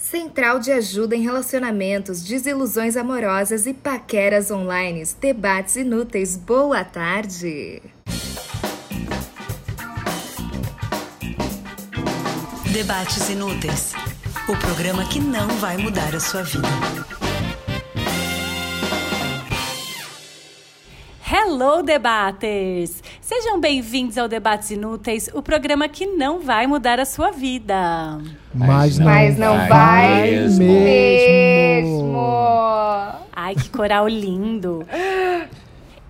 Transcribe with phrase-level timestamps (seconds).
[0.00, 5.04] Central de ajuda em relacionamentos, desilusões amorosas e paqueras online.
[5.20, 6.36] Debates inúteis.
[6.36, 7.82] Boa tarde.
[12.72, 13.92] Debates Inúteis
[14.50, 16.66] o programa que não vai mudar a sua vida.
[21.32, 23.02] Hello, debaters!
[23.20, 28.18] Sejam bem-vindos ao Debates Inúteis, o programa que não vai mudar a sua vida.
[28.52, 30.64] Mas não, Mas não vai, vai mesmo.
[30.64, 32.16] mesmo.
[33.32, 34.84] Ai, que coral lindo!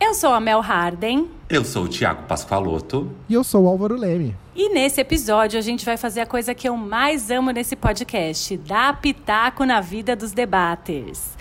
[0.00, 3.10] Eu sou a Mel Harden Eu sou o Tiago Pascoaloto.
[3.28, 4.34] E eu sou o Álvaro Leme.
[4.56, 8.56] e nesse episódio a gente vai fazer a coisa que eu mais amo nesse podcast:
[8.56, 11.36] dar pitaco na vida dos debaters.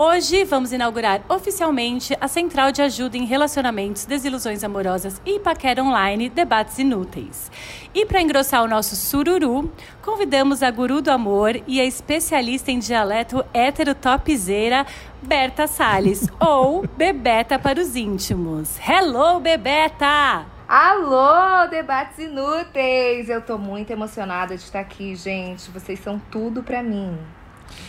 [0.00, 6.28] Hoje vamos inaugurar oficialmente a Central de Ajuda em Relacionamentos, Desilusões Amorosas e Paquera Online
[6.28, 7.50] Debates Inúteis.
[7.92, 9.68] E para engrossar o nosso sururu,
[10.00, 14.86] convidamos a guru do amor e a especialista em dialeto hétero topzeira,
[15.20, 18.78] Berta Salles, ou Bebeta para os íntimos.
[18.78, 20.46] Hello, Bebeta!
[20.68, 23.28] Alô, debates inúteis!
[23.28, 25.68] Eu tô muito emocionada de estar aqui, gente.
[25.72, 27.18] Vocês são tudo pra mim.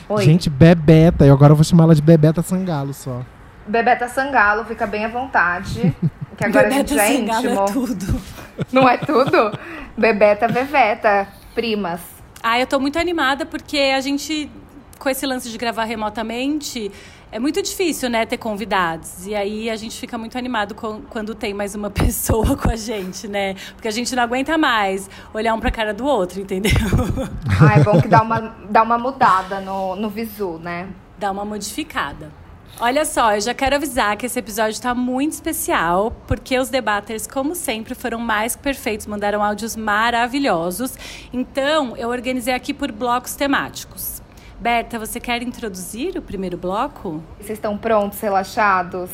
[0.08, 0.24] Oi.
[0.24, 1.26] Gente, Bebeta.
[1.26, 3.22] E agora eu vou chamar ela de Bebeta Sangalo só.
[3.68, 5.96] Bebeta Sangalo, fica bem à vontade.
[6.40, 7.62] Que agora a gente Bebeta já é Sangalo íntimo.
[7.62, 8.22] é tudo.
[8.72, 9.60] Não é tudo?
[9.98, 12.00] Bebeta, Veveta, primas.
[12.42, 14.50] Ah, eu tô muito animada porque a gente,
[14.98, 16.90] com esse lance de gravar remotamente,
[17.32, 19.26] é muito difícil, né, ter convidados.
[19.28, 22.76] E aí a gente fica muito animado com- quando tem mais uma pessoa com a
[22.76, 23.56] gente, né?
[23.76, 26.72] Porque a gente não aguenta mais olhar um pra cara do outro, entendeu?
[27.62, 30.88] Ah, é bom que dá uma, dá uma mudada no, no visu, né?
[31.18, 32.32] Dá uma modificada.
[32.80, 37.28] Olha só, eu já quero avisar que esse episódio está muito especial, porque os debaters,
[37.28, 40.94] como sempre, foram mais que perfeitos, mandaram áudios maravilhosos.
[41.34, 44.19] Então, eu organizei aqui por blocos temáticos.
[44.60, 47.24] Berta, você quer introduzir o primeiro bloco?
[47.38, 49.10] Vocês estão prontos, relaxados?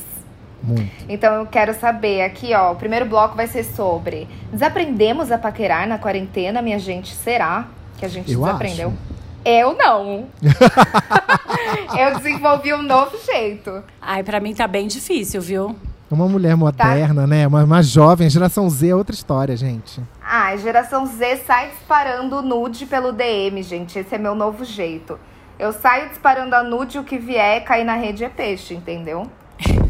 [0.64, 0.92] Muito.
[1.08, 2.72] Então eu quero saber aqui, ó.
[2.72, 7.14] O primeiro bloco vai ser sobre desaprendemos a paquerar na quarentena, minha gente.
[7.14, 7.68] Será
[7.98, 8.88] que a gente Eu desaprendeu?
[8.90, 9.16] acho.
[9.48, 10.26] Eu não.
[11.96, 13.84] eu desenvolvi um novo jeito.
[14.02, 15.76] Ai, pra mim tá bem difícil, viu?
[16.10, 17.46] Uma mulher moderna, né?
[17.46, 18.28] Uma, uma jovem.
[18.28, 20.02] Geração Z é outra história, gente.
[20.24, 24.00] Ah, geração Z sai disparando nude pelo DM, gente.
[24.00, 25.20] Esse é meu novo jeito.
[25.58, 29.30] Eu saio disparando a nude, o que vier cair na rede é peixe, entendeu?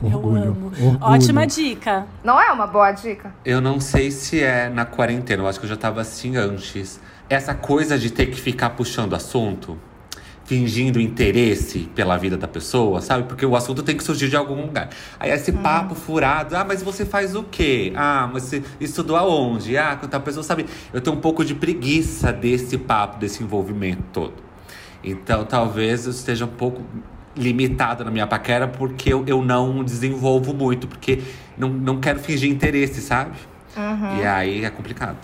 [0.04, 0.66] Eu Orgulho, amo.
[0.68, 0.98] orgulho.
[1.02, 2.06] Ótima dica.
[2.24, 3.34] Não é uma boa dica?
[3.44, 7.00] Eu não sei se é na quarentena, eu acho que eu já tava assim antes.
[7.28, 9.76] Essa coisa de ter que ficar puxando assunto,
[10.44, 13.24] fingindo interesse pela vida da pessoa, sabe?
[13.24, 14.90] Porque o assunto tem que surgir de algum lugar.
[15.20, 17.92] Aí esse papo furado, ah, mas você faz o quê?
[17.96, 19.76] Ah, mas você estudou aonde?
[19.76, 20.68] Ah, com tal pessoa, sabe?
[20.94, 24.45] Eu tenho um pouco de preguiça desse papo, desse envolvimento todo.
[25.06, 26.82] Então talvez eu esteja um pouco
[27.38, 31.22] limitado na minha paquera porque eu, eu não desenvolvo muito, porque
[31.58, 33.38] não, não quero fingir interesse, sabe?
[34.20, 35.18] E aí é complicado.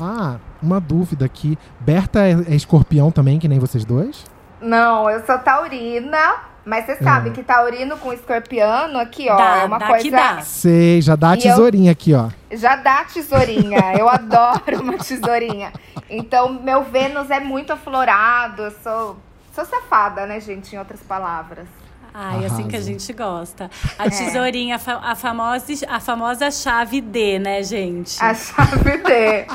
[0.00, 1.58] Ah, uma dúvida aqui.
[1.80, 4.24] Berta é, é escorpião também, que nem vocês dois?
[4.60, 6.34] Não, eu sou taurina,
[6.68, 7.32] mas você sabe Hum.
[7.32, 10.02] que taurino com escorpiano aqui, ó, Dá, é uma dá coisa.
[10.04, 10.40] que dá.
[10.42, 12.28] Sei, já dá a E eu- tesourinha aqui, ó.
[12.52, 13.94] Já dá tesourinha.
[13.98, 15.72] Eu adoro uma tesourinha.
[16.10, 18.62] Então, meu Vênus é muito aflorado.
[18.62, 19.16] Eu sou,
[19.54, 20.74] sou safada, né, gente?
[20.74, 21.66] Em outras palavras.
[22.14, 23.70] Ai, assim que a gente gosta.
[23.98, 28.16] A tesourinha, a, fa- a famosa, a famosa chave D, né, gente?
[28.22, 29.46] A chave D.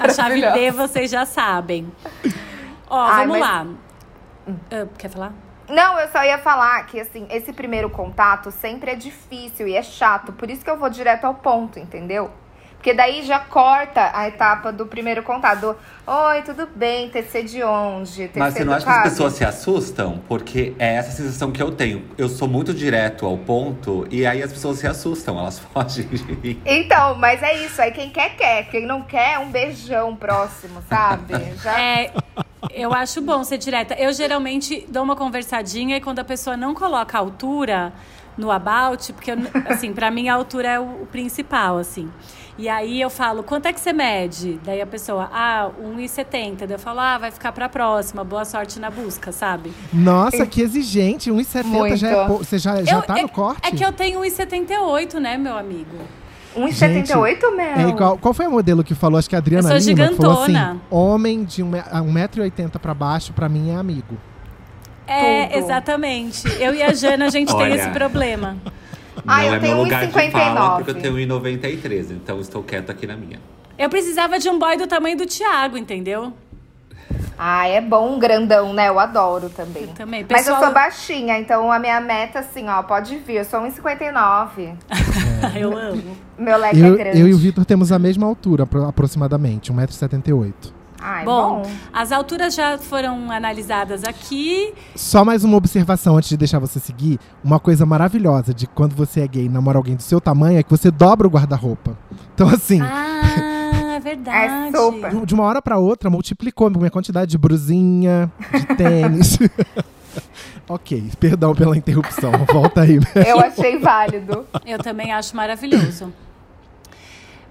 [0.00, 1.90] A chave D vocês já sabem.
[2.88, 3.66] Ó, Ai, vamos mas- lá.
[4.70, 5.32] Ah, quer falar?
[5.68, 9.82] Não, eu só ia falar que, assim, esse primeiro contato sempre é difícil e é
[9.82, 10.32] chato.
[10.32, 12.30] Por isso que eu vou direto ao ponto, entendeu?
[12.82, 15.60] Porque daí já corta a etapa do primeiro contato.
[15.60, 17.08] Do, Oi, tudo bem?
[17.10, 18.26] TC de onde?
[18.26, 20.20] TC Mas você não acha que as Cabe?" pessoas se assustam?
[20.26, 22.04] Porque é essa sensação que eu tenho.
[22.18, 26.24] Eu sou muito direto ao ponto e aí as pessoas se assustam, elas fogem de
[26.24, 26.60] mim.
[26.66, 27.80] Então, mas é isso.
[27.80, 28.64] Aí quem quer, quer.
[28.68, 31.34] Quem não quer, um beijão próximo, sabe?
[31.62, 31.80] Já...
[31.80, 32.12] É,
[32.70, 33.94] eu acho bom ser direta.
[33.94, 37.92] Eu geralmente dou uma conversadinha e quando a pessoa não coloca a altura
[38.36, 39.36] no about, porque, eu-
[39.68, 42.10] assim, pra mim a altura é o, o principal, assim.
[42.58, 44.60] E aí eu falo, quanto é que você mede?
[44.62, 46.66] Daí a pessoa, ah, 1,70.
[46.66, 49.72] Daí eu falo, ah, vai ficar pra próxima, boa sorte na busca, sabe?
[49.92, 51.30] Nossa, que exigente.
[51.30, 52.44] 1,70 já é pouco.
[52.44, 53.60] Você já, já Eu- tá é, no corte?
[53.66, 55.96] É que eu tenho 1,78, né, meu amigo?
[56.56, 57.86] 1,78, Mel?
[57.86, 59.18] É igual, qual foi o modelo que falou?
[59.18, 60.80] Acho que a Adriana Eu sou Lima que falou assim: gigantona.
[60.90, 64.16] homem de 1,80m pra baixo, pra mim é amigo.
[65.06, 65.58] É, Tudo.
[65.64, 66.46] exatamente.
[66.60, 68.56] Eu e a Jana, a gente tem esse problema.
[69.26, 70.76] Ah, não eu é tenho meu lugar de fala 1,59.
[70.76, 73.38] porque eu tenho 1,93, então estou quieto aqui na minha.
[73.78, 76.32] Eu precisava de um boy do tamanho do Thiago, entendeu?
[77.38, 78.88] Ah, é bom um grandão, né?
[78.88, 79.82] Eu adoro também.
[79.84, 80.20] Eu também.
[80.30, 83.36] Mas eu Pessoal- sou baixinha, então a minha meta, assim, ó, pode vir.
[83.38, 84.74] Eu sou 1,59.
[85.56, 86.16] Eu amo.
[86.38, 87.20] Meu leque Eu, é grande.
[87.20, 90.52] eu e o Vitor temos a mesma altura, apro- aproximadamente, 1,78m.
[91.04, 91.70] Ai, Bom, bom.
[91.92, 94.72] as alturas já foram analisadas aqui.
[94.94, 97.18] Só mais uma observação antes de deixar você seguir.
[97.42, 100.62] Uma coisa maravilhosa de quando você é gay e namora alguém do seu tamanho é
[100.62, 101.98] que você dobra o guarda-roupa.
[102.34, 103.20] Então, assim, Ah,
[104.02, 104.74] verdade.
[104.76, 105.10] É super.
[105.10, 109.38] de- de uma hora pra outra, multiplicou a minha quantidade de brusinha, de tênis.
[110.68, 112.32] ok, perdão pela interrupção.
[112.52, 112.98] Volta aí.
[113.26, 114.46] Eu achei válido.
[114.66, 116.12] Eu também acho maravilhoso.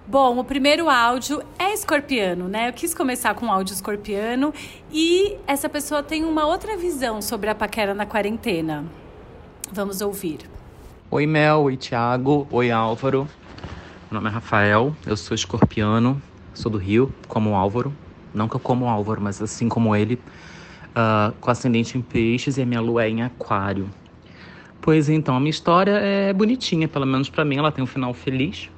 [0.07, 2.67] Bom, o primeiro áudio é escorpiano, né?
[2.69, 4.53] Eu quis começar com um áudio escorpiano
[4.91, 8.83] e essa pessoa tem uma outra visão sobre a paquera na quarentena.
[9.71, 10.39] Vamos ouvir.
[11.09, 13.25] Oi Mel, oi Thiago, oi Álvaro.
[14.09, 16.21] Meu nome é Rafael, eu sou escorpiano,
[16.53, 17.93] sou do Rio, como o Álvaro.
[18.33, 20.19] Não que eu como o Álvaro, mas assim como ele,
[20.95, 23.89] ah, com ascendente em peixes e a minha lua é em aquário.
[24.81, 28.13] Pois então, a minha história é bonitinha, pelo menos pra mim, ela tem um final
[28.13, 28.69] feliz.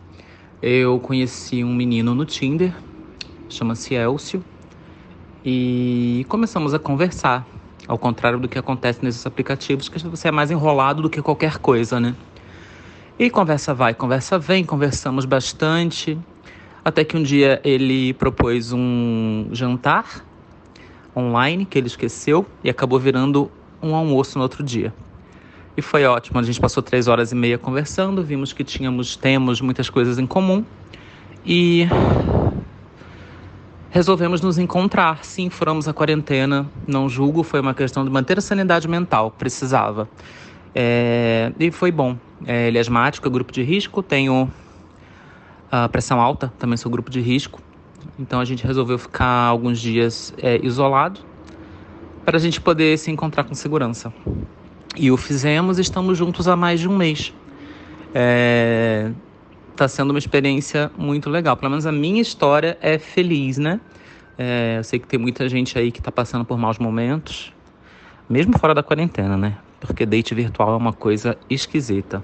[0.61, 2.73] Eu conheci um menino no Tinder,
[3.49, 4.43] chama-se Elcio,
[5.45, 7.47] e começamos a conversar.
[7.85, 11.57] Ao contrário do que acontece nesses aplicativos, que você é mais enrolado do que qualquer
[11.57, 12.15] coisa, né?
[13.19, 16.17] E conversa vai, conversa vem, conversamos bastante.
[16.83, 20.25] Até que um dia ele propôs um jantar
[21.15, 23.49] online que ele esqueceu e acabou virando
[23.81, 24.93] um almoço no outro dia.
[25.75, 29.59] E foi ótimo, a gente passou três horas e meia conversando, vimos que tínhamos, temos
[29.59, 30.63] muitas coisas em comum
[31.45, 31.87] e
[33.89, 35.23] resolvemos nos encontrar.
[35.23, 40.07] Sim, furamos a quarentena, não julgo, foi uma questão de manter a sanidade mental, precisava.
[40.75, 42.17] É, e foi bom.
[42.45, 44.51] É, ele é asmático, é grupo de risco, tenho
[45.91, 47.61] pressão alta, também sou grupo de risco.
[48.19, 51.19] Então a gente resolveu ficar alguns dias é, isolado
[52.25, 54.13] para a gente poder se encontrar com segurança.
[54.95, 57.33] E o fizemos, estamos juntos há mais de um mês.
[58.13, 59.11] É,
[59.75, 61.57] tá sendo uma experiência muito legal.
[61.57, 63.79] Pelo menos a minha história é feliz, né?
[64.37, 67.53] É, eu sei que tem muita gente aí que tá passando por maus momentos,
[68.29, 69.57] mesmo fora da quarentena, né?
[69.79, 72.23] Porque date virtual é uma coisa esquisita.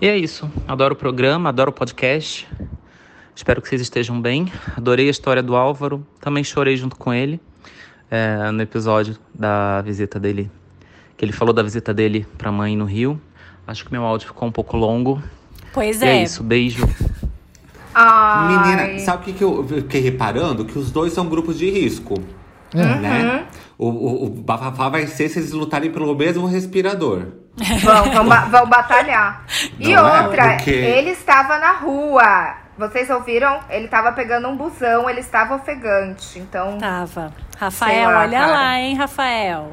[0.00, 0.50] E é isso.
[0.68, 2.46] Adoro o programa, adoro o podcast.
[3.34, 4.52] Espero que vocês estejam bem.
[4.76, 6.06] Adorei a história do Álvaro.
[6.20, 7.40] Também chorei junto com ele
[8.10, 10.50] é, no episódio da visita dele.
[11.16, 13.20] Que ele falou da visita dele pra mãe no Rio.
[13.66, 15.22] Acho que meu áudio ficou um pouco longo.
[15.72, 16.22] Pois E é é.
[16.22, 16.42] isso.
[16.42, 16.86] Beijo.
[17.94, 18.76] Ai.
[18.76, 20.66] Menina, sabe o que, que eu fiquei reparando?
[20.66, 22.14] Que os dois são grupos de risco.
[22.74, 22.84] É.
[23.00, 23.46] Né?
[23.78, 27.28] O, o, o bafafá vai ser se eles lutarem pelo mesmo respirador.
[27.82, 29.44] Vão, vão, ba- vão batalhar.
[29.78, 30.22] E Não é?
[30.22, 32.54] outra, Porque- ele estava na rua.
[32.78, 33.60] Vocês ouviram?
[33.70, 36.38] Ele estava pegando um busão, ele estava ofegante.
[36.38, 37.32] Então, Tava.
[37.58, 38.52] Rafael, lá, olha cara.
[38.52, 39.72] lá, hein, Rafael.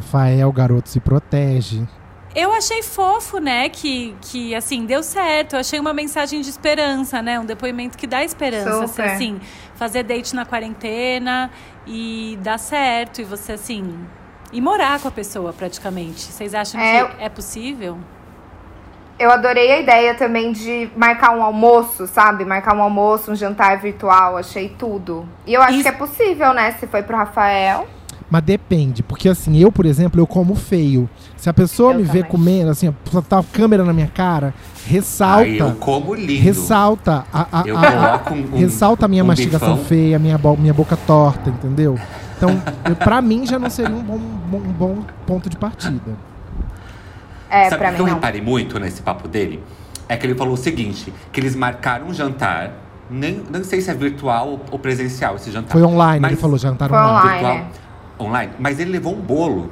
[0.00, 1.86] Rafael, garoto, se protege.
[2.34, 5.54] Eu achei fofo, né, que, que assim, deu certo.
[5.54, 7.38] Eu achei uma mensagem de esperança, né?
[7.38, 8.86] Um depoimento que dá esperança.
[8.88, 9.04] Super.
[9.04, 9.40] Assim, assim,
[9.76, 11.50] fazer date na quarentena
[11.86, 13.20] e dar certo.
[13.20, 13.96] E você, assim,
[14.52, 16.20] e morar com a pessoa praticamente.
[16.20, 17.98] Vocês acham É, que é possível?
[19.18, 22.44] eu adorei a ideia também de marcar um almoço, sabe?
[22.44, 24.36] Marcar um almoço, um jantar virtual.
[24.38, 25.28] Achei tudo.
[25.46, 26.72] E eu acho Isso- que é possível, né?
[26.80, 27.86] Se foi pro Rafael.
[28.30, 31.10] Mas depende, porque assim, eu, por exemplo, eu como feio.
[31.36, 32.30] Se a pessoa Eu me vê também.
[32.30, 32.94] comendo, assim,
[33.28, 34.54] tá a câmera na minha cara,
[34.86, 35.42] ressalta.
[35.42, 36.40] Aí eu como lindo.
[36.40, 39.84] ressalta a, a- Eu a- a- um- ressalta a minha um mastigação bifão.
[39.84, 41.98] feia, a minha, minha boca torta, entendeu?
[42.40, 46.16] Então, pra mim já não seria um bom, bom- um bom ponto de partida.
[47.50, 48.14] É, Sabe pra o mim que eu não.
[48.14, 49.62] reparei muito nesse papo dele?
[50.08, 52.72] É que ele falou o seguinte: que eles marcaram um jantar.
[53.10, 55.72] Nem, não sei se é virtual ou presencial esse jantar.
[55.72, 57.18] Foi online, Mas- ele falou, jantar Foi online.
[57.18, 57.58] online.
[57.64, 57.82] virtual,
[58.18, 58.22] é.
[58.22, 58.52] online.
[58.58, 59.70] Mas ele levou um bolo.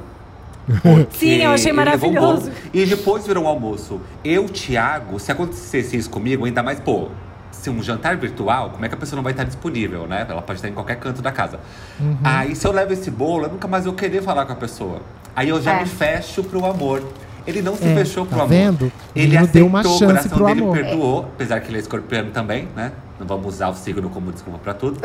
[1.11, 2.41] Sim, eu achei um maravilhoso.
[2.49, 3.99] bolo e depois virou um almoço.
[4.23, 7.07] Eu, Thiago, se acontecesse isso comigo, ainda mais, pô,
[7.51, 10.25] se um jantar virtual, como é que a pessoa não vai estar disponível, né?
[10.29, 11.59] Ela pode estar em qualquer canto da casa.
[11.99, 12.17] Uhum.
[12.23, 15.01] Aí, se eu levo esse bolo, eu nunca mais vou querer falar com a pessoa.
[15.35, 15.79] Aí eu já É.
[15.81, 17.03] me fecho pro amor.
[17.47, 18.49] Ele não se É, fechou tá pro amor.
[18.49, 18.81] vendo?
[18.85, 20.77] O Ele menino aceitou, deu uma o chance coração pro dele amor.
[20.77, 22.91] perdoou, apesar que ele é escorpiano também, né?
[23.19, 24.99] Não vamos usar o signo como desculpa pra tudo.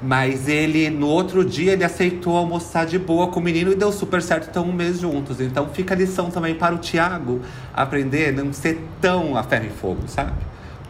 [0.00, 3.92] Mas ele, no outro dia, ele aceitou almoçar de boa com o menino e deu
[3.92, 5.40] super certo, estão um mês juntos.
[5.40, 7.40] Então fica a lição também para o Thiago
[7.74, 10.32] aprender a não ser tão a ferro e fogo, sabe?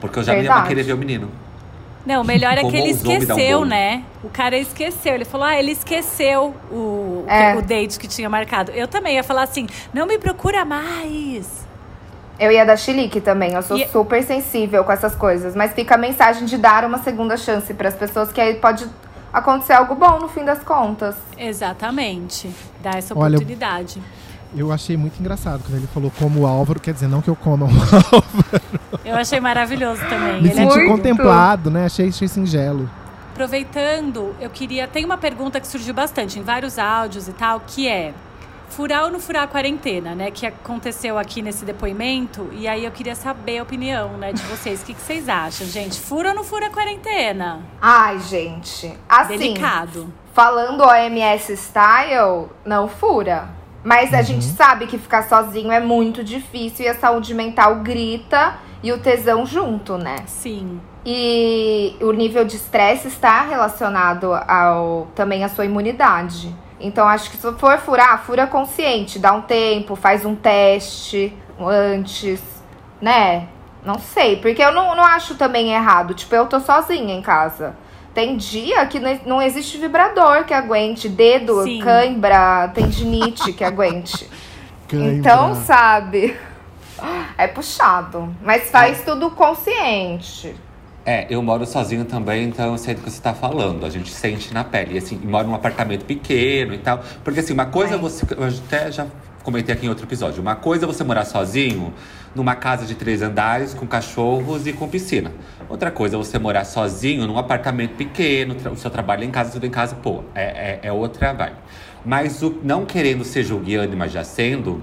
[0.00, 0.68] Porque eu já não ia Verdade.
[0.68, 1.30] querer ver o menino.
[2.06, 4.02] Não, o melhor é que ele um esqueceu, né?
[4.24, 5.14] O cara esqueceu.
[5.14, 7.54] Ele falou, ah, ele esqueceu o, É.
[7.54, 8.72] o date que tinha marcado.
[8.72, 11.66] Eu também ia falar assim, não me procura mais.
[12.38, 13.52] Eu ia dar chilique também.
[13.52, 15.54] Eu sou E- super sensível com essas coisas.
[15.54, 18.86] Mas fica a mensagem de dar uma segunda chance para as pessoas que aí pode
[19.30, 21.14] acontecer algo bom no fim das contas.
[21.36, 22.50] Exatamente.
[22.82, 24.00] Dá essa Olha, oportunidade.
[24.56, 27.36] Eu achei muito engraçado quando ele falou como o Álvaro, quer dizer, não que eu
[27.36, 28.62] coma o Álvaro.
[29.04, 30.42] Eu achei maravilhoso também.
[30.42, 30.90] Me Ele é senti Muito.
[30.90, 31.84] contemplado, né?
[31.86, 32.90] Achei, achei singelo.
[33.32, 34.86] Aproveitando, eu queria.
[34.86, 38.12] Tem uma pergunta que surgiu bastante em vários áudios e tal, que é
[38.68, 40.30] furar ou não furar a quarentena, né?
[40.30, 42.48] Que aconteceu aqui nesse depoimento.
[42.52, 44.82] E aí eu queria saber a opinião, né, de vocês.
[44.82, 45.98] O que, que vocês acham, gente?
[45.98, 47.60] Fura ou não fura a quarentena?
[47.80, 48.92] Ai, gente.
[49.08, 50.12] Assim, Delicado.
[50.34, 53.48] falando OMS style, não fura.
[53.82, 58.54] Mas a gente sabe que ficar sozinho é muito difícil e a saúde mental grita
[58.82, 60.16] e o tesão junto, né?
[60.26, 60.80] Sim.
[61.04, 66.54] E o nível de estresse está relacionado ao também à sua imunidade.
[66.78, 72.42] Então acho que se for furar, fura consciente, dá um tempo, faz um teste antes,
[73.00, 73.48] né?
[73.84, 76.14] Não sei, porque eu não, não acho também errado.
[76.14, 77.74] Tipo, eu tô sozinha em casa.
[78.14, 81.78] Tem dia que não- existe vibrador que aguente, dedo, Sim.
[81.80, 84.28] cãibra, tendinite que aguente.
[84.88, 85.12] Cãibra.
[85.14, 86.36] Então, sabe?
[87.38, 88.34] É puxado.
[88.42, 90.54] Mas faz tudo consciente.
[91.06, 93.86] É, eu moro sozinho também, então eu sei do que você tá falando.
[93.86, 94.96] A gente sente na pele.
[94.96, 97.02] E assim, moro num apartamento pequeno e tal.
[97.24, 98.26] Porque assim, uma coisa é você.
[98.36, 99.06] Eu até já
[99.42, 100.40] comentei aqui em outro episódio.
[100.40, 101.92] Uma coisa é você morar sozinho
[102.34, 105.32] numa casa de três andares, com cachorros e com piscina.
[105.68, 109.52] Outra coisa é você morar sozinho num apartamento pequeno, o seu trabalho é em casa,
[109.52, 111.56] tudo em casa, pô, é, é, é outra vibe.
[112.04, 114.82] Mas o, não querendo ser julguiano, mas já sendo,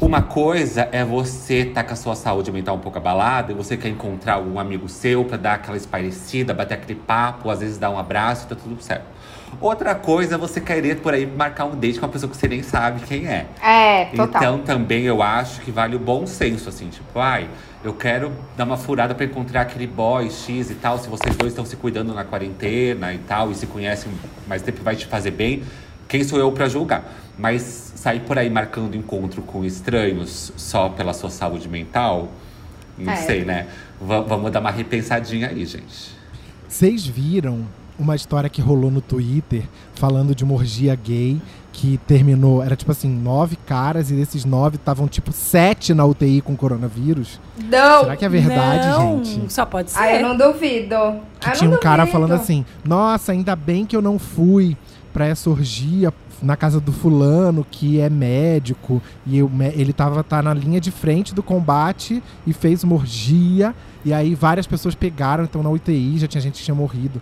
[0.00, 3.76] uma coisa é você tá com a sua saúde mental um pouco abalada e você
[3.76, 7.90] quer encontrar algum amigo seu pra dar aquela espairecida, bater aquele papo, às vezes dar
[7.90, 9.15] um abraço e tá tudo certo.
[9.60, 12.46] Outra coisa é você querer por aí marcar um date com uma pessoa que você
[12.48, 13.46] nem sabe quem é.
[13.62, 14.42] É, total.
[14.42, 17.48] Então também eu acho que vale o bom senso, assim, tipo, ai,
[17.82, 20.98] eu quero dar uma furada pra encontrar aquele boy X e tal.
[20.98, 24.12] Se vocês dois estão se cuidando na quarentena e tal, e se conhecem
[24.46, 25.62] mais tempo vai te fazer bem,
[26.08, 27.04] quem sou eu pra julgar?
[27.38, 32.28] Mas sair por aí marcando encontro com estranhos só pela sua saúde mental,
[32.98, 33.16] não É.
[33.16, 33.68] sei, né?
[34.00, 36.14] Va- vamos dar uma repensadinha aí, gente.
[36.68, 37.64] Vocês viram
[37.98, 39.62] uma história que rolou no Twitter
[39.94, 41.40] falando de uma orgia gay
[41.72, 42.62] que terminou.
[42.62, 47.38] Era tipo assim, nove caras e desses nove estavam tipo sete na UTI com coronavírus.
[47.62, 48.00] Não!
[48.02, 49.52] Será que é verdade, não, gente?
[49.52, 49.98] Só pode ser.
[49.98, 50.96] Ah, eu não duvido.
[51.40, 52.12] Que Ah, eu tinha um não cara duvido.
[52.12, 54.76] falando assim: Nossa, ainda bem que eu não fui
[55.12, 56.12] pra essa orgia
[56.42, 60.90] na casa do fulano, que é médico, e eu, ele tava tá na linha de
[60.90, 63.74] frente do combate e fez uma orgia.
[64.04, 67.20] E aí várias pessoas pegaram, então na UTI já tinha gente que tinha morrido.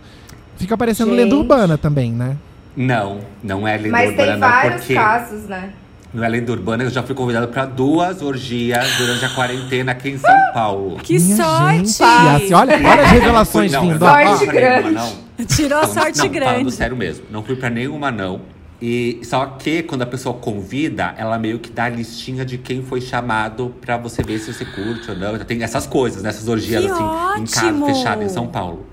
[0.57, 1.23] Fica parecendo Gente.
[1.23, 2.35] lenda urbana também, né?
[2.75, 4.93] Não, não é lenda Mas urbana, tem não, vários porque.
[4.93, 5.69] casos, né?
[6.13, 10.09] No é lenda urbana, eu já fui convidado pra duas orgias durante a quarentena aqui
[10.11, 10.97] em São Paulo.
[11.03, 11.77] Que Minha sorte!
[11.77, 13.99] gente, assim, olha, olha as revelações Não, vindo.
[13.99, 14.83] não Sorte grande.
[14.89, 15.45] nenhuma, não.
[15.45, 16.71] Tirou a Falando- sorte não, Falando grande.
[16.71, 18.39] sério mesmo, não fui pra nenhuma, não.
[18.81, 22.81] E só que quando a pessoa convida, ela meio que dá a listinha de quem
[22.81, 25.37] foi chamado pra você ver se você curte ou não.
[25.39, 26.29] Tem essas coisas, né?
[26.29, 27.03] Essas orgias Que assim,
[27.41, 27.85] em casa ótimo!
[27.87, 28.85] fechada em São Paulo.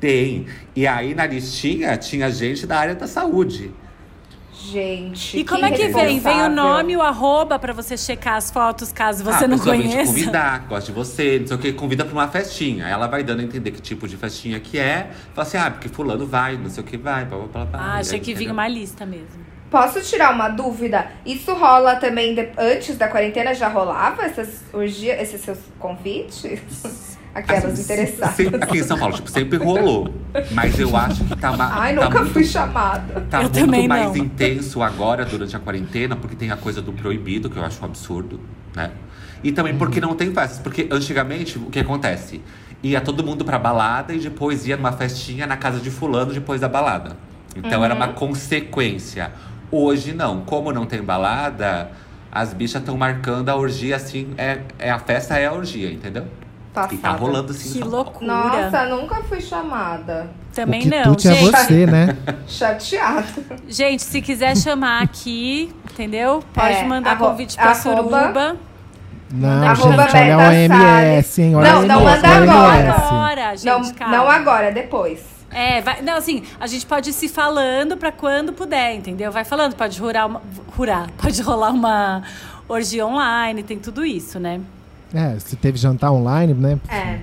[0.00, 0.46] Tem.
[0.74, 3.70] E aí na listinha tinha gente da área da saúde.
[4.52, 5.38] Gente.
[5.38, 6.20] E como é que vem?
[6.20, 10.12] Vem o nome, o arroba pra você checar as fotos caso você ah, não conheça?
[10.12, 12.86] convidar, gosta de você, não sei o que, convida pra uma festinha.
[12.86, 15.10] Ela vai dando a entender que tipo de festinha que é.
[15.34, 17.64] Fala assim, ah, porque fulano vai, não sei o que vai, blá blá blá.
[17.64, 17.80] blá.
[17.80, 19.50] Ah, achei aí, que vinha uma lista mesmo.
[19.70, 21.10] Posso tirar uma dúvida?
[21.24, 23.54] Isso rola também de- antes da quarentena?
[23.54, 26.44] Já rolava essas orgias, esses seus convites?
[27.34, 28.34] Aquelas Assim, interessadas.
[28.34, 30.12] sempre- aqui em São Paulo, tipo, sempre rolou.
[30.50, 33.20] Mas eu acho que tá, ma- Ai, tá nunca muito, fui chamada.
[33.30, 34.16] tá Eu muito também mais não.
[34.16, 37.84] intenso agora, durante a quarentena, porque tem a coisa do proibido, que eu acho um
[37.84, 38.40] absurdo,
[38.74, 38.90] né?
[39.44, 40.58] E também porque não tem festas.
[40.58, 42.40] Porque antigamente, o que acontece?
[42.82, 46.60] Ia todo mundo pra balada e depois ia numa festinha na casa de fulano depois
[46.60, 47.16] da balada.
[47.54, 48.14] Então era uma Uhum.
[48.14, 49.30] consequência.
[49.70, 50.40] Hoje não.
[50.40, 51.90] Como não tem balada,
[52.32, 54.28] as bichas estão marcando a orgia assim.
[54.36, 56.24] É, é a festa é a orgia, entendeu?
[56.70, 57.18] E tá Passada.
[57.18, 57.72] rolando assim.
[57.80, 58.26] Que loucura.
[58.32, 60.30] Nossa, nunca fui chamada.
[60.54, 61.50] Também o que não, tu é gente.
[61.50, 62.16] você, né?
[62.46, 63.24] Chateada.
[63.68, 66.44] Gente, se quiser chamar aqui, entendeu?
[66.54, 68.56] Pode É, mandar arro- convite pra arroba- Suruba.
[69.32, 71.54] Não, Arroba gente, olha OMS, hein?
[71.56, 72.92] Olha Não, não manda agora.
[72.92, 74.16] Agora, gente, não, calma.
[74.16, 75.20] não agora, depois.
[75.52, 79.30] É, vai, não, assim, a gente pode ir se falando pra quando puder, entendeu?
[79.32, 80.42] Vai falando, pode rurar uma,
[80.76, 82.22] rurar, pode rolar uma
[82.68, 84.60] orgia online, tem tudo isso, né?
[85.14, 86.78] É, se teve jantar online, né?
[86.88, 87.18] É.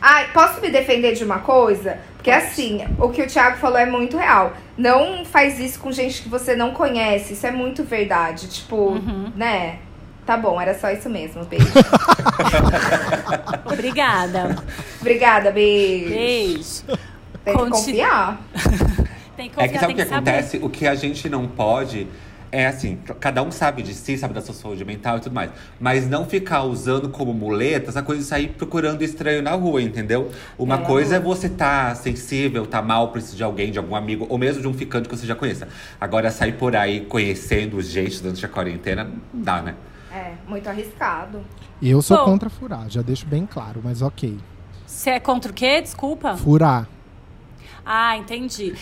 [0.00, 1.96] Ai, posso me defender de uma coisa?
[2.16, 4.52] Porque assim, o que o Thiago falou é muito real.
[4.76, 7.32] Não faz isso com gente que você não conhece.
[7.34, 8.46] Isso é muito verdade.
[8.48, 9.32] Tipo, Uhum.
[9.34, 9.78] né?
[10.26, 11.44] Tá bom, era só isso mesmo.
[11.44, 11.66] Beijo.
[13.70, 14.56] Obrigada.
[15.00, 16.08] Obrigada, beijo.
[16.10, 16.82] Beijo.
[17.44, 18.40] Tem que confiar.
[19.36, 20.30] Tem que É confiar, que sabe o tem que que saber.
[20.30, 20.56] acontece?
[20.62, 22.06] O que a gente não pode
[22.60, 25.50] é assim, cada um sabe de si, sabe da sua saúde mental e tudo mais.
[25.80, 30.30] Mas não ficar usando como muleta essa coisa de sair procurando estranho na rua, entendeu?
[30.58, 34.26] Uma É, coisa é você tá sensível, tá mal, precisa de alguém, de algum amigo,
[34.28, 35.68] ou mesmo de um ficante que você já conheça.
[36.00, 39.74] Agora, sair por aí conhecendo gente durante a quarentena, não dá, né?
[40.10, 41.44] É, muito arriscado.
[41.82, 42.24] Eu sou Bom.
[42.24, 44.38] contra furar, já deixo bem claro, mas ok.
[44.86, 45.80] Você é contra o quê?
[45.82, 46.36] Desculpa.
[46.36, 46.88] Furar.
[47.84, 48.74] Ah, entendi.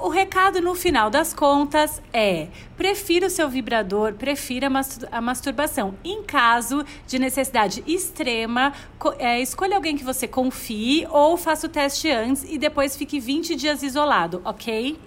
[0.00, 5.20] O recado no final das contas é: prefira o seu vibrador, prefira a mastur- a
[5.20, 5.94] masturbação.
[6.04, 8.72] Em caso de necessidade extrema,
[9.18, 13.54] é, escolha alguém que você confie ou faça o teste antes e depois fique 20
[13.56, 14.98] dias isolado, ok?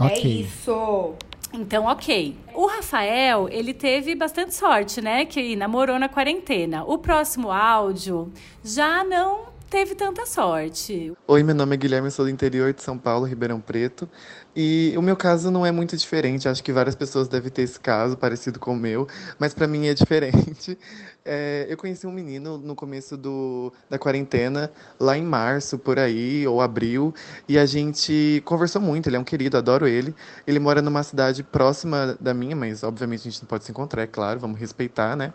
[0.00, 0.40] É Ok.
[0.42, 1.14] isso.
[1.52, 2.36] Então, ok.
[2.54, 5.24] O Rafael, ele teve bastante sorte, né?
[5.24, 6.84] Que namorou na quarentena.
[6.84, 8.30] O próximo áudio
[8.62, 11.12] já não teve tanta sorte.
[11.26, 14.08] Oi, meu nome é Guilherme, sou do interior de São Paulo, Ribeirão Preto.
[14.56, 16.48] E o meu caso não é muito diferente.
[16.48, 19.06] Acho que várias pessoas devem ter esse caso parecido com o meu,
[19.38, 20.78] mas pra mim é diferente.
[21.30, 26.46] É, eu conheci um menino no começo do, da quarentena, lá em março, por aí,
[26.46, 27.14] ou abril,
[27.46, 29.10] e a gente conversou muito.
[29.10, 30.14] Ele é um querido, adoro ele.
[30.46, 34.04] Ele mora numa cidade próxima da minha, mas obviamente a gente não pode se encontrar,
[34.04, 35.34] é claro, vamos respeitar, né?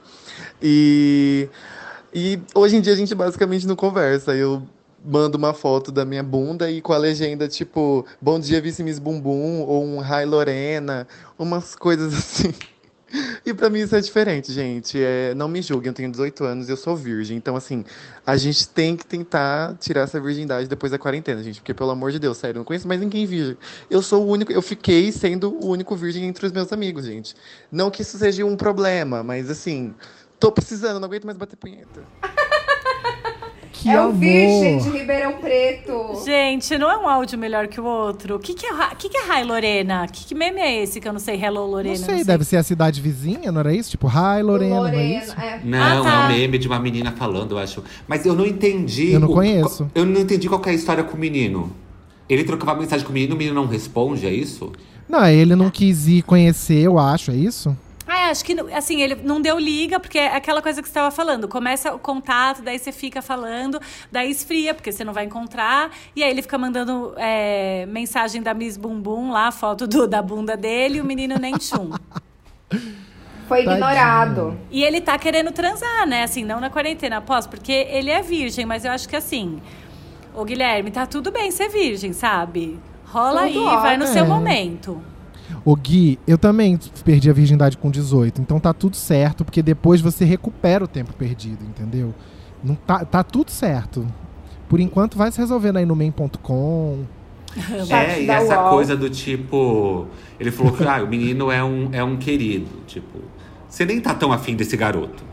[0.60, 1.48] E.
[2.14, 4.36] E hoje em dia a gente basicamente não conversa.
[4.36, 4.62] Eu
[5.04, 9.00] mando uma foto da minha bunda e com a legenda tipo Bom dia, Vice Miss
[9.00, 12.54] Bumbum ou um Hi Lorena, umas coisas assim.
[13.46, 15.00] E pra mim isso é diferente, gente.
[15.00, 17.38] É, não me julguem, eu tenho 18 anos e eu sou virgem.
[17.38, 17.86] Então, assim,
[18.26, 21.60] a gente tem que tentar tirar essa virgindade depois da quarentena, gente.
[21.60, 23.56] Porque, pelo amor de Deus, sério, eu não conheço mais ninguém virgem.
[23.88, 27.36] Eu sou o único, eu fiquei sendo o único virgem entre os meus amigos, gente.
[27.72, 29.94] Não que isso seja um problema, mas assim,
[30.44, 32.04] tô precisando, não aguento mais bater punheta.
[33.76, 34.12] Que é amor!
[34.12, 36.22] o Virgem de Ribeirão Preto.
[36.24, 38.36] Gente, não é um áudio melhor que o outro?
[38.36, 40.08] O que, que, é, que, que é Hi Lorena?
[40.08, 41.36] Que, que meme é esse que eu não sei?
[41.44, 41.98] Hello Lorena?
[41.98, 43.90] Não sei, deve ser a cidade vizinha, não era isso?
[43.90, 45.34] Tipo, hi Lorena, não é isso?
[45.38, 45.60] é.
[45.66, 46.10] Não, Ah, tá.
[46.10, 47.84] é um meme de uma menina falando, eu acho.
[48.08, 49.12] Mas eu não entendi.
[49.14, 49.90] Eu não o- conheço.
[49.96, 51.76] Eu não entendi qual que é a história com o menino.
[52.30, 54.72] Ele trocava mensagem com o menino, o menino não responde, é isso?
[55.10, 57.76] Não, ele não quis ir conhecer, eu acho, é isso?
[58.34, 61.48] Acho que, assim, ele não deu liga, porque é aquela coisa que você estava falando.
[61.48, 63.80] Começa o contato, daí você fica falando,
[64.12, 65.92] daí esfria, porque você não vai encontrar.
[66.16, 70.58] E aí ele fica mandando é, mensagem da Miss Bumbum lá, foto do, da bunda
[70.58, 71.92] dele, e o menino nem chum.
[73.48, 73.74] Foi Tadinho.
[73.74, 74.58] ignorado.
[74.72, 76.24] E ele tá querendo transar, né?
[76.24, 79.62] Assim, não na quarentena, após, porque ele é virgem, mas eu acho que assim.
[80.34, 82.80] Ô, Guilherme, tá tudo bem ser virgem, sabe?
[83.06, 84.08] Rola Tudo aí, vai no ótimo.
[84.08, 84.28] seu É.
[84.28, 85.04] momento.
[85.66, 90.02] Ô Gui, eu também perdi a virgindade com 18, então tá tudo certo, porque depois
[90.02, 92.14] você recupera o tempo perdido, entendeu?
[92.64, 94.06] Não tá, tá tudo certo.
[94.70, 97.04] Por enquanto vai se resolvendo aí no main.com.
[97.88, 100.08] É, e essa coisa do tipo.
[100.40, 102.66] Ele falou que ah, o menino é um, é um querido.
[102.88, 103.20] Tipo,
[103.70, 105.24] você nem tá tão afim desse garoto.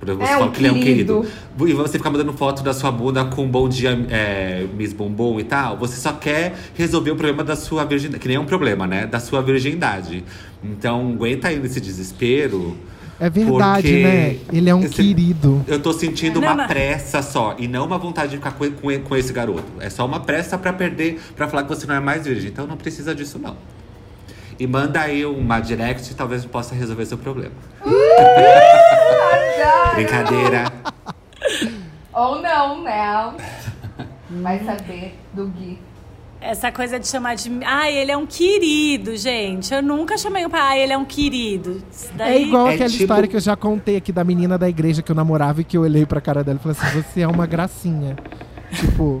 [0.00, 1.26] Pra você É um que ele é um querido.
[1.60, 5.44] E você fica mandando foto da sua bunda com bom dia, é, Miss Bumbum e
[5.44, 5.76] tal.
[5.76, 8.18] Você só quer resolver o problema da sua virgindade.
[8.20, 9.06] Que nem é um problema, né?
[9.06, 10.24] Da sua virgindade.
[10.64, 12.76] Então, aguenta aí nesse desespero.
[13.22, 14.36] É verdade, Porque né?
[14.50, 15.62] Ele é um esse- querido.
[15.68, 17.54] Eu tô sentindo Não, uma mas- pressa só.
[17.58, 19.64] E não uma vontade de ficar com, com, com esse garoto.
[19.80, 22.48] É só uma pressa pra perder, pra falar que você não é mais virgem.
[22.48, 23.54] Então não precisa disso, não.
[24.60, 27.52] E manda aí uma direct, talvez possa resolver seu problema.
[29.94, 30.70] Brincadeira.
[32.12, 33.34] Ou não, né?
[34.30, 35.78] Vai saber do Gui.
[36.42, 37.50] Essa coisa de chamar de.
[37.64, 39.72] Ai, ele é um querido, gente.
[39.72, 41.82] Eu nunca chamei o pai, ai, ele é um querido.
[41.90, 44.56] Isso É daí- igual É aquela tipo- história que eu já contei aqui da menina
[44.58, 47.02] da igreja que eu namorava e que eu olhei pra cara dela e falei assim:
[47.02, 48.16] você é uma gracinha.
[48.72, 49.20] Tipo,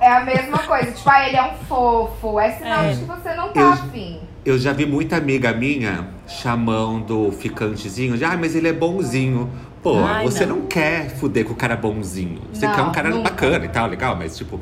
[0.00, 0.90] É a mesma coisa.
[0.90, 2.40] Tipo, ah, ele é um fofo.
[2.40, 4.20] É sinal de que você não tá Eu- afim.
[4.44, 9.48] Eu já vi muita amiga minha chamando o ficantezinho de ah, mas ele é bonzinho.
[9.82, 10.56] Pô, Ai, você não.
[10.56, 10.66] não.
[10.66, 12.40] quer fuder com o cara bonzinho.
[12.52, 13.30] Você Não, quer um cara nunca.
[13.30, 14.60] bacana e tal, legal, mas tipo,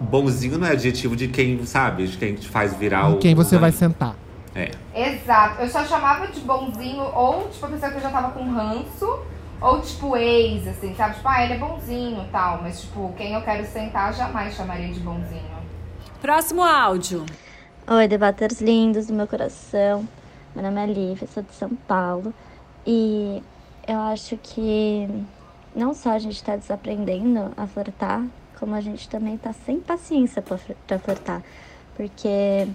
[0.00, 3.18] bonzinho não é adjetivo de quem, sabe, de quem te faz virar em o.
[3.18, 4.14] quem você vai sentar.
[4.54, 4.70] É.
[4.94, 5.60] Exato.
[5.62, 9.18] Eu só chamava de bonzinho ou, tipo, a pessoa que eu já tava com ranço.
[9.60, 11.16] Ou, tipo, ex, assim, sabe?
[11.16, 12.62] Tipo, ah, ele é bonzinho e tal.
[12.62, 15.58] Mas, tipo, quem eu quero sentar, jamais chamaria de bonzinho.
[16.20, 17.26] Próximo áudio.
[17.86, 20.06] Oi, debaters lindos do meu coração.
[20.54, 22.32] Meu nome é Lívia, sou de São Paulo.
[22.86, 23.42] E
[23.86, 25.08] eu acho que
[25.74, 28.24] não só a gente está desaprendendo a flertar,
[28.58, 31.42] como a gente também está sem paciência para flertar.
[31.96, 32.68] Porque,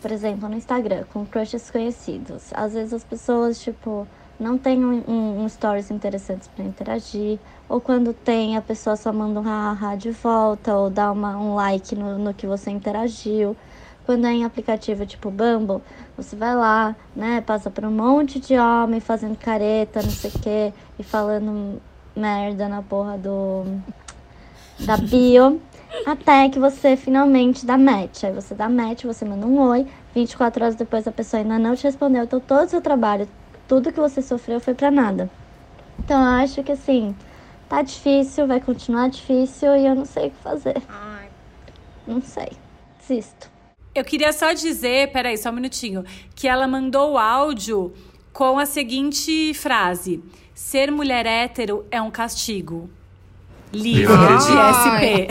[0.00, 4.06] por exemplo, no Instagram, com crushes conhecidos, às vezes as pessoas, tipo,
[4.42, 9.12] não tem um, um, um stories interessantes para interagir, ou quando tem, a pessoa só
[9.12, 13.56] manda um haha de volta, ou dá uma, um like no, no que você interagiu.
[14.04, 15.80] Quando é em aplicativo tipo Bumble,
[16.16, 20.38] você vai lá, né, passa por um monte de homem fazendo careta, não sei o
[20.40, 21.80] quê, e falando
[22.14, 23.64] merda na porra do
[24.80, 25.60] da bio,
[26.04, 28.24] até que você finalmente dá match.
[28.24, 31.76] Aí você dá match, você manda um oi, 24 horas depois a pessoa ainda não
[31.76, 33.28] te respondeu, então todo o seu trabalho,
[33.68, 35.30] tudo que você sofreu foi pra nada.
[35.98, 37.14] Então eu acho que assim,
[37.68, 40.82] tá difícil, vai continuar difícil e eu não sei o que fazer.
[42.06, 42.52] Não sei.
[43.00, 43.50] Desisto.
[43.94, 47.92] Eu queria só dizer, peraí, só um minutinho, que ela mandou o áudio
[48.32, 50.22] com a seguinte frase:
[50.54, 52.90] Ser mulher hétero é um castigo.
[53.72, 55.28] Lívia, Eu de SP.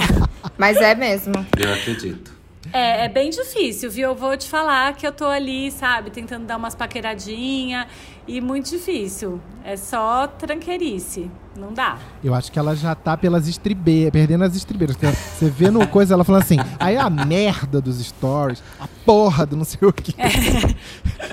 [0.58, 1.34] Mas é mesmo.
[1.58, 2.32] Eu acredito.
[2.74, 4.10] É, é bem difícil, viu?
[4.10, 7.88] Eu vou te falar que eu tô ali, sabe, tentando dar umas paqueradinhas
[8.27, 9.39] e muito difícil.
[9.63, 11.29] É só tranqueirice.
[11.55, 11.97] Não dá.
[12.23, 14.95] Eu acho que ela já tá pelas estribeiras, perdendo as estribeiras.
[14.95, 19.57] Você vê no coisa, ela falando assim, aí a merda dos stories, a porra do
[19.57, 20.13] não sei o quê.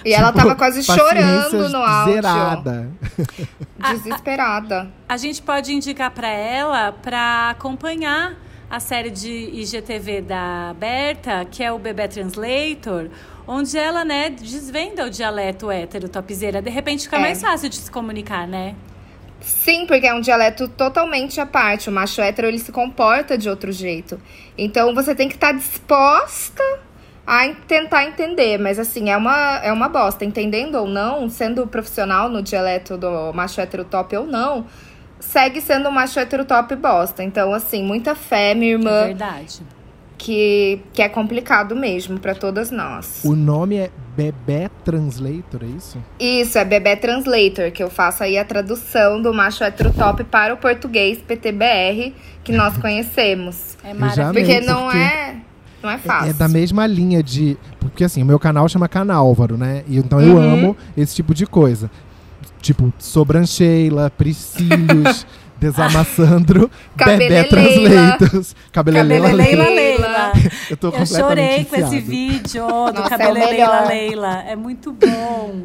[0.05, 2.15] E ela tava quase chorando no áudio.
[2.15, 2.91] Zerada.
[3.79, 4.91] Desesperada.
[5.09, 8.37] A gente pode indicar pra ela pra acompanhar
[8.71, 13.09] a série de IGTV da Berta, que é o Bebê Translator,
[13.49, 16.61] onde ela, né, desvenda o dialeto hétero topzeira.
[16.63, 17.21] De repente fica É.
[17.21, 18.75] mais fácil de se comunicar, né?
[19.41, 21.89] Sim, porque é um dialeto totalmente à parte.
[21.89, 24.21] O macho hétero, ele se comporta de outro jeito.
[24.57, 26.63] Então, você tem que estar disposta
[27.27, 28.59] a en- tentar entender.
[28.59, 30.25] Mas, assim, é uma, é uma bosta.
[30.25, 34.67] Entendendo ou não, sendo profissional no dialeto do macho hétero top ou não,
[35.21, 37.23] segue sendo um macho hétero top bosta.
[37.23, 39.61] Então, assim, muita fé, minha É irmã, verdade.
[40.19, 43.21] Que, que é complicado mesmo pra todas nós.
[43.25, 45.99] O nome é Bebê Translator, é isso?
[46.19, 50.53] Isso, é Bebê Translator, que eu faço aí a tradução do macho hétero top para
[50.53, 53.77] o português PTBR, que nós conhecemos.
[53.85, 54.33] É maravilhoso.
[54.33, 55.37] Porque não porque- é,
[55.83, 56.31] não é É- fácil.
[56.31, 57.57] É da mesma linha de.
[57.79, 59.85] Porque assim, o meu canal chama Canálvaro, né?
[59.87, 60.53] E, então eu Uhum.
[60.53, 61.89] amo esse tipo de coisa.
[62.61, 65.25] Tipo, Sobrancheila, Priscílios,
[65.59, 67.49] Desamassandro, Bebê Cabeleleila.
[67.49, 70.33] Translators, Cabeleleila Cabeleleila Leila.
[70.33, 70.33] Leila.
[70.71, 73.87] Eu tô Eu chorei com esse vídeo do Nossa, é o Cabeleleila melhor.
[73.87, 74.45] Leila.
[74.47, 75.63] É muito bom.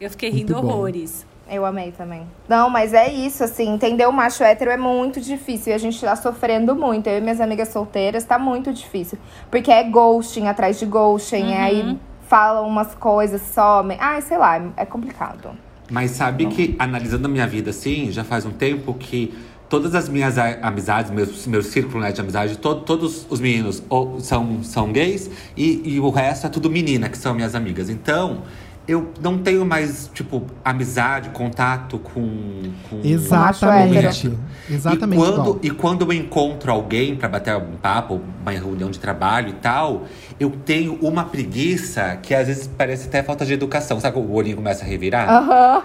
[0.00, 0.60] Eu fiquei rindo bom.
[0.60, 1.26] horrores.
[1.48, 2.26] Eu amei também.
[2.48, 5.72] Não, mas é isso, assim, entender o macho hétero é muito difícil.
[5.72, 7.06] E a gente tá sofrendo muito.
[7.06, 9.16] Eu e minhas amigas solteiras, tá muito difícil.
[9.48, 11.44] Porque é ghosting atrás de ghosting.
[11.44, 11.62] Uhum.
[11.62, 13.96] Aí falam umas coisas, somem.
[14.00, 15.50] Ai, sei lá, é complicado.
[15.90, 19.32] Mas sabe que, analisando a minha vida assim, já faz um tempo que
[19.68, 24.20] todas as minhas amizades, meus, meu círculo né, de amizade, to- todos os meninos ou
[24.20, 27.88] são, são gays e, e o resto é tudo menina, que são minhas amigas.
[27.88, 28.42] Então,
[28.88, 32.62] eu não tenho mais, tipo, amizade, contato com.
[32.88, 34.32] com Exatamente.
[34.70, 35.18] Exatamente.
[35.18, 35.58] e quando, igual.
[35.62, 40.04] e quando eu encontro alguém pra bater um papo, uma reunião de trabalho e tal,
[40.38, 43.98] eu tenho uma preguiça que às vezes parece até falta de educação.
[43.98, 45.28] Sabe o olhinho começa a revirar?
[45.28, 45.82] Aham.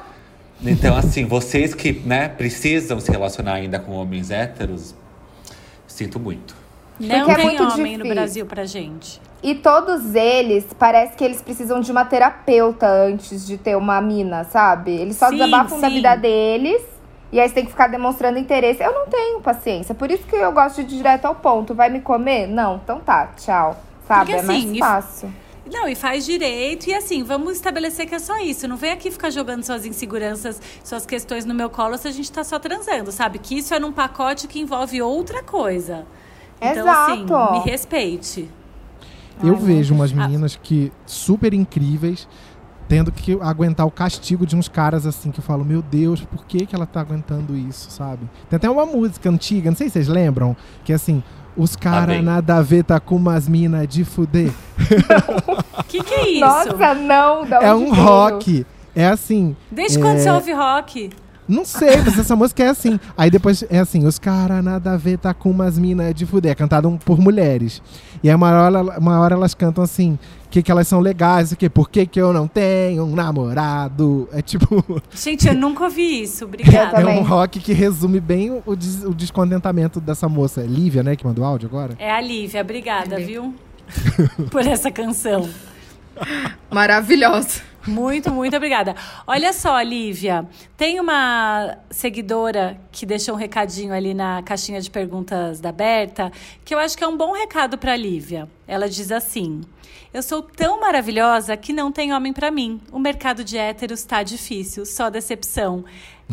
[0.64, 4.94] Então, assim, vocês que né, precisam se relacionar ainda com homens héteros,
[5.88, 6.61] sinto muito.
[7.00, 8.16] Não Porque é tem muito homem no difícil.
[8.16, 9.22] Brasil pra gente.
[9.42, 14.44] E todos eles, parece que eles precisam de uma terapeuta antes de ter uma mina,
[14.44, 14.92] sabe?
[14.92, 15.96] Eles só Sim, desabafam da sim.
[15.96, 16.82] vida deles.
[17.32, 18.84] E aí você tem que ficar demonstrando interesse.
[18.84, 19.96] Eu não tenho paciência.
[19.96, 21.74] Por isso que eu gosto de ir direto ao ponto.
[21.74, 22.46] Vai me comer?
[22.46, 22.76] Não.
[22.84, 23.82] Então tá, tchau.
[24.08, 24.26] Sabe?
[24.26, 25.34] Porque, é mais assim, e- fácil.
[25.74, 26.88] Não, e faz direito.
[26.90, 28.68] E assim, vamos estabelecer que é só isso.
[28.68, 32.30] Não vem aqui ficar jogando suas inseguranças, suas questões no meu colo se a gente
[32.32, 33.40] tá só transando, sabe?
[33.40, 36.06] Que isso é num pacote que envolve outra coisa.
[36.62, 37.52] Então, assim, Exato.
[37.54, 38.50] me respeite.
[39.44, 40.16] Eu Ai, vejo umas Ah.
[40.16, 42.28] meninas que super incríveis
[42.88, 46.46] tendo que aguentar o castigo de uns caras assim que eu falo, meu Deus, por
[46.46, 48.30] que, que ela tá aguentando isso, sabe?
[48.50, 51.24] Tem até uma música antiga, não sei se vocês lembram, que é assim,
[51.56, 52.22] os caras bem.
[52.22, 54.52] nada a ver tá com umas minas de fuder.
[55.80, 56.40] O que, que é isso?
[56.42, 57.46] Nossa, não.
[57.46, 58.04] Da é um veio?
[58.04, 58.66] rock.
[58.94, 60.20] É assim, Desde quando É.
[60.20, 61.10] você ouve rock?
[61.48, 63.00] Não sei, mas essa música é assim.
[63.18, 66.52] Aí depois é assim, os caras nada a ver tá com umas minas de fuder,
[66.52, 67.82] é cantado por mulheres.
[68.24, 70.18] E aí uma hora, uma hora elas cantam assim,
[70.50, 71.70] que, que elas são legais, o quê?
[71.70, 74.30] Por que, que eu não tenho um namorado?
[74.32, 76.46] É tipo, Gente, eu nunca ouvi isso.
[76.46, 77.02] Obrigada.
[77.02, 80.62] é um rock que resume bem o, des- o descontentamento dessa moça.
[80.62, 81.96] Lívia, né, que mandou áudio agora?
[82.00, 83.54] É a Lívia, obrigada, viu?
[84.52, 85.50] Por essa canção.
[86.70, 87.71] Maravilhosa.
[87.88, 88.96] Muito, muito obrigada.
[89.26, 95.60] Olha só, Lívia, tem uma seguidora que deixou um recadinho ali na caixinha de perguntas
[95.60, 96.32] da Berta,
[96.64, 98.48] que eu acho que é um bom recado para Lívia.
[98.68, 99.62] Ela diz assim:
[100.14, 102.80] Eu sou tão maravilhosa que não tem homem para mim.
[102.92, 105.84] O mercado de héteros tá difícil, só decepção.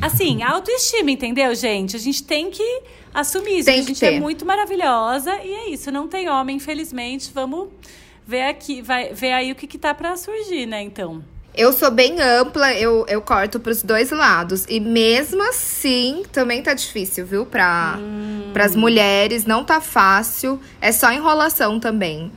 [0.00, 1.96] Assim, autoestima, entendeu, gente?
[1.96, 2.82] A gente tem que
[3.14, 3.66] assumir isso.
[3.66, 4.20] Tem que a gente é ter.
[4.20, 5.90] muito maravilhosa e é isso.
[5.90, 7.30] Não tem homem, infelizmente.
[7.32, 7.68] Vamos
[8.26, 10.82] ver aqui, vai ver aí o que, que tá para surgir, né?
[10.82, 11.24] Então.
[11.58, 14.64] Eu sou bem ampla, eu, eu corto pros dois lados.
[14.68, 17.44] E mesmo assim, também tá difícil, viu?
[17.44, 18.52] Pra, hum.
[18.56, 20.60] as mulheres, não tá fácil.
[20.80, 22.30] É só enrolação também.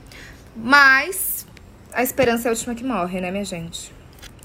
[0.56, 1.46] Mas
[1.94, 3.94] a esperança é a última que morre, né, minha gente?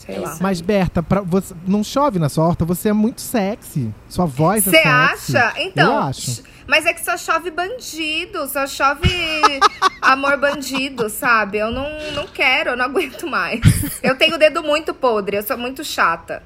[0.07, 0.37] Sei lá.
[0.41, 3.93] Mas, Berta, pra, você, não chove na sua horta, você é muito sexy.
[4.09, 4.83] Sua voz é sexy.
[4.83, 5.61] Você acha?
[5.61, 5.93] Então.
[5.93, 6.43] Eu acho.
[6.67, 9.09] Mas é que só chove bandido, só chove
[10.01, 11.59] amor bandido, sabe?
[11.59, 13.61] Eu não, não quero, eu não aguento mais.
[14.03, 16.43] Eu tenho o dedo muito podre, eu sou muito chata.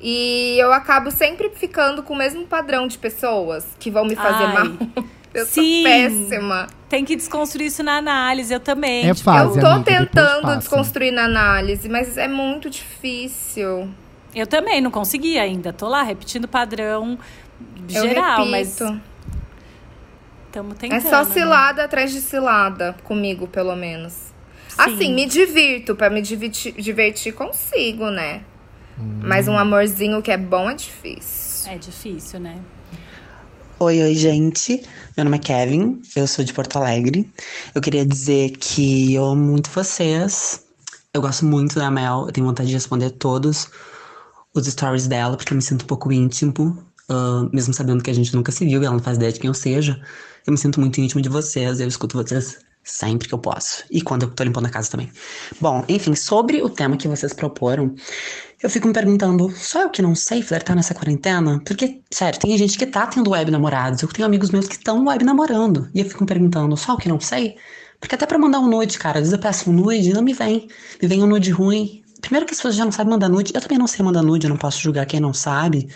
[0.00, 4.44] E eu acabo sempre ficando com o mesmo padrão de pessoas que vão me fazer
[4.44, 4.52] Ai.
[4.52, 5.04] mal.
[5.34, 5.82] Eu Sim.
[5.82, 6.66] sou péssima.
[6.88, 9.08] Tem que desconstruir isso na análise, eu também.
[9.08, 13.88] É fase, eu tô amiga, tentando desconstruir na análise, mas é muito difícil.
[14.34, 15.72] Eu também não consegui ainda.
[15.72, 17.18] Tô lá repetindo padrão
[17.88, 18.78] geral, eu mas
[20.52, 20.98] Estamos tentando.
[20.98, 21.30] É só né?
[21.30, 21.84] cilada né?
[21.84, 24.12] atrás de cilada, comigo, pelo menos.
[24.68, 24.76] Sim.
[24.76, 25.94] Assim, me divirto.
[25.94, 28.42] Pra me divertir, divertir consigo, né?
[28.98, 29.20] Hum.
[29.22, 31.72] Mas um amorzinho que é bom é difícil.
[31.72, 32.58] É difícil, né?
[33.84, 34.80] Oi, oi, gente.
[35.16, 37.28] Meu nome é Kevin, eu sou de Porto Alegre.
[37.74, 40.62] Eu queria dizer que eu amo muito vocês.
[41.12, 43.68] Eu gosto muito da Mel, eu tenho vontade de responder todos
[44.54, 46.78] os stories dela, porque eu me sinto um pouco íntimo,
[47.10, 49.40] uh, mesmo sabendo que a gente nunca se viu e ela não faz ideia de
[49.40, 50.00] quem eu seja.
[50.46, 53.84] Eu me sinto muito íntimo de vocês, eu escuto vocês sempre que eu posso.
[53.90, 55.10] E quando eu tô limpando a casa também.
[55.60, 57.94] Bom, enfim, sobre o tema que vocês proporam,
[58.62, 61.60] eu fico me perguntando, só eu que não sei flertar nessa quarentena?
[61.64, 64.02] Porque, sério, tem gente que tá tendo web namorados.
[64.02, 65.90] Eu tenho amigos meus que estão web namorando.
[65.94, 67.56] E eu fico me perguntando, só eu que não sei?
[68.00, 70.22] Porque até pra mandar um nude, cara, às vezes eu peço um nude e não
[70.22, 70.68] me vem.
[71.00, 72.02] Me vem um nude ruim.
[72.20, 73.52] Primeiro que as pessoas já não sabem mandar nude.
[73.54, 75.88] Eu também não sei mandar nude, eu não posso julgar quem não sabe.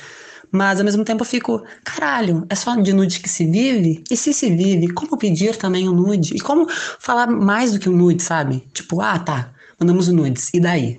[0.50, 4.02] Mas ao mesmo tempo eu fico, caralho, é só de nude que se vive?
[4.11, 6.35] E se se vive, como pedir também o um nude?
[6.35, 6.66] E como
[6.98, 8.66] falar mais do que um nude, sabe?
[8.72, 10.98] Tipo, ah, tá, mandamos o nudes, e daí?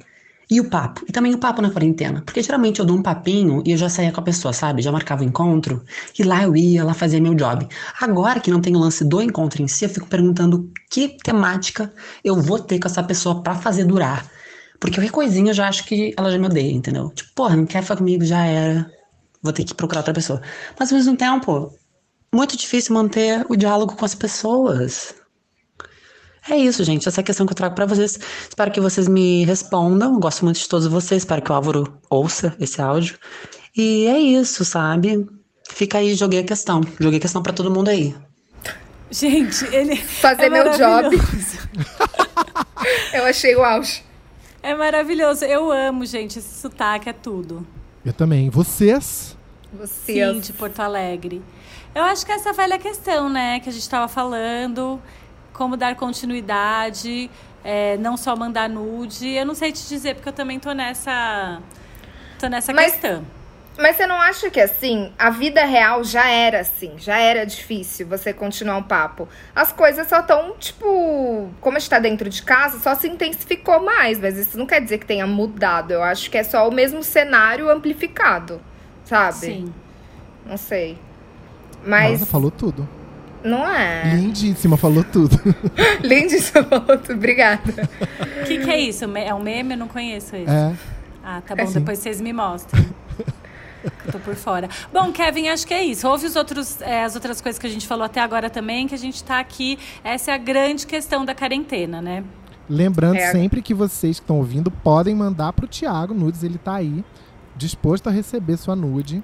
[0.50, 1.04] E o papo?
[1.08, 2.22] E também o papo na quarentena.
[2.26, 4.82] Porque geralmente eu dou um papinho e eu já saía com a pessoa, sabe?
[4.82, 5.84] Já marcava o encontro.
[6.18, 7.68] E lá eu ia, lá fazia meu job.
[8.00, 11.94] Agora que não tem o lance do encontro em si, eu fico perguntando que temática
[12.24, 14.26] eu vou ter com essa pessoa para fazer durar.
[14.80, 17.10] Porque qualquer coisinha eu já acho que ela já me odeia, entendeu?
[17.10, 18.90] Tipo, porra, não quer ficar comigo, já era
[19.48, 20.42] vou ter que procurar outra pessoa.
[20.80, 21.74] Mas ao mesmo tempo,
[22.34, 25.16] muito difícil manter o diálogo com as pessoas.
[26.50, 27.08] É isso, gente.
[27.08, 28.18] Essa é a questão que eu trago para vocês.
[28.48, 30.14] Espero que vocês me respondam.
[30.14, 31.24] Eu gosto muito de todos vocês.
[31.24, 33.18] Espero que o Álvaro ouça esse áudio.
[33.76, 35.28] E é isso, sabe?
[35.70, 36.82] Fica aí, joguei a questão.
[37.00, 38.16] Joguei a questão para todo mundo aí.
[39.12, 39.96] Gente, ele.
[39.98, 41.18] Fazer é meu job.
[43.14, 44.04] eu achei o auge.
[44.64, 45.46] É maravilhoso.
[45.46, 46.40] Eu amo, gente.
[46.40, 47.66] Esse sotaque é tudo.
[48.06, 48.50] Eu também.
[48.50, 49.37] Vocês?
[49.78, 50.36] Vocês.
[50.36, 51.42] Sim, de Porto Alegre.
[51.94, 55.02] Eu acho que essa velha questão, né, que a gente estava falando,
[55.54, 57.30] como dar continuidade,
[57.64, 59.30] é, não só mandar nude.
[59.30, 61.62] Eu não sei te dizer, porque eu também tô nessa,
[62.40, 62.94] tô nessa Mas...
[62.94, 63.26] questão.
[63.78, 68.08] Mas você não acha que assim, a vida real já era assim, já era difícil
[68.08, 69.30] você continuar um papo.
[69.56, 73.84] As coisas só estão, tipo, como a gente tá dentro de casa, só se intensificou
[73.84, 75.92] mais, mas isso não quer dizer que tenha mudado.
[75.92, 78.60] Eu acho que é só o mesmo cenário amplificado,
[79.08, 79.38] sabe?
[79.38, 79.74] Sim.
[80.46, 80.98] Não sei.
[81.86, 82.20] Mas.
[82.20, 82.88] Nossa, falou tudo.
[83.44, 84.16] Não é?
[84.16, 85.40] Lindíssima, falou tudo.
[86.04, 87.14] Lindíssima, falou tudo.
[87.14, 87.90] Obrigada.
[88.42, 89.06] O que, que é isso?
[89.06, 89.74] É um meme?
[89.74, 90.52] Eu não conheço isso.
[90.52, 90.76] É.
[91.24, 91.62] Ah, tá bom.
[91.62, 92.84] É Depois vocês me mostram.
[94.06, 94.68] Eu tô por fora.
[94.92, 96.08] Bom, Kevin, acho que é isso.
[96.08, 98.96] Houve os outros, é, as outras coisas que a gente falou até agora também, que
[98.96, 99.78] a gente tá aqui.
[100.04, 102.24] Essa é a grande questão da quarentena, né?
[102.70, 103.32] Lembrando é.
[103.32, 107.04] sempre que vocês que estão ouvindo podem mandar pro Thiago nudes, ele tá aí,
[107.58, 109.24] disposto a receber sua nude.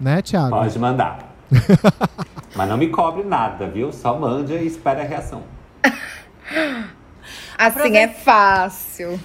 [0.00, 0.50] Né, Thiago?
[0.50, 1.34] Pode mandar.
[2.54, 3.92] Mas não me cobre nada, viu?
[3.92, 5.42] Só mande e espere a reação.
[7.58, 9.18] assim é fácil.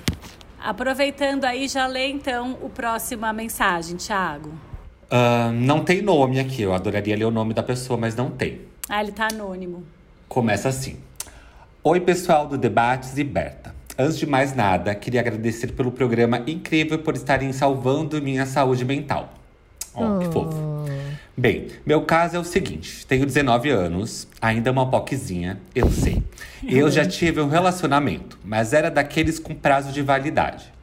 [0.60, 4.50] Aproveitando aí, já lê então o próxima mensagem, Thiago.
[5.12, 8.62] Uh, não tem nome aqui, eu adoraria ler o nome da pessoa, mas não tem.
[8.90, 9.84] Ah, ele tá anônimo.
[10.28, 11.00] Começa assim.
[11.84, 13.73] Oi, pessoal do Debates e Berta.
[13.98, 19.32] Antes de mais nada, queria agradecer pelo programa incrível por estarem salvando minha saúde mental.
[19.94, 20.58] Oh, que fofo.
[21.38, 26.24] Bem, meu caso é o seguinte: tenho 19 anos, ainda uma poquezinha, eu sei.
[26.68, 30.74] Eu já tive um relacionamento, mas era daqueles com prazo de validade.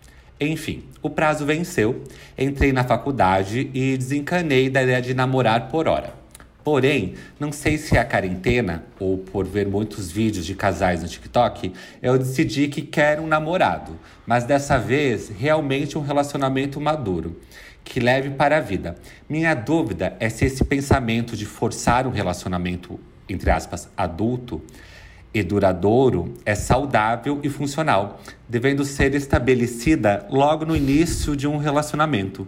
[0.40, 2.05] Enfim, o prazo venceu,
[2.38, 6.19] entrei na faculdade e desencanei da ideia de namorar por hora.
[6.62, 11.09] Porém, não sei se é a quarentena ou por ver muitos vídeos de casais no
[11.09, 17.40] TikTok, eu decidi que quero um namorado, mas dessa vez realmente um relacionamento maduro
[17.83, 18.94] que leve para a vida.
[19.29, 24.62] Minha dúvida é se esse pensamento de forçar um relacionamento, entre aspas, adulto,
[25.33, 32.46] e duradouro é saudável e funcional, devendo ser estabelecida logo no início de um relacionamento,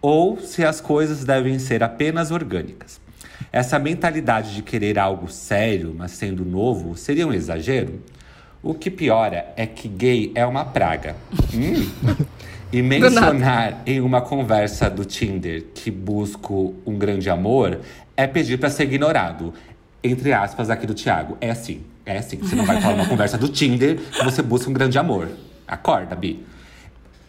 [0.00, 3.00] ou se as coisas devem ser apenas orgânicas.
[3.56, 8.02] Essa mentalidade de querer algo sério, mas sendo novo, seria um exagero?
[8.62, 11.16] O que piora é que gay é uma praga.
[11.54, 11.88] Hum.
[12.70, 17.80] E mencionar em uma conversa do Tinder que busco um grande amor
[18.14, 19.54] é pedir para ser ignorado.
[20.04, 21.38] Entre aspas, aqui do Thiago.
[21.40, 21.80] É assim.
[22.04, 22.36] É assim.
[22.36, 25.30] Você não vai falar uma conversa do Tinder que você busca um grande amor.
[25.66, 26.44] Acorda, Bi.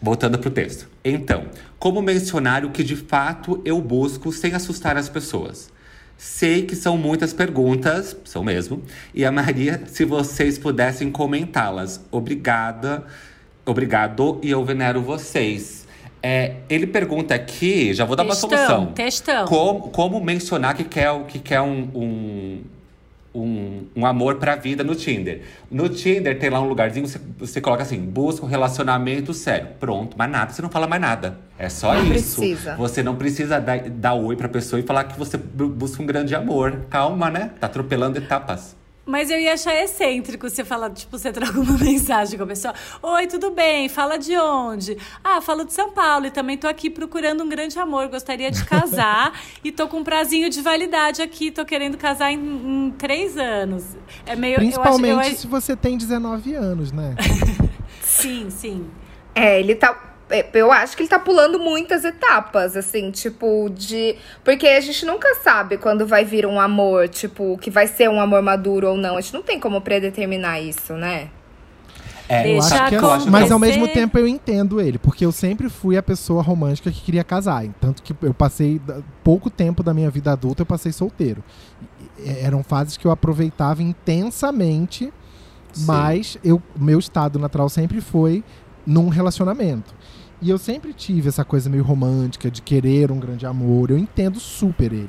[0.02, 0.90] Voltando pro texto.
[1.02, 1.44] Então,
[1.78, 5.70] como mencionar o que de fato eu busco sem assustar as pessoas?
[6.18, 8.82] Sei que são muitas perguntas, são mesmo.
[9.14, 12.04] E a Maria, se vocês pudessem comentá-las.
[12.10, 13.04] Obrigada,
[13.64, 15.86] obrigado e eu venero vocês.
[16.20, 18.86] É, ele pergunta aqui, já vou dar Textão, uma solução.
[18.92, 19.44] textão.
[19.46, 22.60] Como, como mencionar que quer, que quer um, um,
[23.40, 25.42] um, um amor pra vida no Tinder.
[25.70, 29.68] No Tinder tem lá um lugarzinho, você, você coloca assim, busca um relacionamento sério.
[29.80, 31.38] Pronto, mais nada, você não fala mais nada.
[31.58, 32.08] É só Não isso.
[32.40, 32.76] precisa.
[32.76, 36.06] Você não precisa dar, dar oi pra pessoa e falar que você bu- busca um
[36.06, 36.86] grande amor.
[36.88, 37.50] Calma, né?
[37.58, 38.76] Tá atropelando etapas.
[39.08, 42.74] Mas eu ia achar excêntrico você falar, tipo, você troca uma mensagem com a pessoa.
[43.02, 43.88] Oi, tudo bem?
[43.88, 44.98] Fala de onde?
[45.24, 48.08] Ah, falo de São Paulo e também tô aqui procurando um grande amor.
[48.08, 49.32] Gostaria de casar
[49.64, 51.50] e tô com um prazinho de validade aqui.
[51.50, 53.82] Tô querendo casar em, em três anos.
[54.26, 54.56] É meio.
[54.56, 57.14] Principalmente eu acho, eu acho- se você tem 19 anos, né?
[58.02, 58.86] Sim, sim.
[59.34, 60.07] É, ele tá.
[60.30, 64.16] É, Eu acho que ele tá pulando muitas etapas, assim, tipo, de.
[64.44, 68.20] Porque a gente nunca sabe quando vai vir um amor, tipo, que vai ser um
[68.20, 69.16] amor maduro ou não.
[69.16, 71.30] A gente não tem como predeterminar isso, né?
[72.28, 75.24] É, Deixa sabe o que eu acho Mas ao mesmo tempo eu entendo ele, porque
[75.24, 77.64] eu sempre fui a pessoa romântica que queria casar.
[77.80, 78.78] Tanto que eu passei
[79.24, 81.42] pouco tempo da minha vida adulta, eu passei solteiro.
[82.18, 85.10] E- Eram fases que eu aproveitava intensamente,
[85.72, 85.86] Sim.
[85.86, 88.44] mas eu, meu estado natural sempre foi
[88.86, 89.94] num relacionamento.
[90.40, 93.90] E eu sempre tive essa coisa meio romântica de querer um grande amor.
[93.90, 95.08] Eu entendo super ele.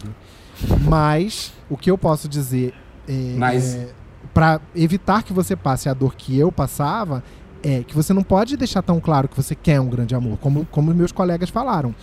[0.82, 2.74] Mas o que eu posso dizer
[3.08, 3.90] é, Mas- é,
[4.34, 7.24] para evitar que você passe a dor que eu passava
[7.64, 10.66] é que você não pode deixar tão claro que você quer um grande amor, como,
[10.72, 11.94] como meus colegas falaram.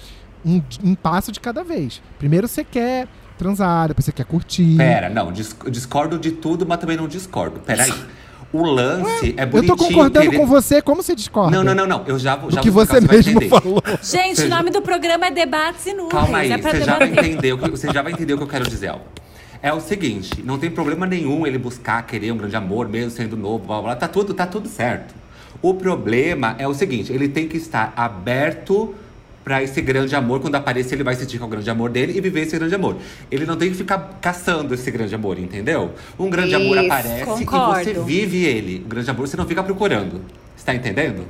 [0.44, 2.00] Um, um passo de cada vez.
[2.18, 4.76] Primeiro você quer transar, depois você quer curtir.
[4.76, 7.60] Pera, não, dis- discordo de tudo, mas também não discordo.
[7.60, 7.92] Peraí.
[8.52, 9.76] O lance é eu bonitinho.
[9.76, 11.56] tô concordando querer- com você, como você discorda?
[11.56, 12.04] Não, não, não, não.
[12.06, 12.48] Eu já vou.
[12.48, 13.48] Do já que vou você explicar, vai mesmo entender.
[13.48, 13.82] falou.
[14.02, 16.10] Gente, o nome do programa é Debates Inúteis.
[16.12, 18.42] Calma aí, é você já vai entender o que você já vai entender o que
[18.44, 19.04] eu quero dizer, Alba.
[19.62, 23.36] É o seguinte, não tem problema nenhum ele buscar querer um grande amor, mesmo sendo
[23.36, 25.14] novo, blá, blá, blá, tá tudo, tá tudo certo.
[25.60, 28.94] O problema é o seguinte, ele tem que estar aberto
[29.46, 32.18] pra esse grande amor, quando aparecer ele vai sentir que é o grande amor dele
[32.18, 32.96] e viver esse grande amor.
[33.30, 35.92] Ele não tem que ficar caçando esse grande amor, entendeu?
[36.18, 37.80] Um grande amor Isso, aparece concordo.
[37.80, 38.82] e você vive ele.
[38.84, 40.20] O grande amor você não fica procurando.
[40.56, 41.28] Está entendendo?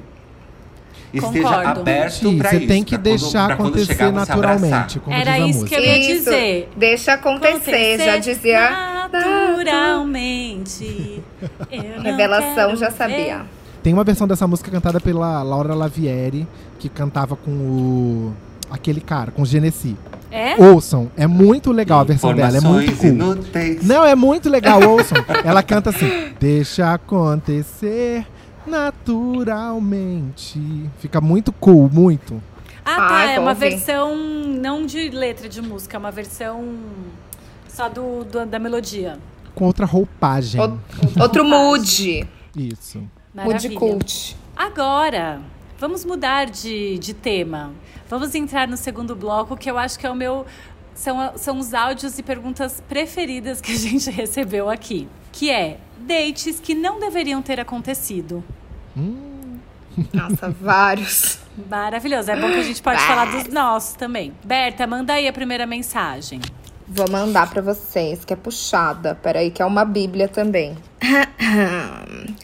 [1.12, 1.80] Esteja Concordo.
[1.80, 2.66] aberto Sim, pra você isso.
[2.66, 6.70] tem que deixar quando acontecer chegar, naturalmente, como Era isso que eu ia Isso, dizer.
[6.74, 8.70] Deixa acontecer, já dizia.
[9.12, 11.22] Naturalmente.
[12.02, 12.96] Revelação, já ver.
[12.96, 13.55] sabia.
[13.86, 16.44] Tem uma versão dessa música cantada pela Laura Lavieri,
[16.76, 18.32] que cantava com o.
[18.68, 19.96] aquele cara, com o Genesi.
[20.28, 20.56] É?
[20.60, 23.08] Ouçam, é muito legal a versão dela, é muito cool.
[23.10, 23.86] inúteis.
[23.86, 25.16] Não, é muito legal, ouçam.
[25.44, 26.08] Ela canta assim:
[26.40, 28.26] Deixa acontecer
[28.66, 30.60] naturalmente.
[30.98, 32.42] Fica muito cool, muito.
[32.84, 33.06] Ah, tá.
[33.08, 36.74] Ai, é uma versão não de letra de música, é uma versão
[37.68, 39.16] só do, do- da melodia.
[39.54, 40.60] Com outra roupagem.
[40.60, 40.76] O-
[41.22, 42.26] Outro mood.
[42.56, 43.00] Isso.
[43.36, 43.78] Maravilha.
[43.78, 44.36] cult.
[44.56, 45.42] Agora,
[45.78, 47.72] vamos mudar de, de tema.
[48.08, 50.46] Vamos entrar no segundo bloco, que eu acho que é o meu.
[50.94, 55.06] São, são os áudios e perguntas preferidas que a gente recebeu aqui.
[55.32, 58.42] Que é dates que não deveriam ter acontecido.
[60.14, 61.38] Nossa, vários.
[61.68, 62.30] Maravilhoso.
[62.30, 64.32] É bom que a gente pode falar dos nossos também.
[64.42, 66.40] Berta, manda aí a primeira mensagem.
[66.88, 69.16] Vou mandar pra vocês, que é puxada.
[69.20, 70.76] Peraí, que é uma bíblia também.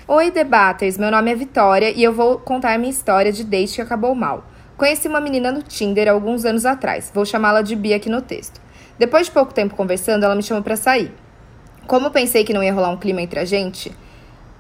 [0.08, 0.98] Oi, debaters.
[0.98, 4.44] Meu nome é Vitória e eu vou contar minha história de date que acabou mal.
[4.76, 7.10] Conheci uma menina no Tinder alguns anos atrás.
[7.14, 8.60] Vou chamá-la de Bia aqui no texto.
[8.98, 11.12] Depois de pouco tempo conversando, ela me chamou pra sair.
[11.86, 13.92] Como pensei que não ia rolar um clima entre a gente,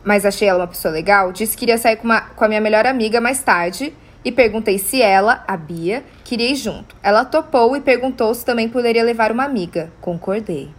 [0.04, 2.60] mas achei ela uma pessoa legal, disse que iria sair com, uma- com a minha
[2.60, 3.92] melhor amiga mais tarde
[4.24, 6.94] e perguntei se ela, a Bia, queria ir junto.
[7.02, 9.92] Ela topou e perguntou se também poderia levar uma amiga.
[10.00, 10.70] Concordei.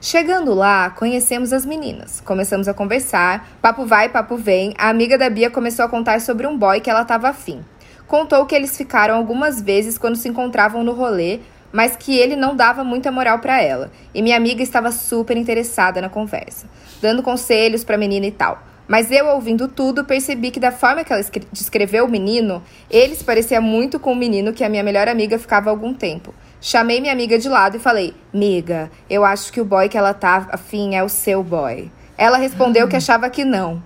[0.00, 2.20] Chegando lá, conhecemos as meninas.
[2.20, 4.74] Começamos a conversar, papo vai, papo vem.
[4.78, 7.64] A amiga da Bia começou a contar sobre um boy que ela estava afim.
[8.06, 11.40] Contou que eles ficaram algumas vezes quando se encontravam no rolê,
[11.72, 13.90] mas que ele não dava muita moral pra ela.
[14.14, 16.68] E minha amiga estava super interessada na conversa,
[17.02, 18.62] dando conselhos pra menina e tal.
[18.88, 23.14] Mas eu, ouvindo tudo, percebi que da forma que ela escre- descreveu o menino, ele
[23.14, 26.32] se parecia muito com o menino que a minha melhor amiga ficava há algum tempo.
[26.60, 30.14] Chamei minha amiga de lado e falei: Miga, eu acho que o boy que ela
[30.14, 31.90] tá afim é o seu boy.
[32.16, 33.82] Ela respondeu que achava que não,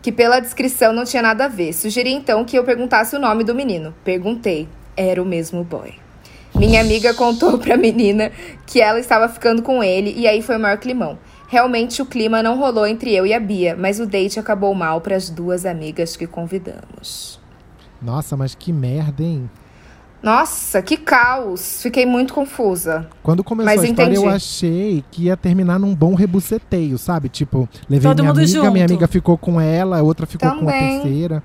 [0.00, 1.72] que pela descrição não tinha nada a ver.
[1.72, 3.94] Sugeri então que eu perguntasse o nome do menino.
[4.04, 4.68] Perguntei.
[4.96, 5.92] Era o mesmo boy.
[6.54, 8.30] Minha amiga contou pra menina
[8.64, 11.18] que ela estava ficando com ele e aí foi o maior climão.
[11.48, 15.00] Realmente o clima não rolou entre eu e a Bia, mas o date acabou mal
[15.00, 17.38] para as duas amigas que convidamos.
[18.00, 19.48] Nossa, mas que merda, hein?
[20.22, 21.82] Nossa, que caos!
[21.82, 23.06] Fiquei muito confusa.
[23.22, 24.34] Quando começou Mas a história, eu entendi.
[24.36, 27.28] achei que ia terminar num bom rebuceteio, sabe?
[27.28, 28.92] Tipo, levei Todo minha mundo amiga, minha junto.
[28.92, 31.00] amiga ficou com ela, a outra ficou com a Também.
[31.02, 31.42] terceira.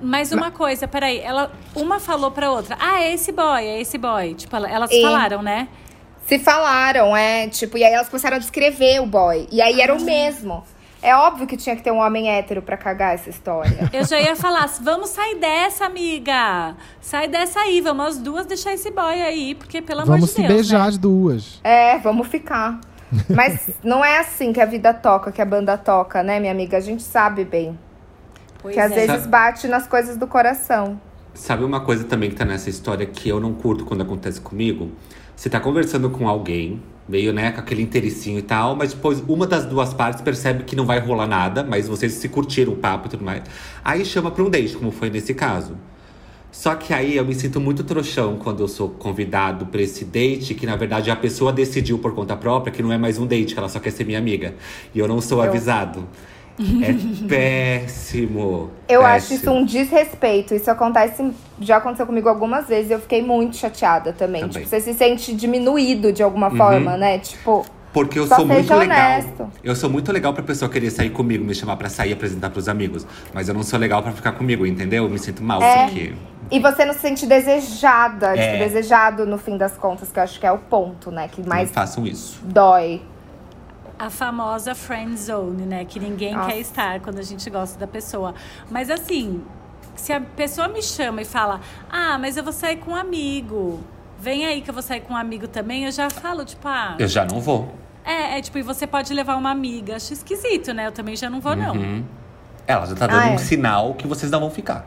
[0.00, 3.98] Mas uma coisa, peraí, ela, uma falou pra outra, ah, é esse boy, é esse
[3.98, 4.34] boy.
[4.34, 5.66] Tipo, ela- elas E- falaram, né?
[6.26, 9.48] Se falaram, é, tipo, e aí elas começaram a descrever o boy.
[9.50, 10.62] E aí era o mesmo.
[11.02, 13.90] É óbvio que tinha que ter um homem hétero pra cagar essa história.
[13.92, 16.76] Eu já ia falar, vamos sair dessa, amiga.
[17.00, 20.36] Sai dessa aí, vamos as duas deixar esse boy aí, porque pelo amor Vamos de
[20.36, 20.88] se Deus, beijar né?
[20.88, 21.60] as duas.
[21.64, 22.80] É, vamos ficar.
[23.28, 26.76] Mas não é assim que a vida toca, que a banda toca, né, minha amiga?
[26.76, 27.76] A gente sabe bem.
[28.60, 29.06] Pois que às é.
[29.06, 31.00] vezes bate nas coisas do coração.
[31.34, 34.92] Sabe uma coisa também que tá nessa história que eu não curto quando acontece comigo?
[35.42, 39.44] Você tá conversando com alguém, meio, né, com aquele interessinho e tal, mas depois uma
[39.44, 43.08] das duas partes percebe que não vai rolar nada, mas vocês se curtiram o papo
[43.08, 43.42] e tudo mais.
[43.84, 45.76] Aí chama pra um date, como foi nesse caso.
[46.52, 50.54] Só que aí eu me sinto muito trouxão quando eu sou convidado pra esse date,
[50.54, 53.52] que na verdade a pessoa decidiu por conta própria que não é mais um date,
[53.52, 54.54] que ela só quer ser minha amiga.
[54.94, 56.06] E eu não sou Eu- avisado.
[56.58, 58.70] É péssimo.
[58.88, 59.54] Eu acho isso péssimo.
[59.54, 60.54] um desrespeito.
[60.54, 62.90] Isso acontece, já aconteceu comigo algumas vezes.
[62.90, 64.42] Eu fiquei muito chateada também.
[64.42, 64.58] Também.
[64.62, 66.56] Tipo, você se sente diminuído de alguma Uhum.
[66.56, 67.18] forma, né?
[67.18, 68.98] Tipo, Porque eu sou muito seja legal.
[68.98, 69.50] honesto.
[69.62, 72.50] Eu sou muito legal pra pessoa querer sair comigo, me chamar pra sair e apresentar
[72.50, 73.06] pros amigos.
[73.34, 75.04] Mas eu não sou legal pra ficar comigo, entendeu?
[75.04, 75.84] Eu me sinto mal É.
[75.86, 76.12] porque.
[76.50, 78.52] e você não se sente desejada, É.
[78.52, 81.28] tipo, desejado no fim das contas, que eu acho que é o ponto, né?
[81.28, 82.40] Que Não mais façam isso.
[82.44, 83.00] dói.
[84.02, 85.84] A famosa friend zone, né?
[85.84, 86.50] Que ninguém Nossa.
[86.50, 88.34] quer estar quando a gente gosta da pessoa.
[88.68, 89.40] Mas assim,
[89.94, 93.78] se a pessoa me chama e fala, ah, mas eu vou sair com um amigo.
[94.18, 96.96] Vem aí que eu vou sair com um amigo também, eu já falo, tipo, ah.
[96.98, 97.72] Eu já não vou.
[98.04, 99.94] É, é tipo, e você pode levar uma amiga.
[99.94, 100.88] Acho esquisito, né?
[100.88, 101.76] Eu também já não vou, não.
[101.76, 102.04] Uhum.
[102.66, 103.34] Ela já tá dando Ah, é.
[103.34, 104.84] um sinal que vocês não vão ficar.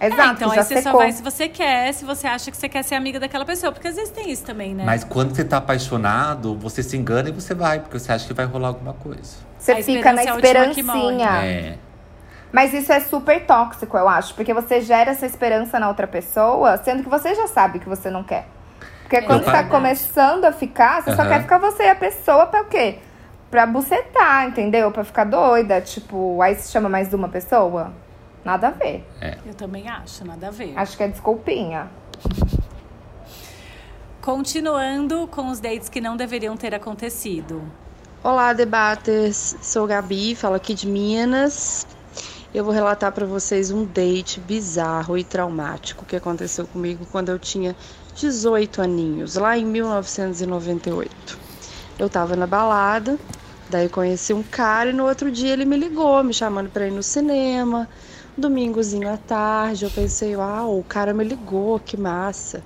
[0.00, 1.00] Exato, É, então já aí você só secou.
[1.00, 3.72] vai se você quer, se você acha que você quer ser amiga daquela pessoa.
[3.72, 4.84] Porque às vezes tem isso também, né?
[4.84, 8.34] Mas quando você tá apaixonado, você se engana e você vai, porque você acha que
[8.34, 9.36] vai rolar alguma coisa.
[9.58, 11.28] Você A fica na é esperancinha.
[11.44, 11.78] É.
[12.52, 14.34] Mas isso é super tóxico, eu acho.
[14.34, 18.10] Porque você gera essa esperança na outra pessoa, sendo que você já sabe que você
[18.10, 18.46] não quer.
[19.02, 21.30] Porque quando você tá começando a ficar, você só Aham.
[21.30, 22.98] quer ficar você e a pessoa pra o quê?
[23.50, 24.90] Pra bucetar, entendeu?
[24.90, 25.80] Pra ficar doida.
[25.80, 27.92] Tipo, aí se chama mais de uma pessoa?
[28.46, 29.04] Nada a ver.
[29.44, 30.72] Eu também acho, nada a ver.
[30.78, 31.90] Acho que é desculpinha.
[34.22, 37.60] Continuando com os dates que não deveriam ter acontecido.
[38.22, 39.56] Olá, debaters.
[39.60, 41.88] Sou Gabi, falo aqui de Minas.
[42.54, 47.40] Eu vou relatar para vocês um date bizarro e traumático que aconteceu comigo quando eu
[47.40, 47.74] tinha
[48.14, 51.36] 18 aninhos, lá em 1998.
[51.98, 53.18] Eu tava na balada,
[53.68, 56.92] daí conheci um cara e no outro dia ele me ligou, me chamando para ir
[56.92, 57.88] no cinema.
[58.36, 62.62] Domingozinho à tarde, eu pensei, uau, o cara me ligou, que massa.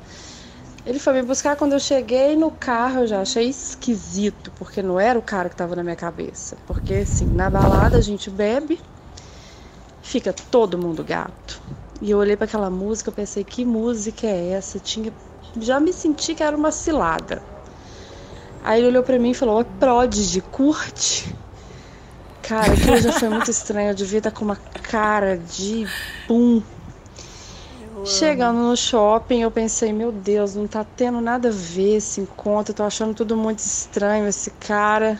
[0.84, 4.98] Ele foi me buscar quando eu cheguei no carro, eu já achei esquisito, porque não
[4.98, 6.56] era o cara que estava na minha cabeça.
[6.66, 8.80] Porque assim, na balada a gente bebe,
[10.02, 11.62] fica todo mundo gato.
[12.00, 14.80] E eu olhei para aquela música, eu pensei, que música é essa?
[14.80, 15.12] Tinha
[15.58, 17.42] já me senti que era uma cilada.
[18.62, 21.34] Aí ele olhou para mim e falou: "Ô, Prodigy, curte?"
[22.50, 25.86] Cara, aquilo já foi muito estranho, eu devia estar com uma cara de
[26.26, 26.60] pum.
[28.04, 32.72] Chegando no shopping, eu pensei, meu Deus, não tá tendo nada a ver esse encontro,
[32.72, 35.16] eu tô achando tudo muito estranho esse cara.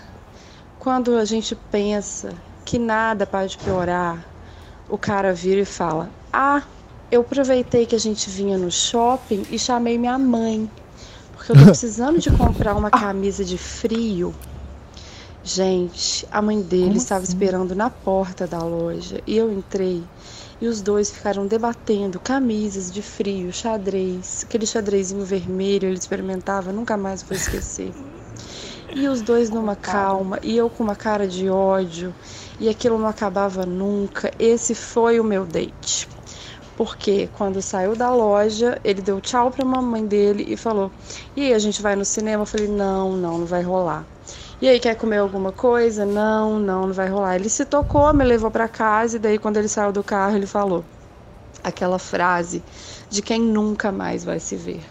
[0.80, 4.18] Quando a gente pensa que nada pode piorar,
[4.88, 6.64] o cara vira e fala: Ah,
[7.12, 10.68] eu aproveitei que a gente vinha no shopping e chamei minha mãe,
[11.36, 14.34] porque eu tô precisando de comprar uma camisa de frio.
[15.54, 17.32] Gente, a mãe dele Como estava assim?
[17.32, 20.02] esperando na porta da loja e eu entrei
[20.60, 26.96] e os dois ficaram debatendo camisas de frio, xadrez, aquele xadrezinho vermelho ele experimentava, nunca
[26.96, 27.92] mais vou esquecer.
[28.94, 32.14] E os dois numa calma, e eu com uma cara de ódio,
[32.58, 34.30] e aquilo não acabava nunca.
[34.38, 36.08] Esse foi o meu date.
[36.76, 40.90] Porque quando saiu da loja, ele deu tchau pra mamãe dele e falou:
[41.36, 42.42] E aí, a gente vai no cinema?
[42.42, 44.06] Eu falei: Não, não, não vai rolar.
[44.60, 46.04] E aí, quer comer alguma coisa?
[46.04, 47.36] Não, não, não vai rolar.
[47.36, 50.46] Ele se tocou, me levou para casa e daí, quando ele saiu do carro, ele
[50.46, 50.84] falou
[51.64, 52.62] aquela frase
[53.08, 54.82] de quem nunca mais vai se ver.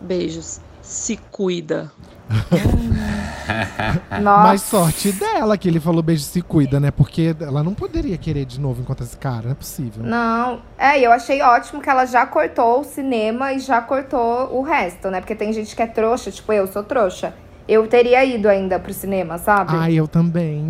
[0.00, 0.60] Beijos.
[0.82, 1.90] Se cuida.
[4.20, 4.48] Nossa.
[4.48, 6.90] Mas sorte dela que ele falou beijo se cuida, né?
[6.90, 10.04] Porque ela não poderia querer de novo enquanto esse cara, não é possível.
[10.04, 14.56] Não, é, e eu achei ótimo que ela já cortou o cinema e já cortou
[14.56, 15.20] o resto, né?
[15.20, 17.34] Porque tem gente que é trouxa, tipo eu sou trouxa.
[17.68, 19.72] Eu teria ido ainda pro cinema, sabe?
[19.76, 20.68] Ai, eu também.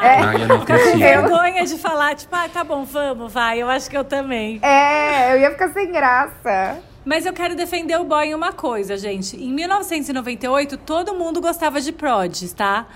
[0.00, 0.18] É.
[0.20, 3.60] Ai, eu não com vergonha de falar, tipo, ah, tá bom, vamos, vai.
[3.60, 4.60] Eu acho que eu também.
[4.62, 6.78] É, eu ia ficar sem graça.
[7.04, 9.36] Mas eu quero defender o boy em uma coisa, gente.
[9.36, 12.86] Em 1998, todo mundo gostava de prods, tá?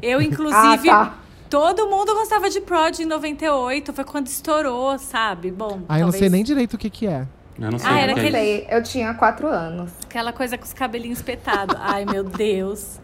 [0.00, 1.14] Eu, inclusive, Ah, tá.
[1.50, 3.92] todo mundo gostava de prod em 98.
[3.92, 5.50] Foi quando estourou, sabe?
[5.50, 7.26] Bom, Ai, eu não sei nem direito o que que é.
[7.58, 9.90] Eu não sei Ah, era que Eu é sei, eu tinha quatro anos.
[10.04, 11.76] aquela coisa com os cabelinhos espetados.
[11.80, 12.98] Ai, meu Deus.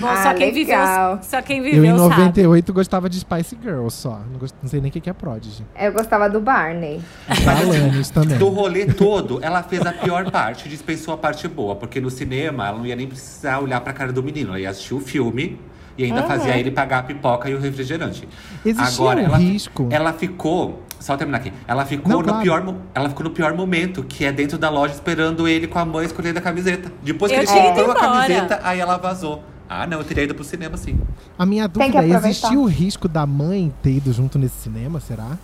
[0.00, 1.16] Bom, Ah, só, quem legal.
[1.16, 2.08] viveu, só quem Eu, viveu em sabe.
[2.10, 4.20] 98, gostava de Spice Girls só.
[4.30, 5.64] Não, gost- não sei nem o que é Prodigy.
[5.78, 7.02] Eu gostava do Barney.
[7.44, 8.38] Da Alanis também.
[8.38, 11.74] Do rolê todo, ela fez a pior parte, dispensou a parte boa.
[11.76, 14.50] Porque no cinema, ela não ia nem precisar olhar pra cara do menino.
[14.50, 15.60] Ela ia assistir o filme
[15.98, 18.26] e ainda fazia ele pagar a pipoca e o refrigerante.
[18.64, 19.88] Existia Agora, um ela, risco.
[19.90, 20.82] ela ficou.
[21.02, 21.52] Só terminar aqui.
[21.66, 22.42] Ela ficou, Não, no claro.
[22.42, 25.84] pior, ela ficou no pior momento, que é dentro da loja esperando ele com a
[25.84, 26.92] mãe escolhendo a camiseta.
[27.02, 29.42] Depois que Eu ele comprou a camiseta, aí ela vazou.
[29.68, 31.00] Ah, não, eu teria ido pro cinema sim.
[31.38, 35.36] A minha dúvida é, existia o risco da mãe ter ido junto nesse cinema, será?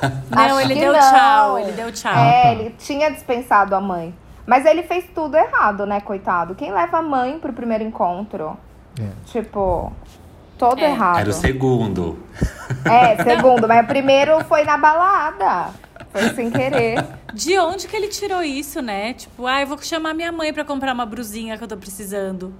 [0.30, 0.98] Não, Acho ele deu não.
[1.00, 2.12] tchau, ele deu tchau.
[2.12, 2.52] é, tá.
[2.52, 4.14] ele tinha dispensado a mãe.
[4.46, 6.54] Mas ele fez tudo errado, né, coitado?
[6.54, 8.56] Quem leva a mãe pro primeiro encontro?
[8.98, 9.08] É.
[9.26, 9.92] Tipo,
[10.58, 10.90] todo É.
[10.90, 11.20] errado.
[11.20, 12.18] Era o segundo.
[12.84, 15.70] É, segundo, mas o primeiro foi na balada.
[16.10, 17.04] Foi sem querer.
[17.34, 19.12] De onde que ele tirou isso, né?
[19.14, 22.52] Tipo, ah, eu vou chamar minha mãe pra comprar uma brusinha que eu tô precisando.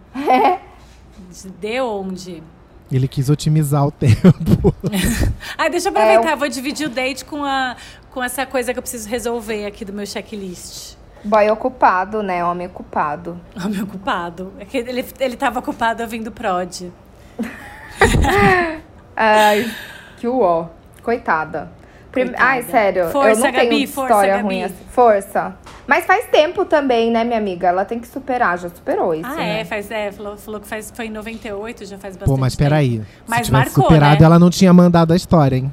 [1.61, 2.43] De onde?
[2.91, 4.75] Ele quis otimizar o tempo.
[5.59, 7.77] Ai, deixa eu É, aproveitar, vou dividir o date com, a,
[8.11, 10.97] com essa coisa que eu preciso resolver aqui do meu checklist.
[11.25, 12.45] Boy ocupado, né?
[12.45, 13.39] Homem ocupado.
[13.57, 14.53] O meu culpado.
[14.59, 16.91] É que ele, ele tava ocupado ouvindo prod.
[19.17, 19.71] Ai,
[20.17, 20.67] que uó.
[21.03, 21.71] Coitada.
[22.13, 22.45] Prim- Coitada.
[22.45, 23.09] Ai, sério.
[23.11, 24.45] Força, eu não tenho Gabi, força, história Gabi.
[24.45, 24.85] ruim assim.
[24.91, 25.57] Força.
[25.87, 27.69] Mas faz tempo também, né, minha amiga?
[27.69, 29.61] Ela tem que superar, já superou isso, Ah, né?
[29.61, 32.55] é, faz, é falou, falou que faz, foi em 98, já faz bastante Pô, mas
[32.55, 32.69] tempo.
[32.69, 32.99] peraí.
[33.01, 34.27] Se Mas tivesse marcou, superado, né?
[34.27, 35.73] ela não tinha mandado a história, hein?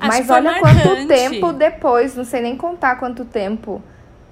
[0.00, 3.82] Acho Mas olha quanto tempo depois, não sei nem contar quanto tempo.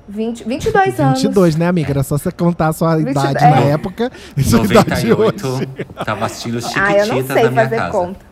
[0.08, 1.22] 20, 22 anos.
[1.22, 1.90] 22, né, amiga?
[1.90, 3.50] Era só você contar a sua 22, idade é.
[3.50, 5.68] na época e sua idade 98, hoje.
[6.04, 7.90] tava assistindo os Ah, eu não Chiquititas sei fazer casa.
[7.90, 8.26] conta.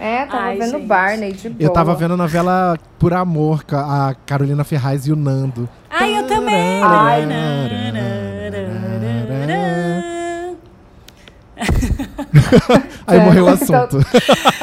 [0.00, 0.86] É, tava Ai, vendo gente.
[0.86, 1.60] Barney de boa.
[1.60, 5.68] Eu tava vendo a novela Por Amor, com a Carolina Ferraz e o Nando.
[5.90, 6.82] Ai, eu também!
[6.84, 7.26] Ai.
[13.06, 13.98] Aí morreu o Então- assunto.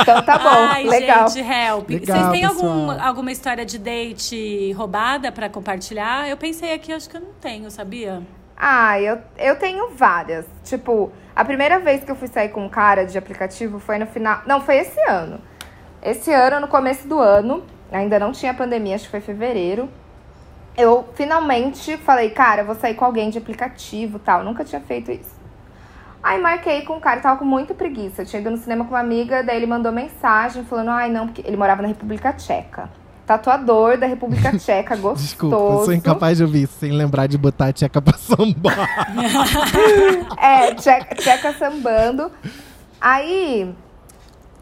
[0.01, 1.27] Então tá bom, Ai, legal.
[1.27, 1.89] gente, help.
[1.89, 6.29] Legal, Vocês têm algum, alguma história de date roubada pra compartilhar?
[6.29, 8.21] Eu pensei aqui, acho que eu não tenho, sabia?
[8.57, 10.45] Ah, eu, eu tenho várias.
[10.63, 14.05] Tipo, a primeira vez que eu fui sair com um cara de aplicativo foi no
[14.07, 14.41] final.
[14.45, 15.41] Não, foi esse ano.
[16.01, 19.89] Esse ano, no começo do ano, ainda não tinha pandemia, acho que foi fevereiro.
[20.77, 24.43] Eu finalmente falei, cara, eu vou sair com alguém de aplicativo tal.
[24.43, 25.34] Nunca tinha feito isso.
[26.25, 28.23] Aí marquei com o cara, tava com muita preguiça.
[28.23, 31.27] Eu tinha ido no cinema com uma amiga, daí ele mandou mensagem falando, ai não,
[31.27, 32.89] porque ele morava na República Tcheca.
[33.27, 35.23] Tatuador da República Tcheca, gostoso.
[35.23, 38.89] Desculpa, eu sou incapaz de ouvir isso sem lembrar de botar a tcheca pra sambar.
[40.41, 42.31] É, tcheca, tcheca sambando.
[42.99, 43.71] Aí.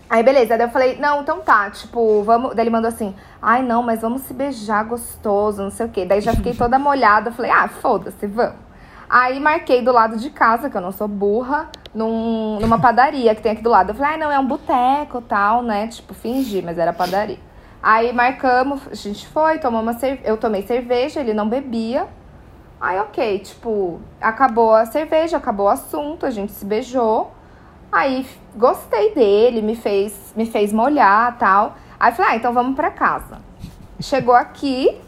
[0.10, 0.58] Aí, beleza.
[0.58, 2.54] Daí eu falei, não, então tá, tipo, vamos.
[2.56, 6.04] Daí ele mandou assim, ai não, mas vamos se beijar gostoso, não sei o quê.
[6.04, 7.32] Daí já fiquei toda molhada.
[7.32, 8.73] Falei, ah, foda-se, vamos.
[9.14, 13.44] Aí marquei do lado de casa, que eu não sou burra, num, numa padaria que
[13.44, 13.92] tem aqui do lado.
[13.92, 15.86] Eu falei, ai não, é um boteco tal, né?
[15.86, 17.38] Tipo, fingi, mas era padaria.
[17.80, 20.28] Aí marcamos, a gente foi, tomamos uma cerveja.
[20.28, 22.08] Eu tomei cerveja, ele não bebia.
[22.82, 27.32] Aí, ok, tipo, acabou a cerveja, acabou o assunto, a gente se beijou.
[27.92, 31.76] Aí gostei dele, me fez, me fez molhar tal.
[32.00, 33.38] Aí falei, ah, então vamos pra casa.
[34.00, 35.00] Chegou aqui,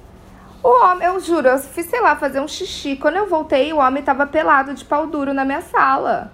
[0.68, 2.96] o homem, eu juro, eu fiz, sei lá, fazer um xixi.
[2.96, 6.32] Quando eu voltei, o homem tava pelado de pau duro na minha sala.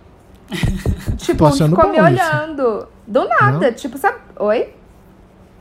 [1.17, 2.05] tipo, ficou me isso.
[2.05, 2.87] olhando.
[3.05, 4.19] Do nada, tipo, sabe?
[4.39, 4.73] Oi?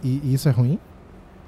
[0.03, 0.79] E isso é ruim?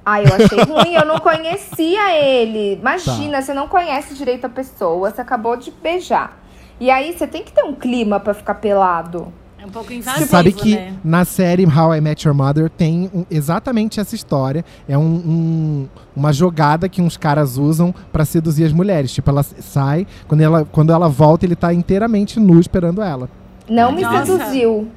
[0.04, 2.74] Ai, eu achei ruim, eu não conhecia ele.
[2.74, 3.42] Imagina, Tá.
[3.42, 6.38] você não conhece direito a pessoa, você acabou de beijar.
[6.80, 9.32] E aí você tem que ter um clima pra ficar pelado.
[9.62, 10.92] É um pouco Você invasivo, sabe que né?
[11.04, 14.64] na série How I Met Your Mother tem um- exatamente essa história.
[14.88, 19.12] É um- um- uma jogada que uns caras usam pra seduzir as mulheres.
[19.12, 23.30] Tipo, ela sai, quando ela, quando ela volta, ele tá inteiramente nu esperando ela.
[23.70, 24.36] Não me Nossa.
[24.38, 24.88] seduziu.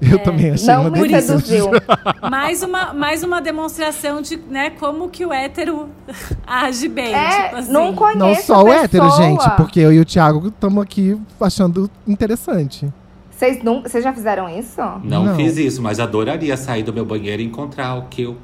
[0.00, 1.22] Eu também achei Não uma me delícia.
[1.22, 1.70] seduziu.
[2.30, 5.88] Mais uma, mais uma demonstração de né, como que o hétero
[6.46, 7.12] age bem.
[7.14, 7.72] É, tipo assim.
[7.72, 11.18] não conheço Não a só o hétero, gente, porque eu e o Thiago estamos aqui
[11.40, 12.92] achando interessante.
[13.36, 14.80] Vocês, não, vocês já fizeram isso?
[15.02, 15.36] Não, Não.
[15.36, 18.36] fiz isso, mas adoraria sair do meu banheiro e encontrar o que eu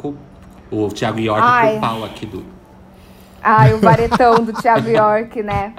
[0.71, 1.73] o Thiago York Ai.
[1.73, 2.45] com o pau aqui do.
[3.43, 5.75] Ai, o varetão do Thiago York, né?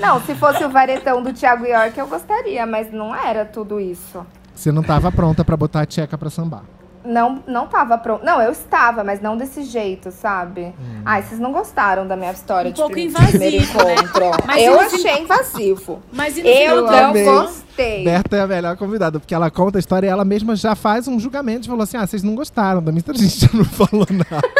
[0.00, 4.26] Não, se fosse o varetão do Thiago York, eu gostaria, mas não era tudo isso.
[4.54, 6.62] Você não tava pronta pra botar a tcheca pra sambar.
[7.04, 8.24] Não, não tava pronto.
[8.24, 10.74] Não, eu estava, mas não desse jeito, sabe?
[11.04, 13.94] Ai, vocês não gostaram da minha história Um de pouco invasivo, primeiro né?
[13.94, 14.30] encontro.
[14.46, 16.02] Mas e eu achei invasivo.
[16.12, 17.24] Mas Eu não amei.
[17.24, 18.04] gostei.
[18.04, 21.06] Berta é a melhor convidada, porque ela conta a história e ela mesma já faz
[21.06, 23.04] um julgamento e falou assim: ah, vocês não gostaram da minha.
[23.06, 24.48] A gente já não falou nada.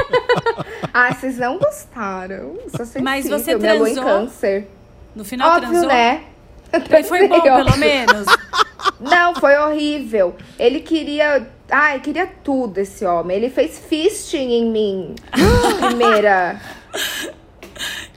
[0.97, 2.55] Ah, vocês não gostaram.
[2.69, 4.13] Sou sensível, Mas você minha lua em transou?
[4.21, 4.69] câncer.
[5.17, 5.89] No final Óbvio, transou?
[5.89, 6.21] né?
[7.09, 8.27] Foi bom, pelo menos.
[9.01, 10.37] Não, foi horrível.
[10.57, 11.49] Ele queria.
[11.71, 13.37] Ai, queria tudo esse homem.
[13.37, 15.15] Ele fez fisting em mim.
[15.81, 16.61] primeira.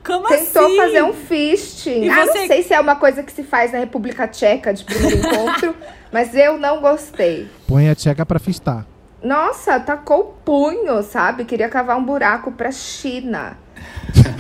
[0.06, 0.78] Como Tentou assim?
[0.78, 2.04] fazer um fisting.
[2.04, 4.74] E ah, você- não sei se é uma coisa que se faz na República Tcheca
[4.74, 5.76] de primeiro encontro,
[6.12, 7.50] mas eu não gostei.
[7.68, 8.86] Põe a tcheca pra fistar.
[9.22, 11.44] Nossa, tacou o punho, sabe?
[11.44, 13.58] Queria cavar um buraco pra China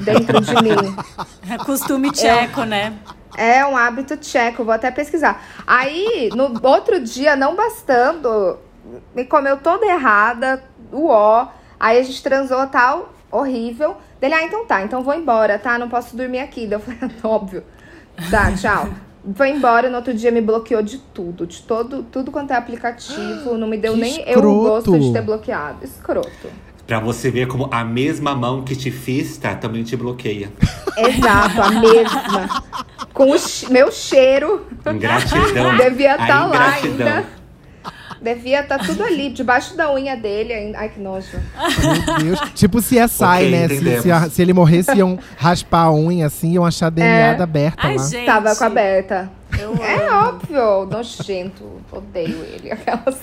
[0.04, 0.96] dentro de mim.
[1.50, 2.94] É costume tcheco, né?
[3.38, 5.42] É um hábito tcheco, vou até pesquisar.
[5.66, 8.58] Aí, no outro dia, não bastando,
[9.16, 11.48] me comeu toda errada, o ó.
[11.80, 13.98] Aí a gente transou tal, horrível.
[14.20, 15.78] Dele, ah, então tá, então vou embora, tá?
[15.78, 16.66] Não posso dormir aqui.
[16.66, 17.64] Daí eu falei, óbvio.
[18.32, 18.90] Tá, tchau.
[19.36, 23.58] Foi embora, no outro dia me bloqueou de tudo, de todo, tudo quanto é aplicativo.
[23.58, 25.00] Não me deu Que nem eu o gosto escroto.
[25.00, 25.78] de ter bloqueado.
[25.84, 26.48] Escroto.
[26.88, 30.50] Pra você ver como a mesma mão que te fista também te bloqueia.
[30.98, 32.64] Exato, a mesma.
[33.14, 33.36] Com o
[33.70, 34.66] meu cheiro.
[34.90, 35.76] Ingratidão.
[35.76, 37.08] Devia estar lá ingratidão.
[37.08, 37.26] ainda.
[38.22, 40.80] Devia estar tudo ali, debaixo da unha dele ainda.
[40.80, 41.28] Ai, que nojo.
[42.18, 42.40] Meu Deus.
[42.56, 43.68] tipo se é sai, né?
[43.68, 47.36] Se, se, a- se ele morresse, iam raspar a unha assim, iam achar DNA É.
[47.36, 48.04] da Berta Ai, lá.
[48.08, 48.26] gente.
[48.26, 49.32] Tava com a Berta.
[49.60, 50.28] Eu É amo.
[50.30, 51.64] óbvio, nojento.
[51.92, 52.72] Odeio ele.
[52.72, 53.18] Aquelas...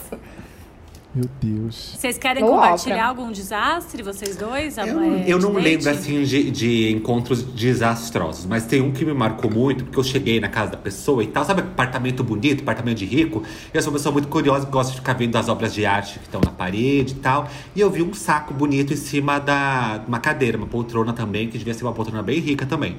[1.14, 1.94] Meu Deus.
[1.96, 3.06] Vocês querem Ou compartilhar ópera.
[3.08, 4.76] algum desastre, vocês dois?
[4.76, 5.62] Eu, É, eu não date?
[5.64, 10.02] lembro assim de, de encontros desastrosos, mas tem um que me marcou muito, porque eu
[10.02, 13.44] cheguei na casa da pessoa e tal, sabe apartamento bonito, apartamento de rico?
[13.72, 16.18] Eu sou uma pessoa muito curiosa que gosta de ficar vendo as obras de arte
[16.18, 17.48] que estão na parede e tal.
[17.76, 21.56] E eu vi um saco bonito em cima da uma cadeira, uma poltrona também, que
[21.56, 22.96] devia ser uma poltrona bem rica também.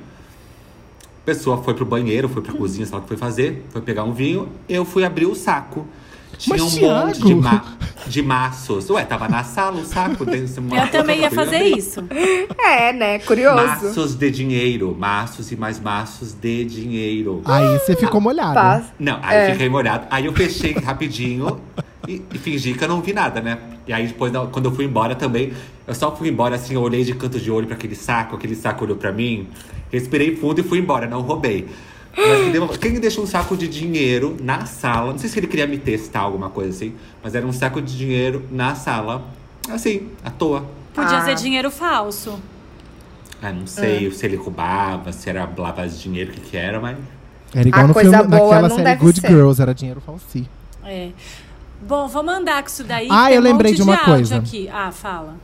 [1.21, 3.81] A pessoa foi pro banheiro, foi pra cozinha, sei lá o que foi fazer, foi
[3.81, 5.85] pegar um vinho, eu fui abrir o saco.
[6.37, 7.07] Tinha Mas, um Thiago!
[7.07, 7.63] monte de, ma
[8.07, 8.89] de maços.
[8.89, 10.25] Ué, tava na sala o saco.
[10.25, 12.03] dentro de uma Eu também ia fazer isso.
[12.59, 13.19] É, né?
[13.19, 13.55] Curioso.
[13.65, 14.95] Maços de dinheiro.
[14.97, 17.41] Maços e mais maços de dinheiro.
[17.45, 18.53] Aí você ficou molhada.
[18.53, 18.85] Paz.
[18.99, 19.51] Não, aí É.
[19.53, 20.05] fiquei molhado.
[20.09, 21.59] Aí eu fechei rapidinho
[22.07, 23.57] e, e fingi que eu não vi nada, né?
[23.87, 25.53] E aí depois, quando eu fui embora também,
[25.87, 28.55] eu só fui embora assim, eu olhei de canto de olho pra aquele saco, aquele
[28.55, 29.47] saco olhou pra mim,
[29.91, 31.67] respirei fundo e fui embora, não roubei.
[32.17, 35.11] Mas deu- quem deixou um saco de dinheiro na sala?
[35.11, 36.93] Não sei se ele queria me testar alguma coisa assim,
[37.23, 39.23] mas era um saco de dinheiro na sala,
[39.69, 40.65] assim, à toa.
[40.93, 41.25] Podia Ah.
[41.25, 42.39] ser dinheiro falso.
[43.41, 46.79] Ah, não sei se ele roubava, se era lavagem de dinheiro, o que que era,
[46.79, 46.97] mas.
[47.53, 49.27] Era igual A no coisa filme, boa naquela não série deve Good ser.
[49.27, 50.49] Girls, era dinheiro falsi.
[50.83, 51.09] É.
[51.85, 53.07] Bom, vamos andar com isso daí.
[53.11, 54.37] Ah, eu um lembrei monte de uma áudio coisa.
[54.37, 54.69] Aqui.
[54.69, 55.35] Ah, fala.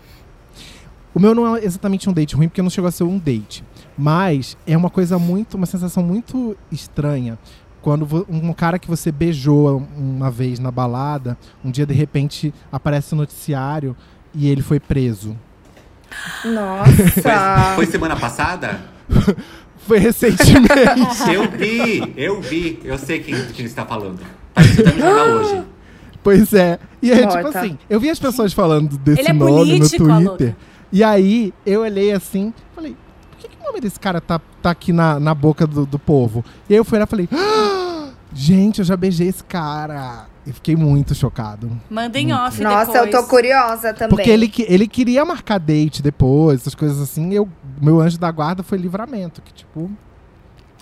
[1.13, 3.63] O meu não é exatamente um date ruim, porque não chegou a ser um date.
[4.01, 7.37] Mas é uma coisa muito, uma sensação muito estranha.
[7.83, 13.13] Quando um cara que você beijou uma vez na balada, um dia de repente aparece
[13.13, 13.95] no noticiário
[14.33, 15.37] e ele foi preso.
[16.41, 17.75] Foi, Nossa.
[17.75, 18.81] foi semana passada?
[19.87, 20.69] Foi recentemente.
[21.33, 22.79] Eu vi, eu vi.
[22.83, 24.19] Eu sei quem, quem está falando.
[24.55, 25.63] No jornal hoje.
[26.21, 26.77] pois é.
[27.01, 30.37] E aí, tipo assim, eu vi as pessoas falando desse Ele é nome político, no
[30.37, 30.55] Twitter.
[30.91, 32.95] E aí eu olhei assim, falei,
[33.61, 36.43] o nome desse cara tá, tá aqui na, na boca do, do povo?
[36.69, 40.25] E aí eu fui lá e falei, "Ah, gente, eu já beijei esse cara.
[40.45, 41.69] E fiquei muito chocado.
[41.87, 43.13] Mandem off Nossa, depois.
[43.13, 44.09] eu tô curiosa também.
[44.15, 47.31] Porque ele, que- ele queria marcar date depois, essas coisas assim.
[47.31, 47.47] Eu,
[47.79, 49.39] meu anjo da guarda foi livramento.
[49.39, 49.91] Que, tipo,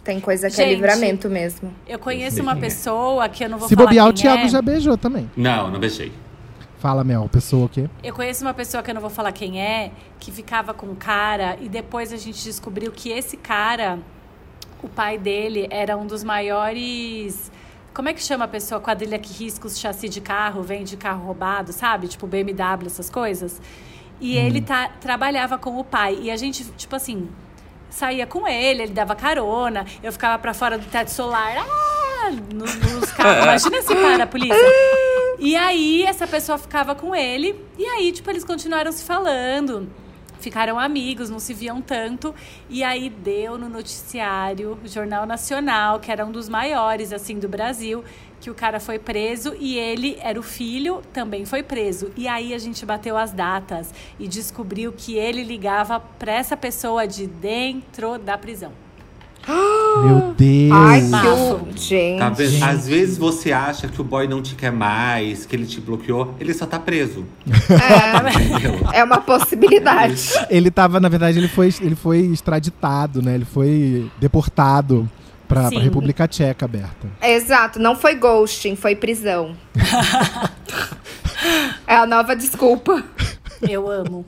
[0.02, 1.74] Tem coisa que é Gente, livramento mesmo.
[1.86, 4.48] Eu conheço uma pessoa que eu não vou se falar bobear, o Thiago é.
[4.48, 5.30] já beijou também.
[5.36, 6.14] Não, não beijei.
[6.80, 7.90] Fala, Mel, pessoa o quê?
[8.02, 10.96] Eu conheço uma pessoa que eu não vou falar quem é, que ficava com um
[10.96, 14.00] cara e depois a gente descobriu que esse cara,
[14.82, 17.52] o pai dele, era um dos maiores
[17.94, 18.80] Como é que chama a pessoa?
[18.80, 22.08] Quadrilha que risca os chassi de carro, vende carro roubado, sabe?
[22.08, 23.62] Tipo BMW, essas coisas.
[24.22, 26.18] E ele tá, trabalhava com o pai.
[26.22, 27.30] E a gente, tipo assim,
[27.90, 29.86] saía com ele, ele dava carona.
[30.02, 31.58] Eu ficava pra fora do teto solar.
[31.58, 31.99] Ah,
[32.54, 33.44] nos, nos carros.
[33.70, 34.58] Imagina se para a polícia.
[35.42, 37.56] E aí, essa pessoa ficava com ele.
[37.78, 39.90] E aí, tipo, eles continuaram se falando.
[40.40, 42.36] Ficaram amigos, não se viam tanto.
[42.70, 48.04] E aí deu no noticiário, Jornal Nacional, que era um dos maiores, assim, do Brasil,
[48.40, 52.12] que o cara foi preso e ele era o filho, também foi preso.
[52.16, 57.06] E aí a gente bateu as datas e descobriu que ele ligava para essa pessoa
[57.06, 58.72] de dentro da prisão.
[60.04, 60.72] Meu Deus.
[60.72, 61.68] Ai, que o...
[61.76, 62.20] Gente.
[62.20, 62.64] Tá vendo?
[62.64, 66.36] Às vezes você acha que o boy não te quer mais, que ele te bloqueou,
[66.40, 67.26] ele só tá preso.
[67.46, 68.80] Entendeu?
[68.94, 70.32] É uma possibilidade.
[70.50, 73.36] Ele tava, na verdade, ele foi, ele foi extraditado, né?
[73.36, 75.10] Ele foi deportado
[75.48, 75.80] pra, pra Sim.
[75.80, 77.08] República Tcheca, Berta.
[77.22, 79.56] Exato, não foi ghosting, foi prisão.
[81.88, 83.04] é a nova desculpa.
[83.68, 84.26] Eu amo.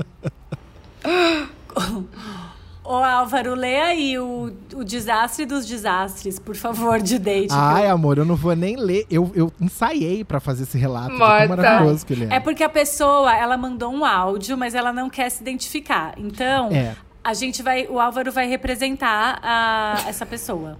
[2.83, 7.51] Ô Álvaro, lê aí o, o desastre dos desastres, por favor, de date.
[7.51, 9.05] Ai, amor, eu não vou nem ler.
[9.09, 11.13] Eu, eu ensaiei pra fazer esse relato.
[11.13, 11.47] Morta.
[11.47, 12.37] maravilhoso que ele é.
[12.37, 16.15] É porque a pessoa, ela mandou um áudio, mas ela não quer se identificar.
[16.17, 16.95] Então, É.
[17.23, 20.77] a gente vai, o Álvaro vai representar a, essa pessoa.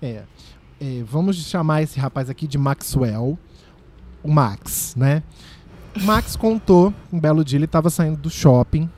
[0.00, 0.22] É.
[0.80, 3.36] É, vamos chamar esse rapaz aqui de Maxwell.
[4.22, 5.22] O Max, né?
[5.96, 8.88] O Max contou, um belo dia ele tava saindo do shopping,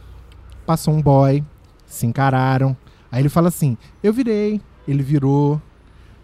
[0.64, 1.42] passou um boy,
[1.86, 2.76] se encararam.
[3.10, 5.60] Aí ele fala assim: Eu virei, ele virou,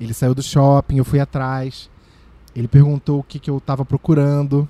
[0.01, 1.91] ele saiu do shopping, eu fui atrás.
[2.55, 4.69] Ele perguntou o que, que eu tava procurando.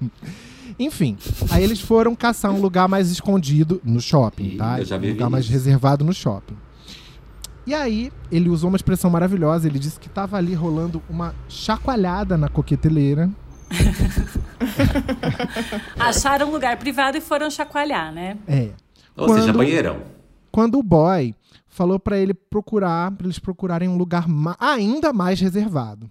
[0.78, 1.16] Enfim,
[1.50, 4.78] aí eles foram caçar um lugar mais escondido no shopping, tá?
[4.78, 5.52] eu já um vivi lugar mais isso.
[5.52, 6.56] reservado no shopping.
[7.66, 9.68] E aí, ele usou uma expressão maravilhosa.
[9.68, 13.30] Ele disse que tava ali rolando uma chacoalhada na coqueteleira.
[15.98, 18.38] Acharam um lugar privado e foram chacoalhar, né?
[18.48, 18.70] É.
[19.16, 20.02] Ou seja, Quando- banheirão.
[20.52, 21.34] Quando o boy
[21.68, 26.10] falou pra ele procurar, pra eles procurarem um lugar ma- ainda mais reservado.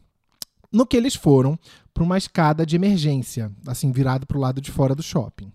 [0.71, 1.57] No que eles foram
[1.93, 5.51] pra uma escada de emergência, assim, virado pro lado de fora do shopping.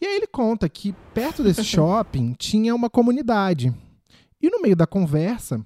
[0.00, 3.74] E aí ele conta que perto desse shopping tinha uma comunidade.
[4.40, 5.60] E no meio da conversa,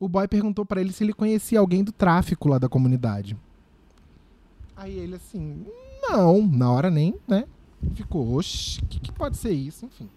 [0.00, 3.36] o boy perguntou pra ele se ele conhecia alguém do tráfico lá da comunidade.
[4.76, 5.64] Aí ele assim,
[6.08, 7.44] não, na hora nem, né?
[7.94, 9.84] Ficou, oxe, o que, que pode ser isso?
[9.84, 10.08] Enfim.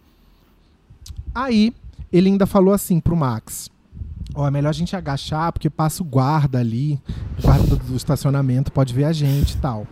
[1.33, 1.73] Aí,
[2.11, 3.69] ele ainda falou assim pro Max:
[4.33, 6.99] Ó, é melhor a gente agachar, porque passa o guarda ali,
[7.41, 9.87] guarda do estacionamento pode ver a gente e tal.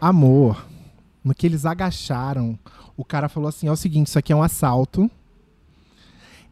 [0.00, 0.66] Amor,
[1.22, 2.58] no que eles agacharam,
[2.96, 5.10] o cara falou assim: é o seguinte, isso aqui é um assalto.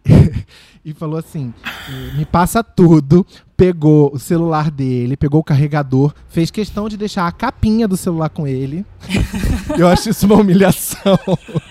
[0.84, 1.52] e falou assim:
[1.88, 3.26] eh, me passa tudo.
[3.56, 8.30] Pegou o celular dele, pegou o carregador, fez questão de deixar a capinha do celular
[8.30, 8.86] com ele.
[9.78, 11.18] Eu acho isso uma humilhação.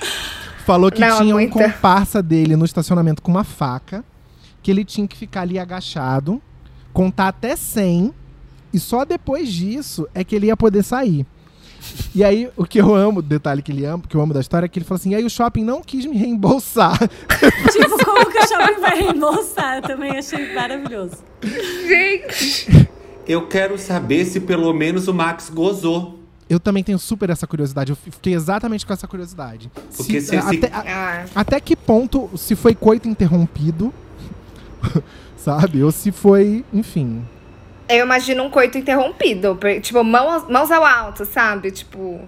[0.66, 1.54] Falou que Não, tinha um muita.
[1.54, 4.06] comparsa dele no estacionamento com uma faca,
[4.62, 6.40] que ele tinha que ficar ali agachado,
[6.94, 8.14] contar até 100,
[8.72, 11.26] e só depois disso é que ele ia poder sair.
[12.14, 14.66] E aí, o que eu amo, detalhe que ele ama, que eu amo da história,
[14.66, 16.98] é que ele falou assim: e aí o shopping não quis me reembolsar.
[17.72, 19.78] tipo, como que o shopping vai reembolsar?
[19.78, 21.18] Eu também achei maravilhoso.
[21.88, 22.90] Gente.
[23.28, 26.18] Eu quero saber se pelo menos o Max gozou.
[26.50, 27.92] Eu também tenho super essa curiosidade.
[27.92, 29.70] Eu fiquei exatamente com essa curiosidade.
[29.96, 33.94] Porque se- se- até, a- Ah, até que ponto, se foi coito interrompido,
[35.38, 35.84] sabe?
[35.84, 37.22] Ou se foi, enfim.
[37.90, 39.58] Eu imagino um coito interrompido.
[39.82, 41.72] Tipo, mãos, mãos ao alto, sabe?
[41.72, 42.22] Tipo.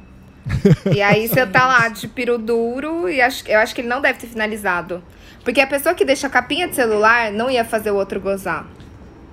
[0.93, 4.01] E aí você tá lá de piro duro e acho, eu acho que ele não
[4.01, 5.01] deve ter finalizado.
[5.43, 8.65] Porque a pessoa que deixa a capinha de celular não ia fazer o outro gozar.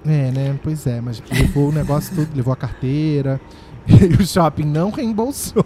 [0.06, 0.58] É, né?
[0.62, 3.40] Pois é, mas levou o negócio todo, levou a carteira.
[3.88, 5.64] E o shopping não reembolsou.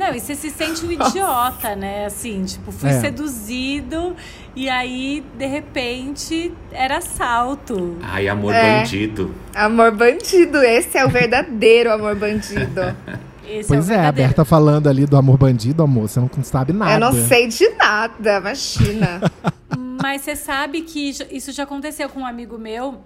[0.00, 2.06] Não, e você se sente um idiota, né?
[2.06, 3.00] Assim, tipo, fui É.
[3.00, 4.16] seduzido
[4.56, 7.98] e aí, de repente, era assalto.
[8.02, 8.78] Ai, amor É.
[8.80, 9.34] bandido.
[9.54, 12.80] Amor bandido, esse é o verdadeiro amor bandido.
[13.46, 14.12] Esse pois é, é, a.
[14.12, 16.92] Berta falando ali do amor bandido, amor, você não sabe nada.
[16.92, 19.20] Eu não sei de nada, imagina.
[20.00, 23.00] Mas você sabe que isso já aconteceu com um amigo meu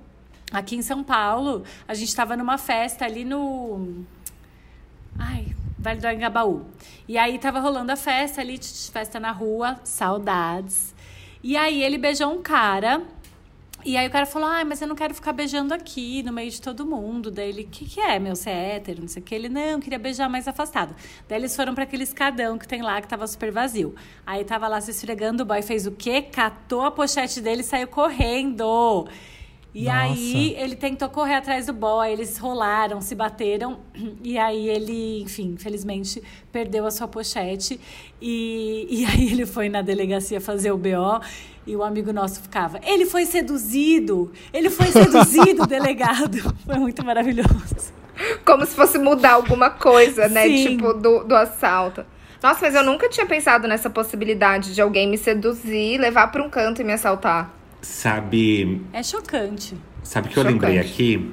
[0.53, 1.64] aqui em São Paulo.
[1.88, 4.05] A gente tava numa festa ali no.
[5.18, 5.47] Ai,
[5.85, 6.64] Vale do Angabaú.
[7.07, 8.59] E aí tava rolando a festa ali,
[8.91, 10.95] festa na rua, saudades.
[11.43, 13.03] E aí ele beijou um cara.
[13.85, 16.51] E aí o cara falou: Ai, mas eu não quero ficar beijando aqui, no meio
[16.51, 17.30] de todo mundo.
[17.30, 18.35] Daí ele, o que, que é, meu?
[18.35, 19.03] Você é hétero?
[19.03, 19.35] Não sei o que.
[19.35, 20.97] Ele, não, queria beijar mais afastado.
[21.28, 23.95] Daí eles foram para aquele escadão que tem lá, que tava super vazio.
[24.24, 26.22] Aí tava lá se esfregando, o boy fez o quê?
[26.22, 29.07] Catou a pochete dele e saiu correndo.
[29.75, 29.99] E Nossa.
[29.99, 33.81] aí ele tentou correr atrás do boy, eles rolaram, se bateram.
[34.22, 36.22] E aí ele, enfim, infelizmente
[36.53, 37.81] perdeu a sua pochete.
[38.22, 41.20] E, e aí ele foi na delegacia fazer o BO.
[41.66, 44.31] E o amigo nosso ficava, ele foi seduzido!
[44.53, 46.37] Ele foi seduzido, delegado!
[46.64, 47.95] Foi muito maravilhoso.
[48.45, 50.43] Como se fosse mudar alguma coisa, né?
[50.43, 50.77] Sim.
[50.77, 52.05] Tipo, do, do assalto.
[52.43, 56.51] Nossa, mas eu nunca tinha pensado nessa possibilidade de alguém me seduzir, levar pra um
[56.51, 57.51] canto e me assaltar.
[57.85, 59.74] Sabe, É chocante.
[60.03, 60.61] sabe que eu Chocante.
[60.64, 61.30] lembrei aqui?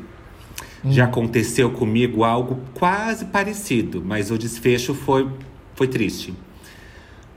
[0.85, 5.29] Já aconteceu comigo algo quase parecido, mas o desfecho foi,
[5.75, 6.33] foi triste.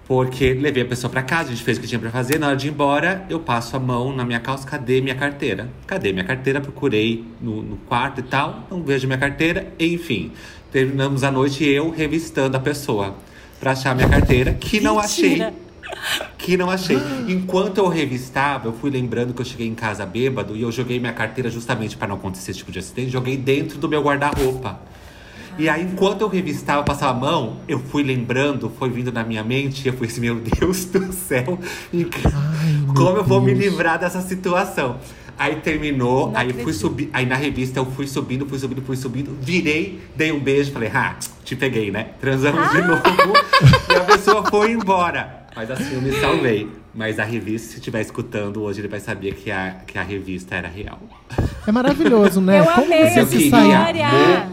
[0.06, 2.38] Porque levei a pessoa pra casa, a gente fez o que tinha pra fazer.
[2.38, 5.70] Na hora de ir embora, eu passo a mão na minha calça, cadê minha carteira?
[5.86, 6.60] Cadê minha carteira?
[6.60, 9.72] Procurei no, no quarto e tal, não vejo minha carteira.
[9.78, 10.32] Enfim,
[10.72, 13.16] terminamos a noite eu revistando a pessoa
[13.60, 15.38] pra achar minha carteira, que não achei.
[16.38, 16.98] Que não achei.
[17.28, 20.98] Enquanto eu revistava, eu fui lembrando que eu cheguei em casa bêbado e eu joguei
[21.00, 24.78] minha carteira justamente para não acontecer esse tipo de acidente, joguei dentro do meu guarda-roupa.
[25.56, 29.44] E aí, enquanto eu revistava, passava a mão, eu fui lembrando, foi vindo na minha
[29.44, 31.58] mente, e eu fui assim, meu Deus do céu,
[31.92, 32.06] que-
[32.94, 33.64] como eu vou me Deus.
[33.72, 34.96] livrar dessa situação?
[35.38, 36.80] Aí terminou, Não aí eu fui acredito.
[36.80, 40.72] subir, aí na revista eu fui subindo, fui subindo, fui subindo, virei, dei um beijo,
[40.72, 42.08] falei, ah, te peguei, né?
[42.20, 43.02] Transamos de novo.
[43.90, 45.43] e a pessoa foi embora.
[45.54, 46.68] Mas assim eu me salvei.
[46.94, 50.54] Mas a revista, se estiver escutando hoje, ele vai saber que a, que a revista
[50.54, 50.98] era real.
[51.66, 52.60] É maravilhoso, né?
[52.60, 53.72] Eu Como amei você essa se sair.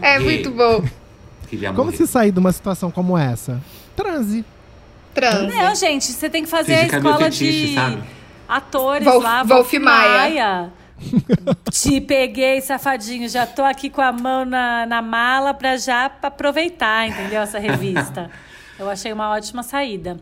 [0.02, 0.84] É muito bom.
[1.74, 1.96] Como morrer.
[1.96, 3.60] se sair de uma situação como essa?
[3.94, 4.44] Transe.
[5.14, 5.54] Transe.
[5.54, 7.98] Não, gente, você tem que fazer Finge a escola fetiche, de sabe?
[8.48, 9.42] atores Wolf- lá.
[9.42, 10.70] Wolf Maia.
[11.70, 13.28] Te peguei, safadinho.
[13.28, 17.42] Já tô aqui com a mão na, na mala pra já aproveitar, entendeu?
[17.42, 18.30] Essa revista.
[18.78, 20.18] Eu achei uma ótima saída.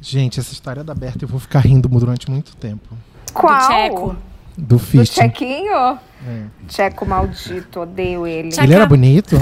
[0.00, 2.88] Gente, essa história da Berta eu vou ficar rindo durante muito tempo.
[3.32, 3.58] Qual?
[3.58, 4.16] Do Tcheco.
[4.56, 5.20] Do Do Fisting.
[5.22, 5.98] Chequinho?
[6.26, 6.44] É.
[6.68, 8.50] Tcheco maldito, odeio ele.
[8.56, 9.36] Ele era bonito?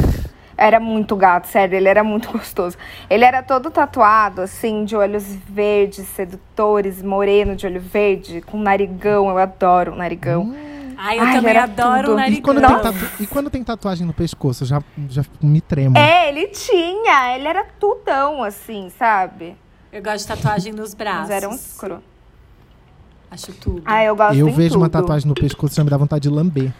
[0.56, 2.76] Era muito gato, sério, ele era muito gostoso.
[3.10, 9.28] Ele era todo tatuado, assim, de olhos verdes, sedutores, moreno de olho verde, com narigão.
[9.28, 10.54] Eu adoro o narigão.
[10.96, 12.16] Ai, eu Ai, também adoro tudo.
[12.16, 12.80] o E quando, narigão.
[12.82, 15.98] tem tatu- e quando tem tatuagem no pescoço, eu já, já me tremo.
[15.98, 19.56] É, ele tinha, ele era tudão, assim, sabe?
[19.92, 21.20] Eu gosto de tatuagem nos braços.
[21.22, 22.02] Mas era um escuro.
[23.30, 23.82] Acho tudo.
[23.84, 25.00] Ah, eu gosto eu em vejo uma tudo.
[25.02, 26.72] tatuagem no pescoço e já me dá vontade de lamber.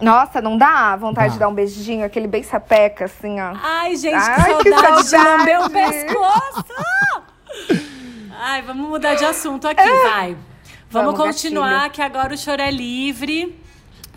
[0.00, 1.32] Nossa, não dá vontade Dá.
[1.34, 3.54] de dar um beijinho, aquele bem sapeca, assim, ó.
[3.62, 5.38] Ai, gente, Ai, que que saudade de saudade.
[5.38, 6.64] lamber o pescoço!
[8.38, 10.36] Ai, vamos mudar de assunto aqui, vai.
[10.90, 11.90] Vamos, Vamos, continuar, gatilho.
[11.92, 13.58] que agora o choro é livre.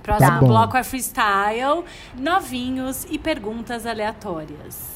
[0.04, 1.84] Próximo Tá bloco é freestyle,
[2.16, 4.89] novinhos e perguntas aleatórias.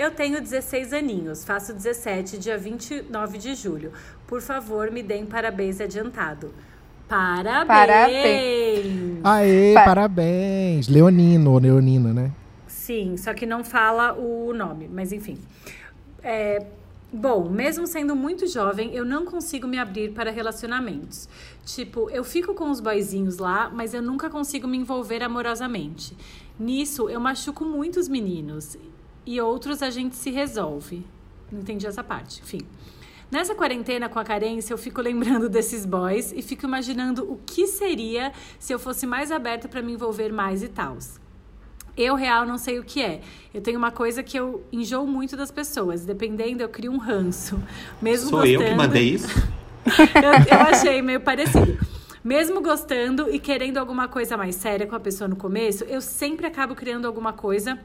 [0.00, 3.92] Eu tenho 16 aninhos, faço 17, dia 29 de julho.
[4.26, 6.54] Por favor, me deem parabéns adiantado.
[7.06, 7.66] Parabéns!
[7.66, 9.20] Parabéns.
[9.22, 10.88] Aê, Pa- parabéns!
[10.88, 12.32] Leonino ou Leonina, né?
[12.66, 15.36] Sim, só que não fala o nome, mas enfim.
[16.22, 16.64] É,
[17.12, 21.28] bom, mesmo sendo muito jovem, eu não consigo me abrir para relacionamentos.
[21.66, 26.16] Tipo, eu fico com os boyzinhos lá, mas eu nunca consigo me envolver amorosamente.
[26.58, 28.78] Nisso, eu machuco muitos meninos
[29.26, 31.04] e outros a gente se resolve.
[31.50, 32.60] Não entendi essa parte, enfim.
[33.30, 37.66] Nessa quarentena com a carência, eu fico lembrando desses boys e fico imaginando o que
[37.66, 41.20] seria se eu fosse mais aberta para me envolver mais e tals.
[41.96, 43.20] Eu, real, não sei o que é.
[43.52, 46.04] Eu tenho uma coisa que eu enjoo muito das pessoas.
[46.04, 47.62] Dependendo, eu crio um ranço.
[48.00, 49.28] Mesmo Sou gostando, eu que mandei isso?
[49.86, 51.78] eu, eu achei meio parecido.
[52.22, 56.46] Mesmo gostando e querendo alguma coisa mais séria com a pessoa no começo, eu sempre
[56.46, 57.78] acabo criando alguma coisa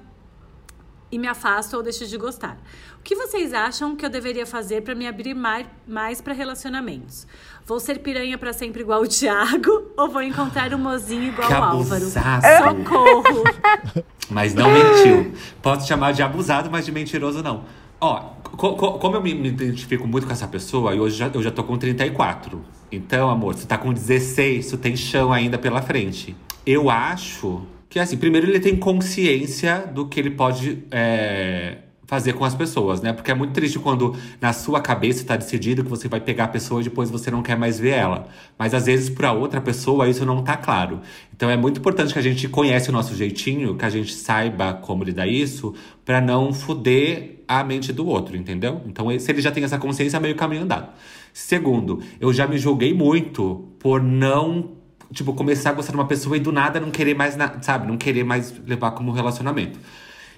[1.12, 2.58] e me afasto ou deixo de gostar.
[3.00, 7.28] O que vocês acham que eu deveria fazer para me abrir mais, mais para relacionamentos?
[7.66, 11.54] Vou ser piranha para sempre igual o Thiago ou vou encontrar um mozinho igual Que
[11.54, 12.02] o Álvaro?
[12.02, 12.48] abusaço.
[12.64, 13.44] Socorro!
[14.30, 15.34] Mas não mentiu.
[15.62, 17.64] Posso chamar de abusado, mas de mentiroso não.
[18.02, 18.20] Ó,
[18.58, 21.44] co- co- como eu me, me identifico muito com essa pessoa, e hoje já, eu
[21.44, 22.60] já tô com 34.
[22.92, 26.36] Então, amor, você tá com 16, tu tem chão ainda pela frente.
[26.66, 27.62] Eu acho
[27.96, 33.00] que, assim, primeiro ele tem consciência do que ele pode é, fazer com as pessoas,
[33.00, 33.14] né?
[33.14, 36.48] Porque é muito triste quando na sua cabeça tá decidido que você vai pegar a
[36.50, 38.28] pessoa e depois você não quer mais ver ela.
[38.60, 41.00] Mas às vezes pra outra pessoa isso não tá claro.
[41.34, 44.74] Então é muito importante que a gente conhece o nosso jeitinho, que a gente saiba
[44.74, 45.74] como lidar isso,
[46.04, 48.82] pra não fuder a mente do outro, entendeu?
[48.86, 50.90] Então se ele já tem essa consciência, é meio caminho andado.
[51.32, 54.84] Segundo, eu já me julguei muito por não
[55.14, 57.88] tipo, começar a gostar de uma pessoa e do nada não querer mais, na- sabe?
[57.88, 59.80] Não querer mais levar como relacionamento.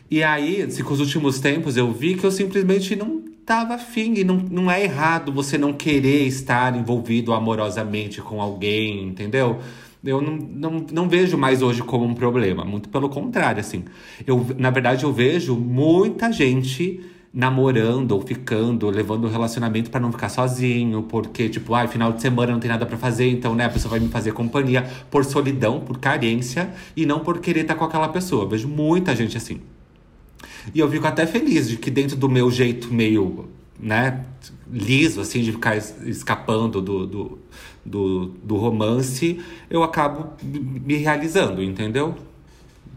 [0.09, 4.13] E aí, assim, com os últimos tempos, eu vi que eu simplesmente não tava afim.
[4.15, 9.59] E não, não é errado você não querer estar envolvido amorosamente com alguém, entendeu?
[10.05, 12.63] eu não, não, não vejo mais hoje como um problema.
[12.63, 13.83] Muito pelo contrário, assim.
[14.25, 17.01] Eu, na verdade, eu vejo muita gente
[17.37, 22.19] namorando ou ficando, levando o relacionamento para não ficar sozinho, porque, tipo, ai, final de
[22.19, 24.81] semana não tem nada para fazer, então, né, a pessoa vai me fazer companhia
[25.11, 28.45] por solidão, por carência e não por querer estar com aquela pessoa.
[28.45, 29.61] Eu vejo muita gente assim.
[30.73, 33.47] E eu fico até feliz de que dentro do meu jeito meio,
[33.79, 34.25] né,
[34.71, 37.39] liso, assim, de ficar es- escapando do, do,
[37.85, 42.15] do, do romance, eu acabo me realizando, entendeu?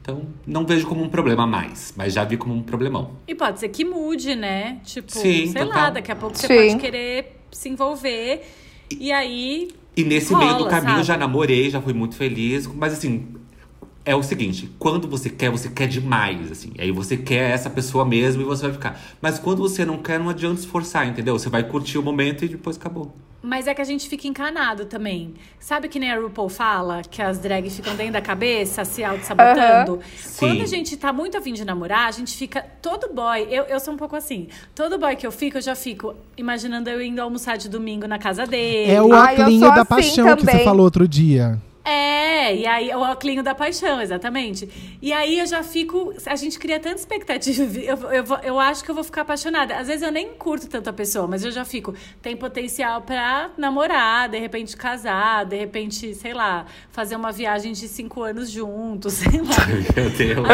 [0.01, 3.13] Então, não vejo como um problema mais, mas já vi como um problemão.
[3.29, 4.81] E pode ser que mude, né?
[4.85, 5.91] Tipo, Sim, sei lá, total.
[5.93, 6.55] daqui a pouco você Sim.
[6.57, 8.43] pode querer se envolver.
[8.99, 9.69] E aí.
[9.97, 11.07] E nesse Rola, meio do caminho sabe?
[11.07, 12.67] já namorei, já fui muito feliz.
[12.67, 13.29] Mas assim,
[14.11, 16.73] é o seguinte: quando você quer, você quer demais, assim.
[16.79, 19.01] Aí você quer essa pessoa mesmo e você vai ficar.
[19.21, 21.39] Mas quando você não quer, não adianta esforçar, entendeu?
[21.39, 23.15] Você vai curtir o momento e depois acabou.
[23.43, 25.33] Mas é que a gente fica encanado também.
[25.59, 27.01] Sabe que nem a RuPaul fala?
[27.09, 30.01] Que as drags ficam dentro da cabeça, se auto-sabotando?
[30.39, 30.63] Quando Sim.
[30.63, 32.63] a gente tá muito afim de namorar, a gente fica.
[32.83, 34.49] Todo boy, eu, eu sou um pouco assim.
[34.75, 38.19] Todo boy que eu fico, eu já fico imaginando eu indo almoçar de domingo na
[38.19, 38.91] casa dele.
[38.91, 40.65] É o Ai, eu Oclinho sou da assim paixão que você também.
[40.65, 41.59] falou outro dia.
[41.85, 44.99] É, e aí o óculinho da paixão, exatamente.
[45.01, 46.13] E aí eu já fico.
[46.27, 47.61] A gente cria tanta expectativa.
[47.81, 49.77] Eu, eu, eu acho que eu vou ficar apaixonada.
[49.77, 51.95] Às vezes eu nem curto tanto a pessoa, mas eu já fico.
[52.21, 57.89] Tem potencial pra namorar, de repente casar, de repente, sei lá, fazer uma viagem de
[57.89, 59.97] cinco anos juntos, sei lá.
[59.97, 60.47] Meu Deus.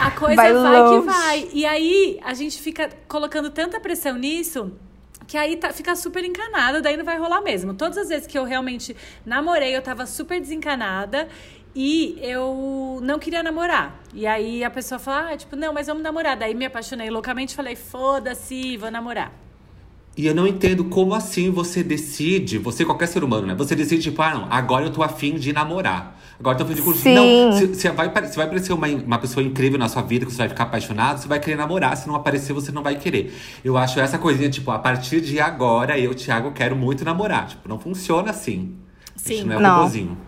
[0.00, 1.48] A coisa Vai vai, que vai.
[1.52, 4.72] E aí a gente fica colocando tanta pressão nisso.
[5.26, 7.74] Que aí tá, fica super encanada, daí não vai rolar mesmo.
[7.74, 11.28] Todas as vezes que eu realmente namorei, eu tava super desencanada
[11.74, 14.00] e eu não queria namorar.
[14.12, 16.36] E aí a pessoa fala, ah, tipo, não, mas vamos namorar.
[16.36, 19.43] Daí me apaixonei loucamente, falei, foda-se, vou namorar.
[20.16, 23.54] E eu não entendo como assim você decide, você, qualquer ser humano, né?
[23.56, 26.20] Você decide, tipo, ah, não, agora eu tô afim de namorar.
[26.38, 27.00] Agora eu tô afim de curtir.
[27.02, 27.14] Sim.
[27.14, 30.38] Não, se vai, se vai aparecer uma, uma pessoa incrível na sua vida, que você
[30.38, 31.96] vai ficar apaixonado, você vai querer namorar.
[31.96, 33.34] Se não aparecer, você não vai querer.
[33.64, 37.48] Eu acho essa coisinha, tipo, a partir de agora, eu, Thiago, quero muito namorar.
[37.48, 38.72] Tipo, não funciona assim.
[39.16, 39.34] Sim.
[39.34, 39.76] Isso não é um Não.
[39.78, 40.18] robozinho.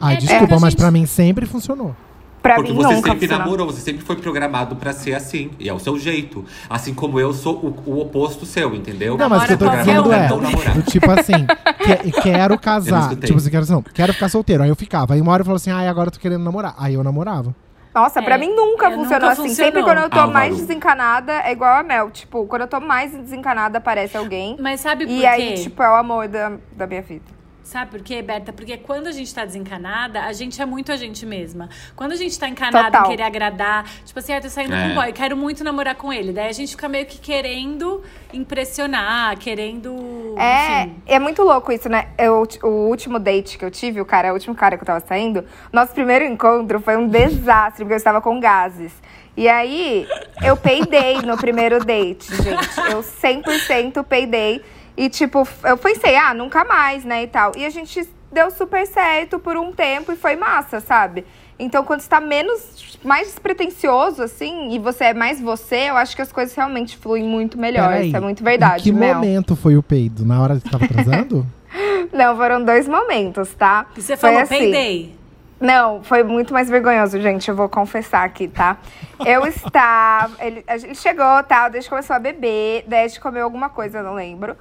[0.00, 1.96] Ai, É, desculpa, é, a mas gente- pra mim sempre funcionou.
[2.44, 3.38] Pra Porque mim você nunca sempre funcionou.
[3.46, 5.50] namorou, você sempre foi programado pra ser assim.
[5.58, 6.44] E é o seu jeito.
[6.68, 9.16] Assim como eu sou o, o oposto seu, entendeu?
[9.16, 11.46] Não, mas o que eu tô dizendo é, um, do tipo assim,
[11.78, 13.16] que- quero Eu casar.
[13.16, 14.62] Tipo assim, quero, não, quero ficar solteiro.
[14.62, 15.14] Aí eu ficava.
[15.14, 16.74] Aí uma hora eu falava assim, ai, agora eu tô querendo namorar.
[16.76, 17.54] Aí eu namorava.
[17.94, 19.48] Nossa, pra É, mim nunca funcionou nunca assim.
[19.48, 19.54] funcionou.
[19.72, 20.32] Sempre quando eu tô Álvaro.
[20.34, 22.10] mais desencanada, é igual a Mel.
[22.10, 24.56] Tipo, quando eu tô mais desencanada, aparece alguém.
[24.60, 25.26] Mas sabe por E quê?
[25.26, 27.22] aí, tipo, é o amor da, da minha vida.
[27.64, 28.52] Sabe por quê, Berta?
[28.52, 31.70] Porque quando a gente tá desencanada, a gente é muito a gente mesma.
[31.96, 33.06] Quando a gente tá encanada Total.
[33.06, 34.82] em querer agradar, tipo assim, ah, eu tô saindo É.
[34.82, 36.30] com um boy, quero muito namorar com ele.
[36.30, 38.02] Daí a gente fica meio que querendo
[38.34, 40.34] impressionar, querendo.
[40.38, 41.02] É, enfim.
[41.06, 42.08] é muito louco isso, né?
[42.18, 45.00] Eu, o último date que eu tive, o cara, o último cara que eu tava
[45.00, 48.92] saindo, nosso primeiro encontro foi um desastre, porque eu estava com gases.
[49.36, 50.06] E aí,
[50.44, 52.78] eu peidei no primeiro date, gente.
[52.92, 54.62] Eu 100% peidei.
[54.96, 57.52] E, tipo, eu pensei, ah, nunca mais, né, e tal.
[57.56, 61.24] E a gente deu super certo por um tempo e foi massa, sabe?
[61.58, 66.22] Então, quando está menos, mais despretensioso, assim, e você é mais você, eu acho que
[66.22, 67.88] as coisas realmente fluem muito melhor.
[67.88, 69.14] Peraí, Isso é muito verdade, Em que Mel.
[69.14, 70.24] momento foi o peido?
[70.24, 71.46] Na hora que você tava transando?
[72.12, 73.86] Não, foram dois momentos, tá?
[73.96, 74.58] E você Foi falou, assim.
[74.58, 75.14] peidei.
[75.60, 77.48] Não, foi muito mais vergonhoso, gente.
[77.48, 78.76] Eu vou confessar aqui, tá?
[79.24, 80.32] Eu estava.
[80.44, 83.68] Ele, a gente chegou, tal, desde que começou a beber, daí a gente comeu alguma
[83.68, 84.56] coisa, eu não lembro.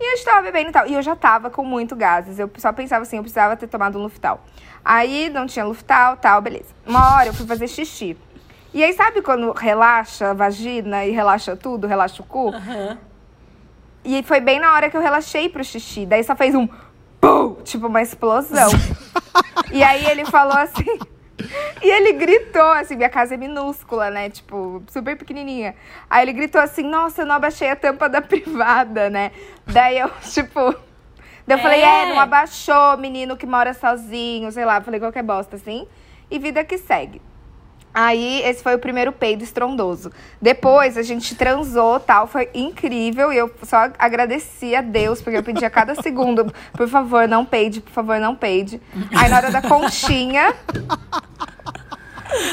[0.00, 0.86] E a gente tava bebendo e tal.
[0.86, 2.38] E eu já tava com muito gases.
[2.38, 4.44] Eu só pensava assim, eu precisava ter tomado um Luftal.
[4.84, 6.74] Aí não tinha Luftal, tal, beleza.
[6.86, 8.16] Uma hora eu fui fazer xixi.
[8.72, 12.48] E aí, sabe quando relaxa a vagina e relaxa tudo, relaxa o cu?
[12.48, 12.98] Aham.
[14.04, 16.04] E foi bem na hora que eu relaxei pro xixi.
[16.04, 16.68] Daí só fez um
[17.20, 18.68] pum, tipo uma explosão.
[19.72, 20.98] e aí ele falou assim.
[21.82, 24.30] E ele gritou, assim, minha casa é minúscula, né?
[24.30, 25.74] Tipo, super pequenininha.
[26.08, 29.32] Aí ele gritou assim: Nossa, eu não abaixei a tampa da privada, né?
[29.66, 30.74] Daí eu, tipo.
[31.46, 32.02] Daí eu falei: É.
[32.02, 34.80] É, não abaixou, menino que mora sozinho, sei lá.
[34.80, 35.86] Falei qualquer bosta assim.
[36.30, 37.20] E vida que segue.
[37.94, 40.10] Aí, esse foi o primeiro peido estrondoso.
[40.42, 43.32] Depois, a gente transou, tal, foi incrível.
[43.32, 47.44] E eu só agradeci a Deus, porque eu pedi a cada segundo, por favor, não
[47.44, 48.82] peide, por favor, não peide.
[49.16, 50.52] Aí, na hora da conchinha...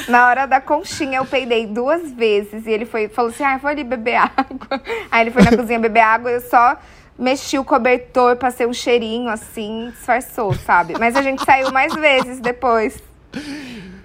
[0.08, 2.68] Na hora da conchinha, eu peidei duas vezes.
[2.68, 4.80] E ele foi, falou assim, ah, vou ali beber água.
[5.10, 6.78] Aí ele foi na cozinha beber água, eu só
[7.18, 10.94] mexi o cobertor, passei um cheirinho, assim, disfarçou, sabe?
[11.00, 13.02] Mas a gente saiu mais vezes depois.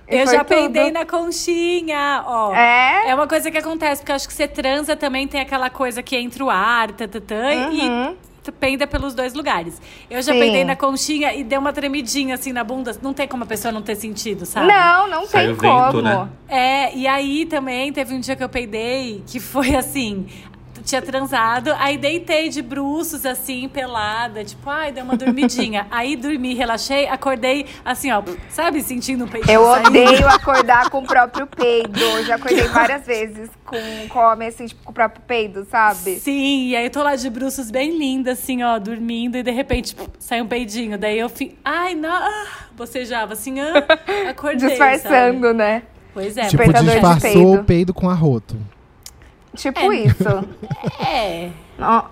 [0.09, 0.95] E Eu já peidei tudo.
[0.95, 2.55] na conchinha, ó.
[2.55, 3.11] É?
[3.11, 6.03] É uma coisa que acontece, porque eu acho que você transa também tem aquela coisa
[6.03, 8.17] que entra o ar, tatatã, Uhum.
[8.47, 9.83] e peida pelos dois lugares.
[10.09, 10.39] Eu já Sim.
[10.39, 12.97] peidei na conchinha e deu uma tremidinha assim na bunda.
[13.03, 14.69] Não tem como a pessoa não ter sentido, sabe?
[14.69, 16.03] Não, não Sai tem vento, como.
[16.03, 16.29] né?
[16.49, 20.27] É, e aí também teve um dia que eu peidei que foi assim.
[20.87, 25.85] Tinha transado, aí deitei de bruços, assim, pelada, tipo, ai, deu uma dormidinha.
[25.91, 29.89] aí dormi, relaxei, acordei, assim, ó, sabe, sentindo um peitinho Eu saindo.
[29.89, 31.99] odeio acordar com o próprio peido.
[31.99, 33.77] Eu Já acordei várias vezes com,
[34.09, 36.21] com homem, assim, tipo, com o próprio peido, sabe?
[36.21, 39.51] Sim, e aí eu tô lá de bruços bem linda, assim, ó, dormindo, e de
[39.51, 40.97] repente pff, sai um peidinho.
[40.97, 43.85] Daí eu fico, ai, não, ah, bocejava assim, ah,
[44.31, 44.69] acordei.
[44.69, 45.55] Disfarçando, sabe?
[45.59, 45.83] né?
[46.15, 47.53] Pois é, tipo, Despertador de disfarçou peido.
[47.61, 48.57] o peido com arroto.
[49.57, 50.25] Tipo isso.
[51.05, 51.51] é.
[51.79, 52.05] Ó,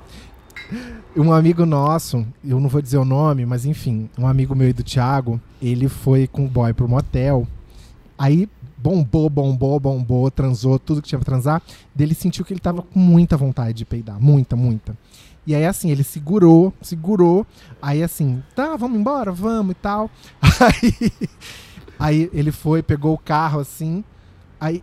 [1.16, 4.72] Um amigo nosso, eu não vou dizer o nome, mas enfim, um amigo meu e
[4.72, 7.46] do Thiago, ele foi com o boy pro motel.
[8.18, 11.62] Aí bombou, bombou, bombou, transou tudo que tinha pra transar.
[11.94, 14.96] Daí ele sentiu que ele tava com muita vontade de peidar, muita, muita.
[15.46, 17.46] E aí assim, ele segurou, segurou.
[17.80, 20.10] Aí assim, tá, vamos embora, vamos e tal.
[20.60, 21.12] Aí,
[21.98, 24.02] aí ele foi, pegou o carro assim.
[24.60, 24.82] Aí,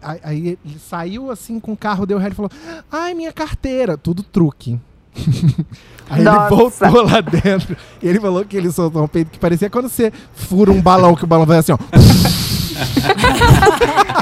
[0.00, 2.50] aí ele saiu assim com o carro, deu ré e falou:
[2.90, 3.96] Ai, minha carteira.
[3.96, 4.78] Tudo truque.
[6.08, 6.54] Aí Nossa.
[6.54, 7.76] ele voltou lá dentro.
[8.00, 11.16] E ele falou que ele soltou um peito que parecia quando você fura um balão,
[11.16, 11.78] que o balão vai assim, ó.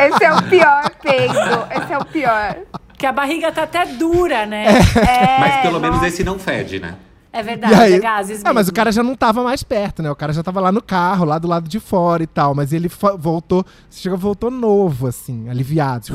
[0.02, 1.34] esse é o pior peido.
[1.70, 2.56] Esse é o pior.
[2.96, 4.66] Que a barriga tá até dura, né?
[4.96, 6.94] É, Mas pelo menos esse não fede, né?
[7.34, 8.70] É verdade, aí- é gases Ah, mas mesmo.
[8.70, 10.10] o cara já não tava mais perto, né?
[10.10, 12.54] O cara já tava lá no carro, lá do lado de fora e tal.
[12.54, 16.14] Mas ele voltou, chegou, voltou novo, assim, aliviado.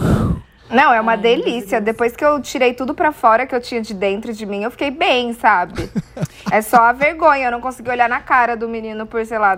[0.70, 1.82] Não, é uma delícia.
[1.82, 4.72] Depois que eu tirei tudo pra fora que eu tinha de dentro de mim, eu
[4.72, 5.90] fiquei bem, sabe?
[6.52, 7.48] É só a vergonha.
[7.48, 9.58] Eu não consegui olhar na cara do menino por, sei lá,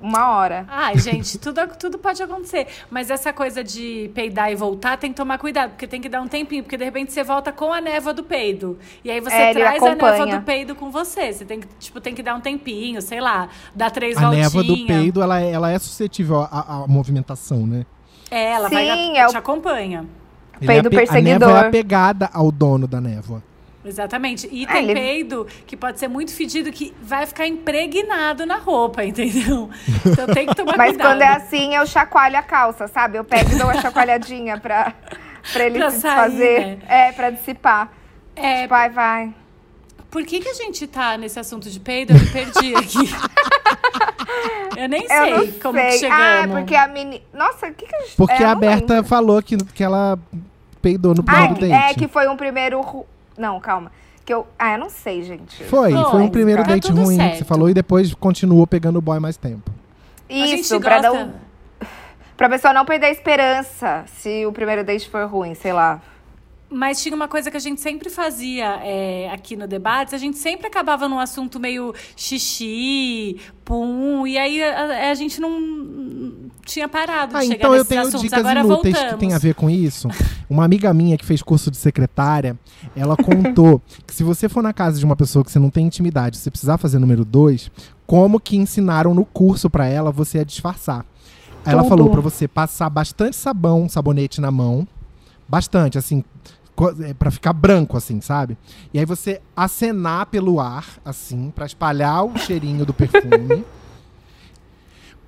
[0.00, 0.64] uma hora.
[0.68, 2.66] Ai, gente, tudo, tudo pode acontecer.
[2.90, 6.20] Mas essa coisa de peidar e voltar tem que tomar cuidado, porque tem que dar
[6.22, 8.78] um tempinho, porque de repente você volta com a névoa do peido.
[9.04, 11.32] E aí você É, traz a névoa do peido com você.
[11.32, 14.52] Você tem que, tipo, tem que dar um tempinho, sei lá, dar três A voltinhas.
[14.54, 17.84] névoa do peido, ela, é- ela é suscetível à, à movimentação, né?
[18.30, 20.06] É, ela vai Sim, te é o- acompanha.
[20.60, 21.34] Ele Peido é ape- perseguidor.
[21.48, 23.42] A névoa é apegada ao dono da névoa.
[23.90, 24.48] Exatamente.
[24.50, 28.56] E Ah, tem ele- peido que pode ser muito fedido, que vai ficar impregnado na
[28.56, 29.68] roupa, entendeu?
[30.06, 31.08] Então tem que tomar Mas cuidado.
[31.10, 33.18] quando é assim, eu chacoalho a calça, sabe?
[33.18, 34.94] Eu pego e dou uma chacoalhadinha pra,
[35.52, 36.66] pra ele Pra se sair, desfazer.
[36.66, 36.78] né?
[36.88, 37.92] É, pra dissipar.
[38.36, 39.34] É, Vai, vai.
[40.10, 42.12] Por que, que a gente tá nesse assunto de peido?
[42.12, 42.98] Eu me perdi aqui.
[44.76, 45.86] eu nem sei Eu como sei.
[45.90, 46.24] que chegamos.
[46.24, 47.22] Ah, porque a menina.
[47.32, 48.16] Nossa, o que, que a gente.
[48.16, 49.08] Porque é, a Berta lembro.
[49.08, 50.18] falou que, que ela
[50.82, 51.90] peidou no Ah, primeiro que- date.
[51.92, 53.06] é que foi um primeiro.
[53.40, 53.90] Não, calma.
[54.24, 54.46] Que eu.
[54.58, 55.64] Ah, eu não sei, gente.
[55.64, 57.44] Foi, foi Foi, um primeiro tá date tudo ruim que você certo.
[57.46, 59.70] falou e depois continuou pegando o boy mais tempo.
[60.28, 61.24] Isso, pra, gosta...
[61.24, 61.34] não,
[62.36, 66.00] pra pessoa não perder a esperança se o primeiro date for ruim, sei lá.
[66.72, 70.38] Mas tinha uma coisa que a gente sempre fazia é, aqui no Debates, a gente
[70.38, 75.58] sempre acabava num assunto meio xixi, pum, e aí a, a gente não
[76.64, 78.20] tinha parado de Ah, chegar então eu tenho assuntos.
[78.22, 79.14] dicas Agora inúteis voltamos.
[79.14, 80.08] que tem a ver com isso.
[80.48, 82.58] Uma amiga minha que fez curso de secretária,
[82.94, 85.86] ela contou que se você for na casa de uma pessoa que você não tem
[85.86, 87.70] intimidade, se você precisar fazer número dois,
[88.06, 91.04] como que ensinaram no curso pra ela você a disfarçar.
[91.64, 94.88] Aí ela falou pra você passar bastante sabão, sabonete na mão,
[95.48, 96.24] bastante, assim,
[97.04, 98.56] é, pra ficar branco, assim, sabe?
[98.94, 103.64] E aí você acenar pelo ar, assim, pra espalhar o cheirinho do perfume.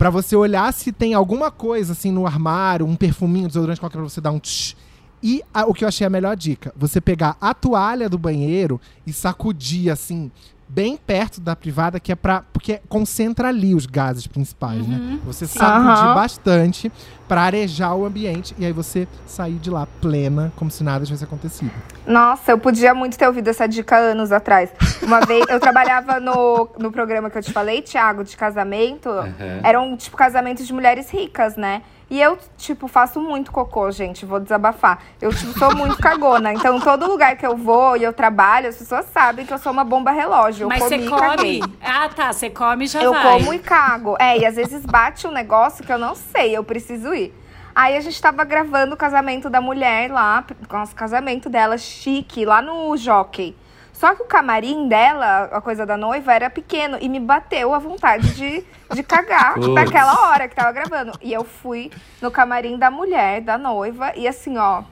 [0.02, 4.08] Pra você olhar se tem alguma coisa assim no armário, um perfuminho, desodorante qualquer pra
[4.08, 4.74] você dar um tch.
[5.22, 8.80] E a- o que eu achei a melhor dica, você pegar a toalha do banheiro
[9.06, 10.28] e sacudir assim,
[10.72, 12.42] bem perto da privada, que é pra.
[12.52, 15.20] Porque concentra ali os gases principais, né?
[15.24, 16.14] Você sacudir Aham.
[16.14, 16.90] bastante
[17.28, 21.24] pra arejar o ambiente e aí você sair de lá plena, como se nada tivesse
[21.24, 21.72] acontecido.
[22.06, 24.70] Nossa, eu podia muito ter ouvido essa dica anos atrás.
[25.02, 29.08] Uma vez eu trabalhava no, no programa que eu te falei, Thiago, de casamento.
[29.08, 29.60] Uhum.
[29.62, 31.82] Eram, tipo, casamentos de mulheres ricas, né?
[32.12, 34.26] E eu, tipo, faço muito cocô, gente.
[34.26, 34.98] Vou desabafar.
[35.18, 36.52] Eu, tipo, sou muito cagona.
[36.52, 39.72] Então, todo lugar que eu vou e eu trabalho, as pessoas sabem que eu sou
[39.72, 40.64] uma bomba relógio.
[40.64, 41.18] Eu Mas você come.
[41.18, 41.62] caguei.
[41.80, 42.30] Ah, tá.
[42.30, 43.38] Você come e já Eu vai.
[43.38, 44.14] como e cago.
[44.20, 47.34] É, e às vezes bate um negócio que eu não sei, eu preciso ir.
[47.74, 52.44] Aí a gente tava gravando o casamento da mulher lá, com o casamento dela chique,
[52.44, 53.56] lá no Jockey.
[54.02, 57.78] Só que o camarim dela, a coisa da noiva, era pequeno e me bateu a
[57.78, 61.12] vontade de, de cagar naquela hora que tava gravando.
[61.22, 61.88] E eu fui
[62.20, 64.82] no camarim da mulher, da noiva, e assim, ó,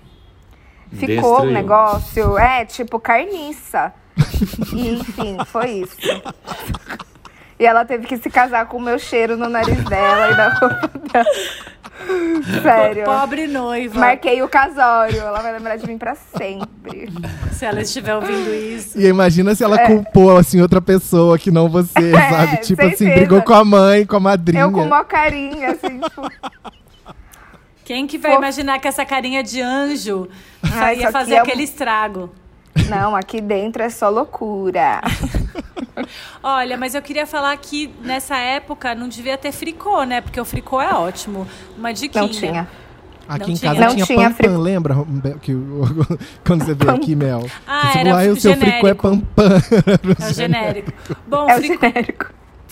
[0.93, 1.53] ficou um Destruiu.
[1.53, 3.93] negócio, é, tipo carniça.
[4.73, 5.97] E, enfim, foi isso.
[7.61, 10.49] E ela teve que se casar com o meu cheiro no nariz dela e da
[10.49, 11.27] roupa dela.
[12.63, 13.05] Sério.
[13.05, 14.01] Pobre noiva.
[14.01, 15.19] Marquei o casório.
[15.21, 17.11] Ela vai lembrar de mim pra sempre.
[17.53, 18.99] Se ela estiver ouvindo isso.
[18.99, 19.87] E imagina se ela É.
[19.87, 22.57] culpou, assim, outra pessoa que não você, É, sabe?
[22.63, 23.15] Tipo assim, certeza.
[23.17, 24.63] brigou com a mãe, com a madrinha.
[24.63, 26.33] Eu com uma carinha, assim, tipo.
[27.85, 28.39] Quem que vai Pô.
[28.39, 30.29] imaginar que essa carinha de anjo
[30.63, 32.31] Ai, ia fazer é aquele estrago?
[32.89, 35.01] Não, aqui dentro é só loucura.
[36.43, 40.21] Olha, mas eu queria falar que nessa época não devia ter fricô, né?
[40.21, 41.47] Porque o fricô é ótimo.
[41.77, 42.23] Uma diquinha.
[42.23, 42.69] Não tinha.
[43.29, 43.75] Aqui Não em tinha.
[43.75, 44.55] casa Não tinha, tinha pam frico.
[44.55, 44.97] pam, lembra?
[45.41, 45.53] Que,
[46.45, 47.47] quando você veio aqui, Mel.
[47.67, 49.03] Ah, Você era falou, ah, o seu frico é genérico.
[49.03, 49.61] pam pam.
[50.27, 50.93] É o genérico.
[51.29, 52.27] Bom, É o fricô, genérico.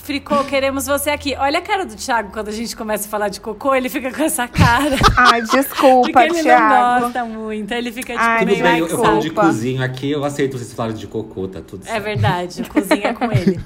[0.09, 1.36] Fricô, queremos você aqui.
[1.36, 4.10] Olha a cara do Thiago quando a gente começa a falar de cocô, ele fica
[4.10, 4.97] com essa cara.
[5.14, 7.01] Ai, desculpa, Porque ele não Thiago.
[7.02, 7.72] gosta muito.
[7.72, 10.10] Ele fica tipo Ai, Tudo meio bem, ai, eu, que eu falo de cozinho aqui,
[10.10, 11.94] eu aceito vocês falarem de cocô, tá tudo certo.
[11.94, 13.60] É verdade, cozinha com ele.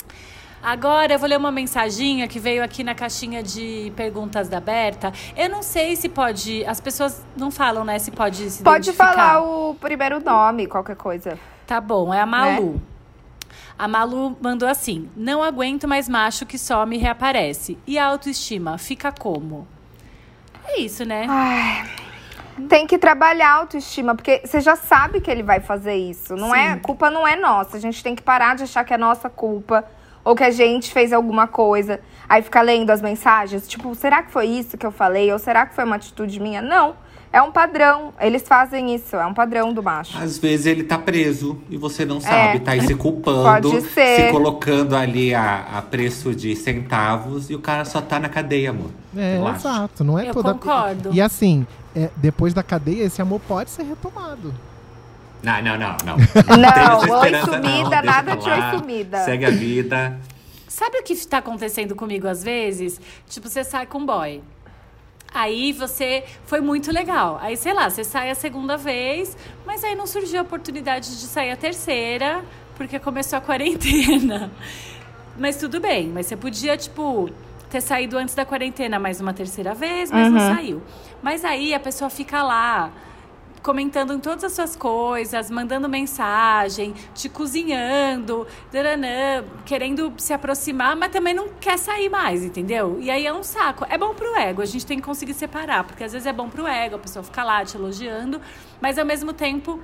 [0.62, 5.10] Agora eu vou ler uma mensaginha que veio aqui na caixinha de perguntas da Berta.
[5.34, 6.66] Eu não sei se pode.
[6.66, 7.98] As pessoas não falam, né?
[7.98, 11.38] Se pode se Pode falar o primeiro nome, qualquer coisa.
[11.66, 12.78] Tá bom, é a Malu.
[13.78, 17.78] A Malu mandou assim: Não aguento mais macho que some e reaparece.
[17.86, 19.66] E a autoestima fica como?
[20.66, 21.26] É isso, né?
[21.28, 21.88] Ai.
[22.68, 26.34] Tem que trabalhar a autoestima, porque você já sabe que ele vai fazer isso.
[26.34, 27.76] Não é, a culpa não é nossa.
[27.76, 29.84] A gente tem que parar de achar que é nossa culpa
[30.24, 32.00] ou que a gente fez alguma coisa.
[32.28, 35.32] Aí fica lendo as mensagens, tipo, será que foi isso que eu falei?
[35.32, 36.60] Ou será que foi uma atitude minha?
[36.60, 36.96] Não.
[37.32, 38.12] É um padrão.
[38.20, 40.16] Eles fazem isso, é um padrão do macho.
[40.16, 43.72] Às vezes ele tá preso e você não sabe, tá aí se culpando, É.
[43.72, 44.26] Pode ser.
[44.26, 48.70] se colocando ali a, a preço de centavos e o cara só tá na cadeia,
[48.70, 48.90] amor.
[49.16, 50.02] É, exato.
[50.02, 50.54] Não é Eu toda.
[50.54, 51.10] concordo.
[51.12, 54.54] E assim, é, depois da cadeia, esse amor pode ser retomado.
[55.42, 56.16] Não, não, não, não.
[56.58, 59.18] Não, essa oi sumida, não, nada de oi sumida.
[59.24, 60.18] Segue a vida.
[60.66, 63.00] Sabe o que tá acontecendo comigo às vezes?
[63.28, 64.40] Tipo, você sai com um boy.
[65.32, 67.38] Aí você foi muito legal.
[67.42, 69.36] Aí, sei lá, você sai a segunda vez,
[69.66, 72.42] mas aí não surgiu a oportunidade de sair a terceira,
[72.76, 74.50] porque começou a quarentena.
[75.38, 77.30] Mas tudo bem, mas você podia, tipo,
[77.70, 80.54] ter saído antes da quarentena mais uma terceira vez, mas não Uhum.
[80.56, 80.82] saiu.
[81.22, 82.90] Mas aí a pessoa fica lá
[83.62, 91.10] comentando em todas as suas coisas, mandando mensagem, te cozinhando, daranã, querendo se aproximar, mas
[91.10, 92.98] também não quer sair mais, entendeu?
[93.00, 93.86] E aí é um saco.
[93.88, 96.48] É bom pro ego, a gente tem que conseguir separar, porque às vezes é bom
[96.48, 98.40] pro ego, a pessoa fica lá te elogiando,
[98.80, 99.80] mas ao mesmo tempo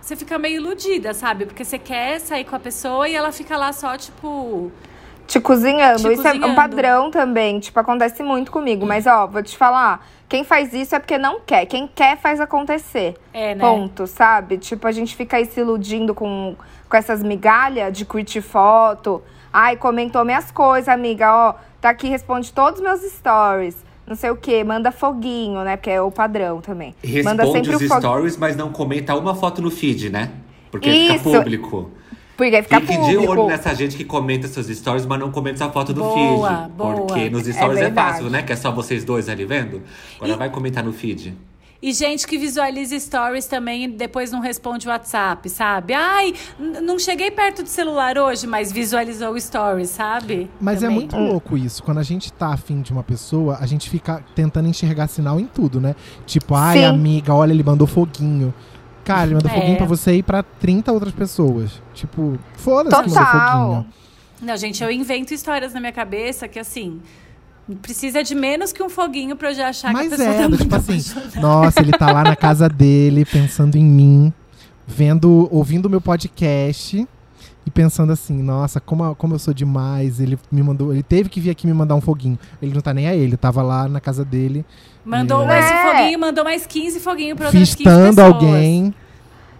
[0.00, 1.46] você fica meio iludida, sabe?
[1.46, 4.70] Porque você quer sair com a pessoa e ela fica lá só, tipo.
[5.26, 5.98] Te cozinhando.
[5.98, 6.46] Te isso é cozinhando.
[6.52, 7.58] um padrão também.
[7.58, 8.86] Tipo, acontece muito comigo.
[8.86, 10.06] Mas, ó, vou te falar.
[10.28, 11.66] Quem faz isso é porque não quer.
[11.66, 13.14] Quem quer faz acontecer.
[13.32, 13.60] É, né?
[13.60, 14.58] Ponto, sabe?
[14.58, 16.56] Tipo, a gente fica aí se iludindo com,
[16.88, 19.22] com essas migalhas de curtir foto.
[19.52, 21.32] Ai, comentou minhas coisas, amiga.
[21.32, 23.76] Ó, tá aqui, responde todos os meus stories.
[24.06, 24.62] Não sei o quê.
[24.64, 25.76] Manda foguinho, né?
[25.76, 26.94] Porque é o padrão também.
[27.24, 30.30] Manda Responde sempre os stories, mas não comenta uma foto no feed, né?
[30.70, 31.18] Porque Isso.
[31.18, 31.90] fica público.
[32.36, 33.20] Porque aí fica Fique público.
[33.22, 36.14] de olho nessa gente que comenta seus stories, mas não comenta sua foto do Boa,
[36.64, 36.70] feed.
[36.72, 36.94] boa.
[36.96, 38.10] Porque nos É stories é, verdade.
[38.12, 38.42] fácil, né?
[38.42, 39.82] Que é só vocês dois ali vendo.
[40.20, 41.34] Agora vai comentar no feed.
[41.82, 45.92] E gente que visualiza stories também e depois não responde o WhatsApp, sabe?
[45.92, 46.32] Ai,
[46.82, 50.50] não cheguei perto do celular hoje, mas visualizou o story, sabe?
[50.58, 50.94] Mas é Também.
[50.96, 51.82] muito louco isso.
[51.82, 55.46] Quando a gente tá afim de uma pessoa, a gente fica tentando enxergar sinal em
[55.46, 55.94] tudo, né?
[56.24, 56.84] Tipo, ai, Sim.
[56.86, 58.54] amiga, olha, ele mandou foguinho.
[59.06, 59.54] Cara, ele mandou É.
[59.54, 61.80] foguinho pra você ir pra 30 outras pessoas.
[61.94, 63.66] Tipo, foda-se que mandou Total.
[63.68, 63.86] foguinho.
[64.42, 67.00] Não, gente, eu invento histórias na minha cabeça que assim.
[67.82, 70.48] Precisa de menos que um foguinho pra eu já achar Mas que a pessoa é,
[70.48, 71.40] tá tipo assim, apaixonada.
[71.40, 74.32] nossa, ele tá lá na casa dele, pensando em mim,
[74.86, 77.08] vendo, ouvindo o meu podcast e
[77.76, 80.18] pensando assim, nossa, como, como eu sou demais.
[80.18, 82.38] Ele me mandou, ele teve que vir aqui me mandar um foguinho.
[82.60, 84.64] Ele não tá nem aí, ele tava lá na casa dele,
[85.04, 85.46] Mandou É.
[85.46, 85.92] mais um É.
[85.98, 88.34] foguinho, mandou mais 15 foguinhos pra outras 15 fistando pessoas.
[88.34, 88.92] alguém.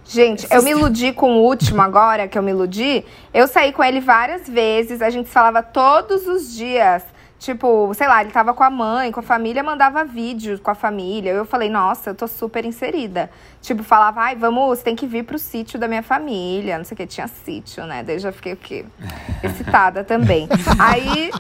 [0.09, 3.05] Gente, eu me iludi com o último agora, que eu me iludi.
[3.35, 7.03] Eu saí com ele várias vezes, a gente falava todos os dias.
[7.39, 10.75] Tipo, sei lá, ele tava com a mãe, com a família, mandava vídeo com a
[10.75, 11.31] família.
[11.33, 13.31] Eu falei, nossa, eu tô super inserida.
[13.61, 16.79] Tipo, falava, ai, vamos, você tem que vir pro sítio da minha família.
[16.79, 18.03] Não sei o que, tinha sítio, né?
[18.03, 18.87] Daí eu já fiquei o quê?
[19.43, 20.49] Excitada também.
[20.81, 21.31] Aí,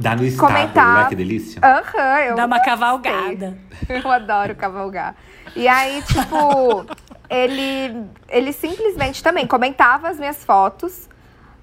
[0.00, 1.02] Dá no estábulo, Comentar.
[1.04, 1.08] né?
[1.08, 1.60] Que delícia.
[1.62, 2.34] aham, eu.
[2.36, 3.56] Dá uma cavalgada.
[3.88, 5.14] Eu adoro cavalgar.
[5.54, 6.84] E aí, tipo,
[7.30, 11.08] ele, ele simplesmente também comentava as minhas fotos.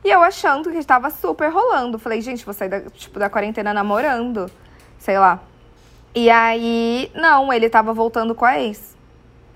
[0.03, 1.97] E eu achando que estava super rolando.
[1.97, 4.49] Falei, gente, vou sair da, tipo, da quarentena namorando.
[4.99, 5.39] Sei lá.
[6.15, 8.95] E aí, não, ele tava voltando com a ex.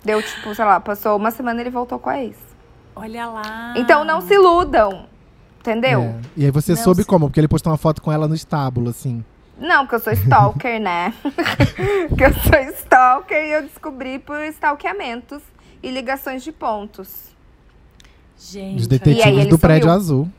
[0.04, 2.36] Deu, tipo, sei lá, passou uma semana e ele voltou com a ex.
[2.96, 3.74] Olha lá.
[3.76, 5.06] Então não se iludam.
[5.60, 6.02] Entendeu?
[6.02, 6.16] É.
[6.38, 7.06] E aí você Não soube sei.
[7.06, 7.28] como?
[7.28, 9.24] Porque ele postou uma foto com ela no estábulo, assim.
[9.58, 11.14] Não, porque eu sou stalker, né?
[12.16, 15.42] que eu sou stalker e eu descobri por stalkeamentos
[15.84, 17.27] e ligações de pontos.
[18.40, 19.96] Gente, Os detetives do prédio sumiu.
[19.98, 20.30] azul.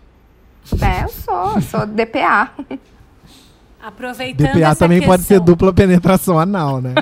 [0.80, 2.50] É, eu sou, eu sou DPA.
[3.82, 6.94] aproveitando DPA essa também pode ser questão- dupla penetração anal, né?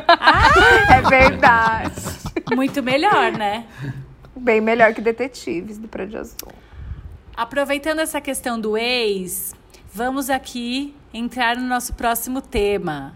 [0.89, 1.93] É verdade.
[2.55, 3.67] Muito melhor, né?
[4.37, 6.49] Bem melhor que detetives do Prédio Azul.
[7.37, 9.55] Aproveitando essa questão do ex,
[9.93, 13.15] vamos aqui entrar no nosso próximo tema.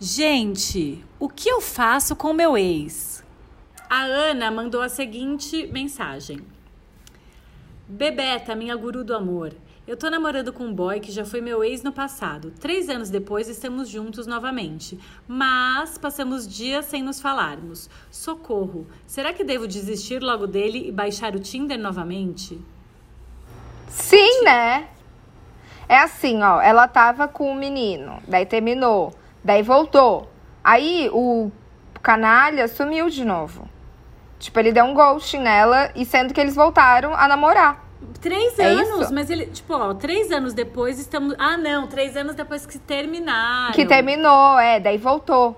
[0.00, 3.22] Gente, o que eu faço com meu ex?
[3.88, 6.40] A Ana mandou a seguinte mensagem:
[7.92, 9.52] Bebeta, minha guru do amor.
[9.86, 12.50] Eu tô namorando com um boy que já foi meu ex no passado.
[12.58, 14.98] Três anos depois estamos juntos novamente.
[15.28, 17.90] Mas passamos dias sem nos falarmos.
[18.10, 18.86] Socorro.
[19.06, 22.58] Será que devo desistir logo dele e baixar o Tinder novamente?
[23.88, 24.88] Sim, né?
[25.86, 26.62] É assim, ó.
[26.62, 29.12] Ela tava com o menino, daí terminou,
[29.44, 30.30] daí voltou.
[30.64, 31.52] Aí o
[32.02, 33.68] canalha sumiu de novo.
[34.42, 37.86] Tipo, ele deu um ghosting nela e sendo que eles voltaram a namorar.
[38.20, 39.14] Três É anos, isso?
[39.14, 41.36] mas ele, tipo, ó, três anos depois estamos.
[41.38, 43.72] Ah, não, três anos depois que terminaram.
[43.72, 45.56] Que terminou, é, daí voltou.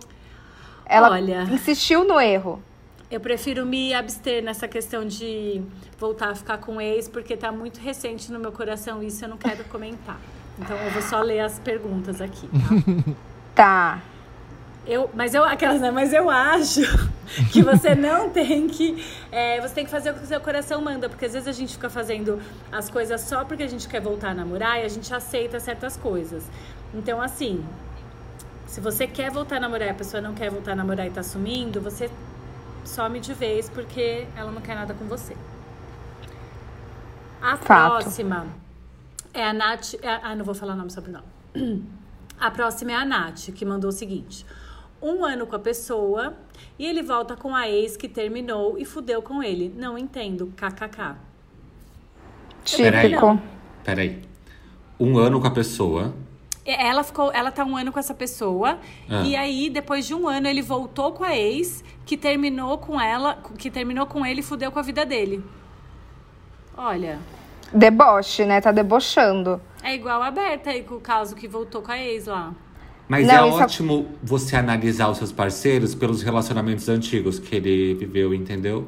[0.84, 1.44] Ela Olha.
[1.50, 2.62] insistiu no erro.
[3.10, 5.62] Eu prefiro me abster nessa questão de
[5.98, 9.38] voltar a ficar com ex, porque tá muito recente no meu coração isso eu não
[9.38, 10.18] quero comentar.
[10.58, 13.14] Então eu vou só ler as perguntas aqui, tá?
[13.54, 14.00] Tá.
[14.86, 15.90] Eu, mas eu, aquelas, né?
[15.90, 16.82] Mas eu acho
[17.52, 19.04] que você não tem que.
[19.32, 21.52] é, você tem que fazer o que o seu coração manda, porque às vezes a
[21.52, 22.40] gente fica fazendo
[22.70, 25.96] as coisas só porque a gente quer voltar a namorar e a gente aceita certas
[25.96, 26.44] coisas.
[26.92, 27.64] Então, assim,
[28.66, 31.10] se você quer voltar a namorar e a pessoa não quer voltar a namorar e
[31.10, 32.10] tá sumindo, você
[32.84, 35.36] some de vez porque ela não quer nada com você.
[37.40, 38.02] A Fato.
[38.02, 38.46] próxima
[39.32, 39.94] é a Nath.
[40.02, 41.26] é- ah, não vou falar nome sobre nome.
[42.38, 44.44] A próxima é a Nath, que mandou o seguinte:
[45.04, 46.34] um ano com a pessoa
[46.78, 49.72] e ele volta com a ex que terminou e fudeu com ele.
[49.76, 50.52] Não entendo.
[50.56, 51.16] KKK.
[52.64, 53.38] Típico.
[53.84, 54.22] Peraí.
[54.98, 56.14] Um ano com a pessoa.
[56.64, 58.78] Ela ficou, ela tá um ano com essa pessoa
[59.10, 59.22] Ah.
[59.22, 63.38] e aí depois de um ano ele voltou com a ex que terminou com ela,
[63.58, 65.44] que terminou com ele e fudeu com a vida dele.
[66.76, 67.18] Olha,
[67.72, 68.60] Deboche, né?
[68.60, 69.60] Tá debochando.
[69.82, 72.54] é igual a Berta aí com o caso que voltou com a ex lá.
[73.08, 77.94] Mas Não, é isso- ótimo você analisar os seus parceiros pelos relacionamentos antigos que ele
[77.94, 78.86] viveu, entendeu?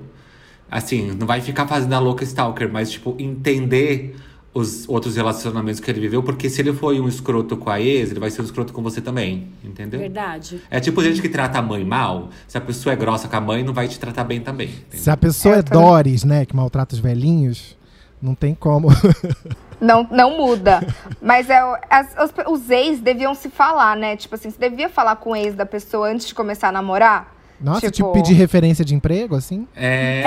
[0.70, 4.16] Assim, não vai ficar fazendo a louca stalker, mas, tipo, entender
[4.54, 8.10] os outros relacionamentos que ele viveu, porque se ele foi um escroto com a ex,
[8.10, 10.00] ele vai ser um escroto com você também, entendeu?
[10.00, 10.62] Verdade.
[10.70, 13.40] É tipo gente que trata a mãe mal, se a pessoa é grossa com a
[13.40, 14.68] mãe, não vai te tratar bem também.
[14.70, 14.98] entendeu?
[14.98, 15.62] Se a pessoa É, é.
[15.62, 17.76] Doris, né, que maltrata os velhinhos,
[18.20, 18.88] não tem como.
[19.80, 20.80] Não, não muda.
[21.20, 22.32] Mas é, o- as- os,
[22.62, 24.16] os ex deviam se falar, né?
[24.16, 27.34] Tipo assim, você devia falar com o ex da pessoa antes de começar a namorar?
[27.60, 29.66] Nossa, tipo, pedir referência de emprego, assim?
[29.74, 30.22] É,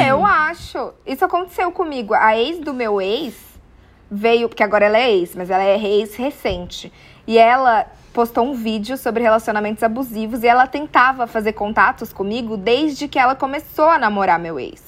[0.00, 0.92] É, eu acho.
[1.06, 2.14] Isso aconteceu comigo.
[2.14, 3.34] A ex do meu ex
[4.10, 6.92] veio, porque agora ela é ex, mas ela é ex recente.
[7.26, 13.06] E ela postou um vídeo sobre relacionamentos abusivos e ela tentava fazer contatos comigo desde
[13.06, 14.82] que ela começou a namorar meu ex.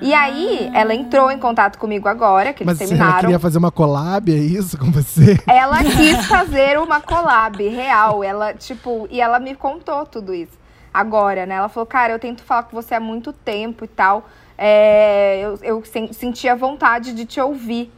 [0.00, 3.20] E aí, ela entrou em contato comigo agora, que eles Mas ela terminaram.
[3.20, 5.38] queria fazer uma collab, é isso, com você?
[5.46, 8.22] Ela quis fazer uma collab real.
[8.24, 10.52] Ela, tipo, e ela me contou tudo isso.
[10.92, 11.56] Agora, né?
[11.56, 14.28] Ela falou, cara, eu tento falar com você há muito tempo e tal.
[14.58, 17.92] É, eu eu sen- senti a vontade de te ouvir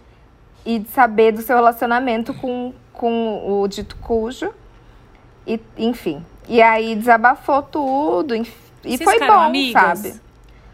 [0.67, 4.51] e de saber do seu relacionamento com, com o dito cujo.
[5.47, 6.25] E, enfim.
[6.49, 8.35] E aí desabafou tudo.
[8.35, 8.45] E
[8.83, 9.99] Vocês foi bom, amigas?
[10.01, 10.21] sabe?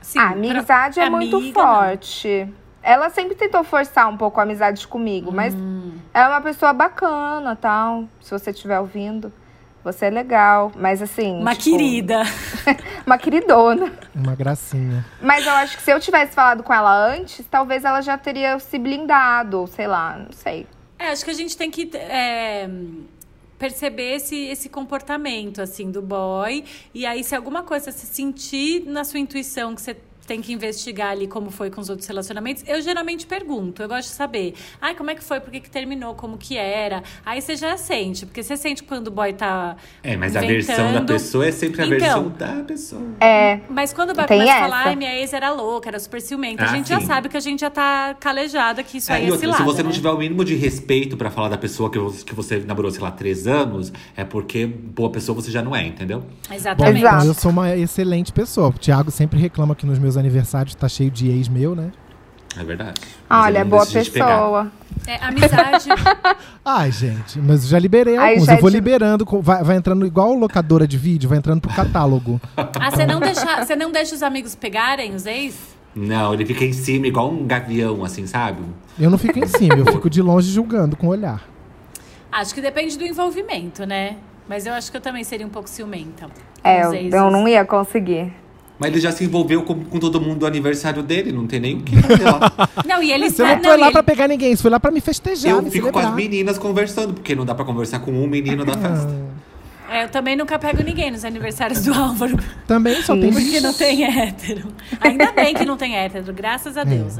[0.05, 1.67] Sim, a amizade pra- é muito amiga, não.
[1.69, 2.49] forte.
[2.83, 5.93] Ela sempre tentou forçar um pouco a amizade comigo, mas Hum.
[6.13, 8.05] ela é uma pessoa bacana, tal.
[8.21, 9.33] Se você estiver ouvindo,
[9.83, 10.71] você é legal.
[10.77, 11.41] Mas assim.
[11.41, 12.23] Uma tipo, querida.
[13.07, 13.91] Uma queridona.
[14.15, 15.05] Uma gracinha.
[15.23, 18.59] Mas eu acho que se eu tivesse falado com ela antes, talvez ela já teria
[18.59, 20.67] se blindado, ou sei lá, não sei.
[20.99, 22.69] É, acho que a gente tem que é,
[23.59, 26.65] perceber esse, esse comportamento, assim, do boy.
[26.93, 31.11] E aí, se alguma coisa se sentir na sua intuição que você tem que investigar
[31.11, 34.55] ali como foi com os outros relacionamentos, eu geralmente pergunto, eu gosto de saber.
[34.81, 35.41] Ai, como é que foi?
[35.41, 36.15] Por que, que terminou?
[36.15, 37.03] Como que era?
[37.25, 39.77] Aí você já sente, porque você sente quando o boy tá.
[40.03, 41.07] É, mas a versão da inventando.
[41.07, 43.03] pessoa é sempre a Então, versão da pessoa.
[43.21, 43.61] É.
[43.69, 46.63] Mas quando o boy começa a falar, ai, minha ex era louca, era super ciumenta,
[46.65, 47.07] a Ah, gente já sim.
[47.07, 49.59] sabe que a gente já tá calejada, que isso É, aí e é outra, cilada,
[49.59, 49.95] se você não né?
[49.97, 53.01] tiver o mínimo de respeito pra falar da pessoa que você, que você namorou, sei
[53.03, 56.21] lá, três anos, é porque boa pessoa você já não é, entendeu?
[56.49, 56.99] Bom, Exatamente.
[57.01, 57.17] Exato.
[57.17, 58.69] então eu sou uma excelente pessoa.
[58.69, 61.91] O Thiago sempre reclama que nos meus aniversários tá cheio de ex meu, né?
[62.57, 63.01] É verdade.
[63.29, 64.71] Mas Olha, boa pessoa.
[65.07, 65.89] É, amizade.
[66.65, 68.47] Ai, gente, mas eu já liberei Aí alguns.
[68.47, 71.75] já Eu vou te- liberando, vai, vai entrando igual locadora de vídeo, vai entrando pro
[71.75, 72.41] catálogo.
[72.57, 75.75] ah, você não, deixa, você não deixa os amigos pegarem os ex?
[75.95, 78.63] Não, ele fica em cima igual um gavião, assim, sabe?
[78.99, 81.43] Eu não fico em cima, eu fico de longe julgando com o olhar.
[82.33, 84.17] Acho que depende do envolvimento, né?
[84.49, 86.29] Mas eu acho que eu também seria um pouco ciumenta.
[86.63, 86.83] É,
[87.13, 88.33] eu não ia conseguir.
[88.85, 91.77] Mas ele já se envolveu com, com todo mundo do aniversário dele, não tem nem
[91.77, 92.53] o que fazer lá.
[92.87, 94.71] Não, e ele Você não foi Não, lá e ele- pra pegar ninguém, você foi
[94.71, 96.17] lá pra me festejar, Eu me fico com as celebrar.
[96.31, 99.15] meninas conversando, porque não dá pra conversar com um menino da festa.
[99.91, 102.39] É, eu também nunca pego ninguém nos aniversários do Álvaro.
[102.67, 104.69] Também só tem Porque não tem hétero.
[105.01, 107.19] Ainda bem que não tem hétero, graças a Deus.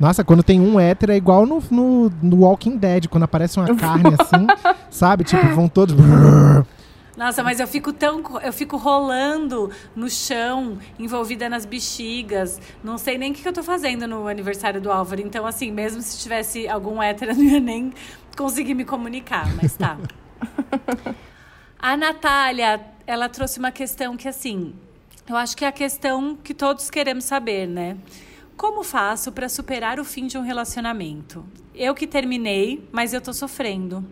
[0.00, 3.66] Nossa, quando tem um hétero é igual no, no, no Walking Dead, quando aparece uma
[3.76, 4.46] carne assim,
[4.90, 5.22] sabe?
[5.24, 5.94] Tipo, vão todos.
[7.18, 8.22] Nossa, mas eu fico tão.
[8.40, 12.60] Eu fico rolando no chão, envolvida nas bexigas.
[12.82, 15.20] Não sei nem o que, que eu tô fazendo no aniversário do Álvaro.
[15.20, 17.92] Então, assim, mesmo se tivesse algum hétero, eu não ia nem
[18.36, 19.98] conseguir me comunicar, mas tá.
[21.76, 24.72] A Natália, ela trouxe uma questão que, assim,
[25.28, 27.96] eu acho que é a questão que todos queremos saber, né?
[28.56, 31.44] Como faço para superar o fim de um relacionamento?
[31.74, 34.06] Eu que terminei, mas eu tô sofrendo.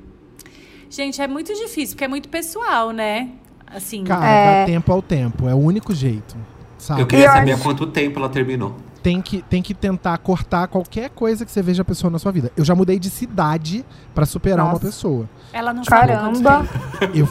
[0.91, 3.31] Gente, é muito difícil, porque é muito pessoal, né?
[3.67, 4.61] Assim, Cara, É.
[4.61, 5.49] dá tempo ao tempo.
[5.49, 6.37] É o único jeito.
[6.79, 7.01] Sabe?
[7.03, 8.77] Eu queria saber há quanto tempo ela terminou.
[9.03, 12.33] Tem, que, tem que tentar cortar qualquer coisa que você veja a pessoa na sua
[12.33, 12.51] vida.
[12.57, 13.85] Eu já mudei de cidade
[14.15, 14.87] pra superar uma Nossa.
[14.87, 15.29] pessoa.
[15.53, 16.67] ela não Caramba.
[17.15, 17.29] Eu,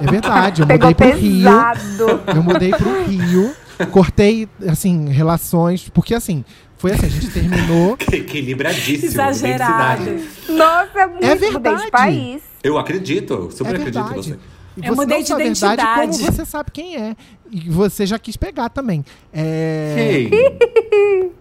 [0.00, 1.44] é verdade, eu Pegou mudei pro Rio.
[1.44, 2.20] pesado.
[2.36, 3.52] Eu mudei pro Rio.
[3.90, 5.88] Cortei, assim, relações.
[5.88, 6.44] Porque, assim,
[6.78, 7.96] foi assim, a gente terminou.
[8.12, 9.10] Equilibradíssimo.
[9.10, 10.04] Exagerado.
[10.48, 11.84] Nossa, é muito É mudei verdade.
[11.84, 12.42] de país.
[12.62, 14.38] Eu acredito, eu super é acredito em você.
[14.76, 16.00] Eu você mudei não de a verdade, identidade.
[16.00, 17.16] como você sabe quem é.
[17.50, 19.04] E você já quis pegar também.
[19.32, 20.26] É...
[20.30, 21.32] Quem?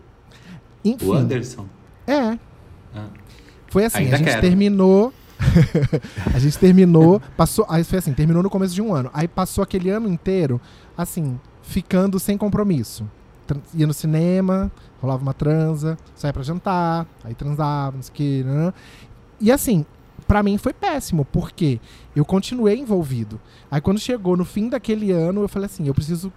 [0.94, 1.06] Enfim.
[1.06, 1.66] O Anderson.
[2.08, 2.38] É.
[2.96, 3.08] Ah.
[3.70, 4.42] Foi assim, Ainda a gente quero.
[4.42, 5.14] terminou.
[6.34, 7.64] a gente terminou, passou.
[7.70, 9.12] Aí foi assim, terminou no começo de um ano.
[9.14, 10.60] Aí passou aquele ano inteiro,
[10.98, 13.08] assim, ficando sem compromisso.
[13.74, 14.72] Ia no cinema,
[15.02, 18.44] rolava uma transa, saía pra jantar, aí transava, não sei o que.
[18.44, 18.74] né?
[19.40, 19.86] E assim,
[20.28, 21.80] pra mim foi péssimo, porque
[22.16, 23.40] eu continuei envolvido.
[23.70, 26.32] Aí quando chegou no fim daquele ano, eu falei assim, eu preciso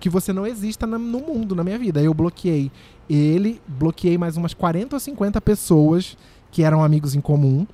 [0.00, 2.00] que você não exista no mundo, na minha vida.
[2.00, 2.70] Aí eu bloqueei
[3.08, 6.16] ele, bloqueei mais umas 40 ou 50 pessoas
[6.50, 7.66] que eram amigos em comum.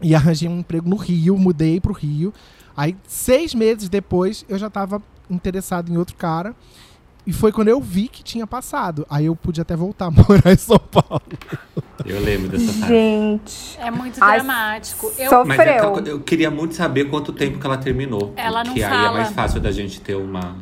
[0.00, 2.32] E arranjei um emprego no Rio, mudei pro Rio.
[2.76, 6.54] Aí, seis meses depois, eu já tava interessado em outro cara.
[7.26, 9.06] E foi quando eu vi que tinha passado.
[9.08, 11.22] Aí eu pude até voltar a morar em São Paulo.
[12.04, 12.86] Eu lembro dessa parte.
[12.88, 13.78] Gente.
[13.80, 15.10] É muito Ai, dramático.
[15.18, 18.34] Eu, Mas é que eu, queria muito saber quanto tempo que ela terminou.
[18.36, 19.08] Ela não que aí fala.
[19.08, 20.56] é mais fácil da gente ter uma.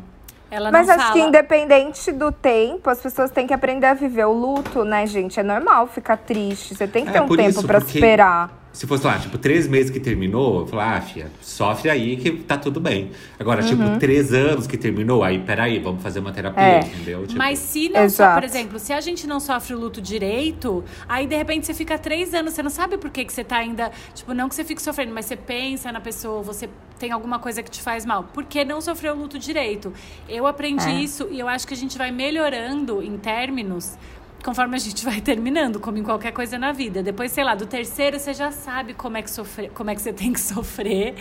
[0.50, 1.12] ela Mas não acho fala.
[1.14, 5.40] que independente do tempo, as pessoas têm que aprender a viver o luto, né, gente?
[5.40, 6.76] É normal ficar triste.
[6.76, 8.61] Você tem que É, ter um tempo isso, pra porque- superar.
[8.72, 12.30] Se fosse lá, tipo, três meses que terminou, eu falava, ah, filha, sofre aí que
[12.30, 13.10] tá tudo bem.
[13.38, 13.68] Agora, Uhum.
[13.68, 16.78] tipo, três anos que terminou, aí, peraí, vamos fazer uma terapia, É.
[16.80, 17.26] entendeu?
[17.26, 18.34] Tipo, Mas se não, Exato.
[18.40, 21.98] por exemplo, se a gente não sofre o luto direito, aí de repente você fica
[21.98, 23.92] três anos, você não sabe por que, que você tá ainda.
[24.14, 26.66] Tipo, não que você fique sofrendo, mas você pensa na pessoa, você
[26.98, 28.24] tem alguma coisa que te faz mal.
[28.32, 29.92] Porque não sofreu o luto direito.
[30.28, 30.94] Eu aprendi É.
[30.94, 33.98] isso e eu acho que a gente vai melhorando em términos.
[34.44, 37.02] Conforme a gente vai terminando, como em qualquer coisa na vida.
[37.02, 40.02] Depois, sei lá, do terceiro você já sabe como é que, sofrer, como é que
[40.02, 41.14] você tem que sofrer.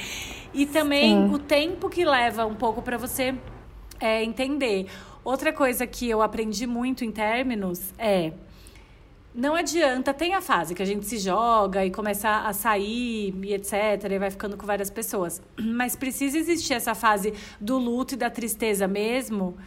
[0.53, 1.34] E também Sim.
[1.34, 3.35] o tempo que leva um pouco pra você
[3.99, 4.88] é, entender.
[5.23, 8.34] Outra coisa que eu aprendi muito em términos é.
[9.34, 13.53] Não adianta, tem a fase que a gente se joga e começa a sair e
[13.53, 14.11] etc.
[14.11, 15.41] E vai ficando com várias pessoas.
[15.57, 19.57] Mas precisa existir essa fase do luto e da tristeza mesmo.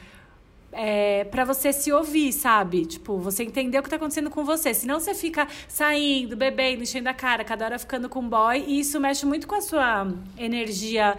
[0.76, 2.84] É, para você se ouvir, sabe?
[2.84, 4.74] Tipo, você entender o que tá acontecendo com você.
[4.74, 8.64] Senão você fica saindo, bebendo, enchendo a cara, cada hora ficando com um boy.
[8.66, 11.16] E isso mexe muito com a sua energia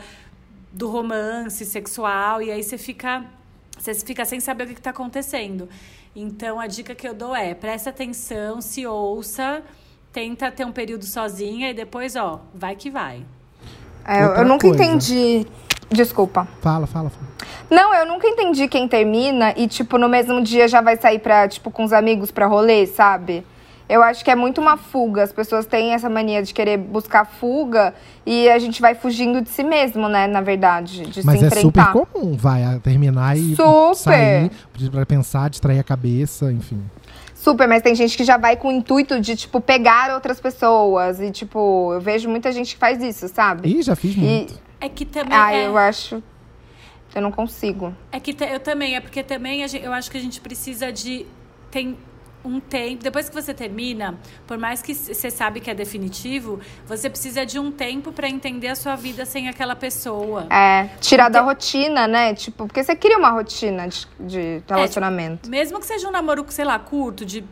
[0.73, 2.41] do romance sexual.
[2.41, 3.23] E aí você fica,
[3.77, 5.69] você fica sem saber o que, que tá acontecendo.
[6.15, 9.63] Então a dica que eu dou é: presta atenção, se ouça,
[10.11, 13.25] tenta ter um período sozinha e depois, ó, vai que vai.
[14.05, 14.83] É, eu nunca coisa.
[14.83, 15.47] entendi.
[15.89, 16.47] Desculpa.
[16.61, 17.25] Fala, fala, fala.
[17.69, 21.47] Não, eu nunca entendi quem termina e, tipo, no mesmo dia já vai sair pra,
[21.47, 23.45] tipo, com os amigos pra rolê, sabe?
[23.87, 25.21] Eu acho que é muito uma fuga.
[25.23, 27.93] As pessoas têm essa mania de querer buscar fuga
[28.25, 30.25] e a gente vai fugindo de si mesmo, né?
[30.25, 31.93] Na verdade, de Mas se é super enfrentar.
[31.93, 33.95] comum, vai, terminar e, Super.
[33.95, 34.51] sair,
[34.91, 36.81] pra pensar, distrair a cabeça, enfim.
[37.35, 41.19] Super, mas tem gente que já vai com o intuito de, tipo, pegar outras pessoas.
[41.21, 43.69] E, tipo, eu vejo muita gente que faz isso, sabe?
[43.69, 44.47] Ih, já fiz E.
[44.79, 45.37] É que também.
[45.37, 45.67] Ah, é...
[45.67, 46.21] eu acho.
[47.13, 47.95] Eu não consigo.
[48.11, 50.91] É que eu também, é porque também a gen- eu acho que a gente precisa
[50.91, 51.25] de.
[51.71, 51.97] Tem,
[52.45, 53.03] um tempo.
[53.03, 57.59] Depois que você termina, por mais que você sabe que é definitivo, você precisa de
[57.59, 60.47] um tempo para entender a sua vida sem aquela pessoa.
[60.49, 62.33] É, tirar da rotina, né?
[62.33, 65.49] Tipo, porque você cria uma rotina de, de relacionamento.
[65.49, 67.43] Mesmo que seja um namoro, sei lá, curto, de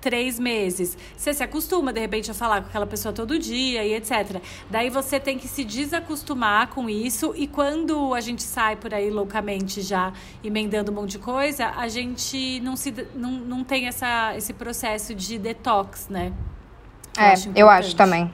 [0.00, 0.96] três meses.
[1.16, 4.40] Você se acostuma, de repente, a falar com aquela pessoa todo dia e etc.
[4.70, 7.32] Daí você tem que se desacostumar com isso.
[7.36, 10.12] E quando a gente sai por aí loucamente já
[10.42, 15.14] emendando um monte de coisa, a gente não, se, não, não tem essa, esse processo
[15.14, 16.32] de detox, né?
[17.18, 18.32] é, eu acho também.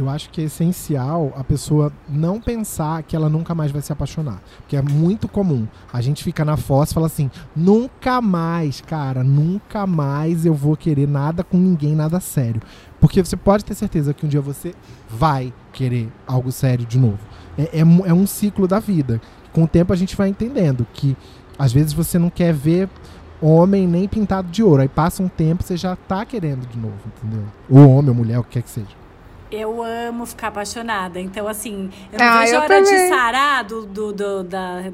[0.00, 3.92] Eu acho que é essencial a pessoa não pensar que ela nunca mais vai se
[3.92, 4.40] apaixonar.
[4.58, 5.66] Porque é muito comum.
[5.92, 10.76] A gente fica na fossa e fala assim: nunca mais, cara, nunca mais eu vou
[10.76, 12.62] querer nada com ninguém, nada sério.
[13.00, 14.74] Porque você pode ter certeza que um dia você
[15.08, 17.18] vai querer algo sério de novo.
[17.56, 19.20] É, é, é um ciclo da vida.
[19.52, 21.16] Com o tempo a gente vai entendendo que
[21.58, 22.88] às vezes você não quer ver
[23.40, 24.82] homem nem pintado de ouro.
[24.82, 27.44] Aí passa um tempo você já tá querendo de novo, entendeu?
[27.68, 29.07] Ou homem ou mulher, o que quer que seja.
[29.50, 31.20] Eu amo ficar apaixonada.
[31.20, 32.82] Então, assim, eu não ah, vejo a hora também.
[32.84, 34.90] de sarar do, do, do, da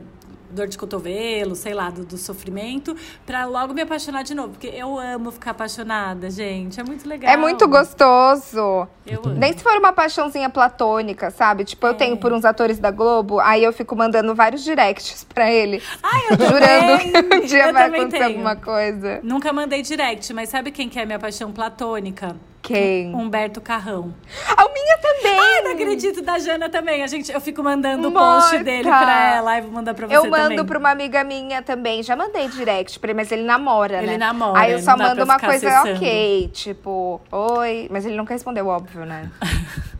[0.54, 4.50] dor de cotovelo, sei lá, do, do, sofrimento, pra logo me apaixonar de novo.
[4.50, 6.80] Porque eu amo ficar apaixonada, gente.
[6.80, 7.30] É muito legal.
[7.30, 8.86] É muito gostoso.
[9.04, 9.34] Eu amo.
[9.34, 11.64] Nem se for uma paixãozinha platônica, sabe?
[11.64, 11.90] Tipo, é.
[11.90, 15.82] eu tenho por uns atores da Globo, aí eu fico mandando vários directs pra ele.
[16.02, 18.24] Ai, eu Jurando que um dia eu vai acontecer tenho.
[18.24, 19.20] alguma coisa.
[19.22, 22.36] Nunca mandei direct, mas sabe quem que é minha paixão platônica?
[22.64, 23.14] Quem?
[23.14, 24.14] Humberto Carrão.
[24.56, 25.38] A minha também!
[25.38, 27.02] Ai, não acredito, da Jana também.
[27.02, 30.16] A gente, eu fico mandando o post dele pra ela e vou mandar pra você
[30.16, 30.64] Eu mando também.
[30.64, 32.02] pra uma amiga minha também.
[32.02, 34.12] Já mandei direct pra ele, mas ele namora, ele né?
[34.14, 34.58] Ele namora.
[34.58, 35.96] Aí eu só mando uma coisa acessando.
[35.96, 37.86] ok, tipo, oi.
[37.90, 39.30] Mas ele nunca respondeu, óbvio, né?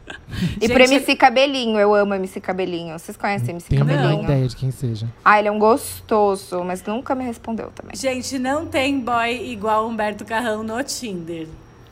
[0.61, 2.99] E gente, pro MC Cabelinho, eu amo MC Cabelinho.
[2.99, 4.09] Vocês conhecem MC Tenho Cabelinho?
[4.11, 5.07] Tenho ideia de quem seja.
[5.24, 7.97] Ah, ele é um gostoso, mas nunca me respondeu também.
[7.97, 11.47] Gente, não tem boy igual Humberto Carrão no Tinder.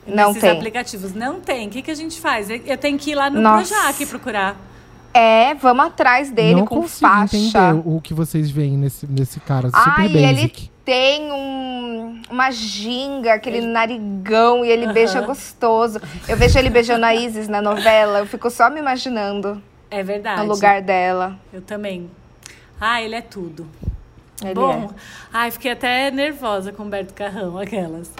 [0.07, 0.51] Não nesses tem.
[0.51, 1.15] aplicativos.
[1.15, 1.69] Não tem.
[1.69, 2.49] O que, que a gente faz?
[2.51, 3.75] Eu tenho que ir lá no Nossa.
[3.75, 4.57] Projac procurar.
[5.15, 7.37] É, vamos atrás dele não com faixa.
[7.37, 9.69] entender o que vocês veem nesse, nesse cara.
[9.69, 10.25] Super Ai, basic.
[10.25, 13.67] ele tem um, uma ginga, aquele ele...
[13.67, 14.93] narigão, e ele uhum.
[14.93, 16.01] beija gostoso.
[16.27, 19.63] Eu vejo ele beijando a Isis na novela, eu fico só me imaginando.
[19.91, 20.41] É verdade.
[20.41, 21.39] No lugar dela.
[21.53, 22.11] Eu também.
[22.81, 23.69] Ah, ele é tudo.
[24.45, 24.95] Ele Bom, é.
[25.33, 28.11] ai, fiquei até nervosa com o Humberto Carrão, aquelas.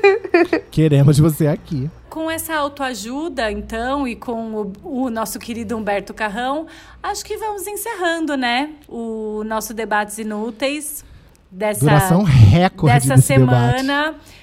[0.70, 1.90] Queremos você aqui.
[2.08, 6.66] Com essa autoajuda, então, e com o, o, nosso querido Humberto Carrão,
[7.02, 8.70] acho que vamos encerrando, né?
[8.88, 11.04] O nosso Debates Inúteis
[11.50, 14.12] dessa, Duração recorde dessa semana.
[14.12, 14.42] Debate.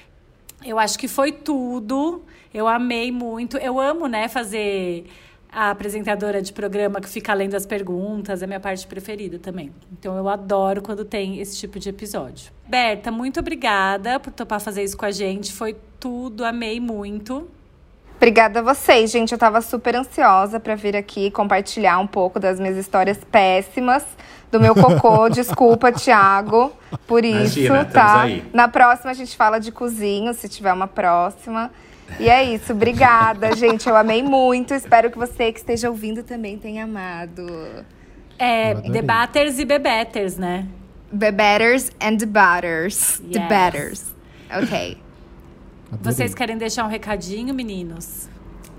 [0.64, 2.22] Eu acho que foi tudo.
[2.52, 3.56] Eu amei muito.
[3.56, 5.06] Eu amo, né, fazer
[5.52, 9.72] a apresentadora de programa que fica lendo as perguntas, é minha parte preferida também.
[9.92, 12.52] Então eu adoro quando tem esse tipo de episódio.
[12.68, 15.52] Berta, muito obrigada por topar fazer isso com a gente.
[15.52, 17.48] Foi tudo, amei muito.
[18.16, 19.32] Obrigada a vocês, gente.
[19.32, 24.04] Eu tava super ansiosa para vir aqui compartilhar um pouco das minhas histórias péssimas
[24.52, 25.28] do meu cocô.
[25.30, 26.70] Desculpa, Thiago,
[27.06, 28.22] por isso, Imagina, tá?
[28.22, 28.44] Aí.
[28.52, 31.72] Na próxima a gente fala de cozinho, se tiver uma próxima.
[32.18, 33.88] E é isso, obrigada, gente.
[33.88, 34.74] Eu amei muito.
[34.74, 37.46] Espero que você que esteja ouvindo também tenha amado.
[38.38, 40.66] É, debaters e bebeters, né?
[41.12, 43.20] Bebetters and debaters.
[43.20, 43.30] Yes.
[43.32, 44.04] Debaters.
[44.50, 44.62] Ok.
[44.66, 44.98] Adorei.
[46.02, 48.28] Vocês querem deixar um recadinho, meninos?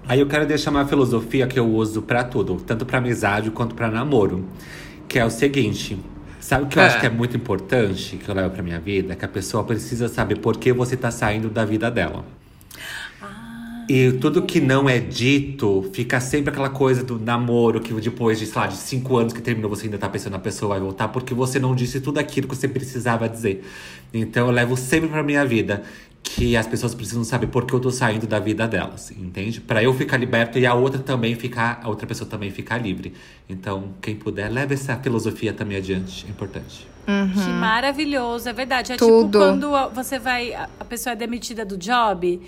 [0.07, 3.75] Aí eu quero deixar uma filosofia que eu uso pra tudo, tanto pra amizade quanto
[3.75, 4.47] pra namoro.
[5.07, 5.99] Que é o seguinte.
[6.39, 6.87] Sabe o que eu É.
[6.87, 9.15] acho que é muito importante, que eu levo pra minha vida?
[9.15, 12.25] Que a pessoa precisa saber por que você tá saindo da vida dela.
[13.89, 18.45] E tudo que não é dito, fica sempre aquela coisa do namoro, que depois de,
[18.45, 21.07] sei lá, de cinco anos que terminou, você ainda tá pensando na pessoa vai voltar,
[21.09, 23.65] porque você não disse tudo aquilo que você precisava dizer.
[24.13, 25.83] Então eu levo sempre pra minha vida
[26.23, 29.59] que as pessoas precisam saber por que eu tô saindo da vida delas, entende?
[29.59, 33.13] Pra eu ficar liberto e a outra também ficar, a outra pessoa também ficar livre.
[33.49, 36.87] Então, quem puder, leve essa filosofia também adiante, é importante.
[37.05, 38.93] Que maravilhoso, é verdade.
[38.93, 39.25] É Tudo.
[39.25, 40.53] tipo quando você vai.
[40.53, 42.39] A a pessoa é demitida do job.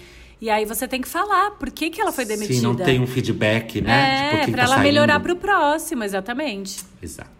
[0.44, 2.54] E aí você tem que falar por que, que ela foi demitida.
[2.56, 4.42] Se não tem um feedback, né?
[4.42, 5.24] É, que pra tá ela melhorar saindo.
[5.24, 6.84] pro próximo, exatamente.
[7.02, 7.32] Exato.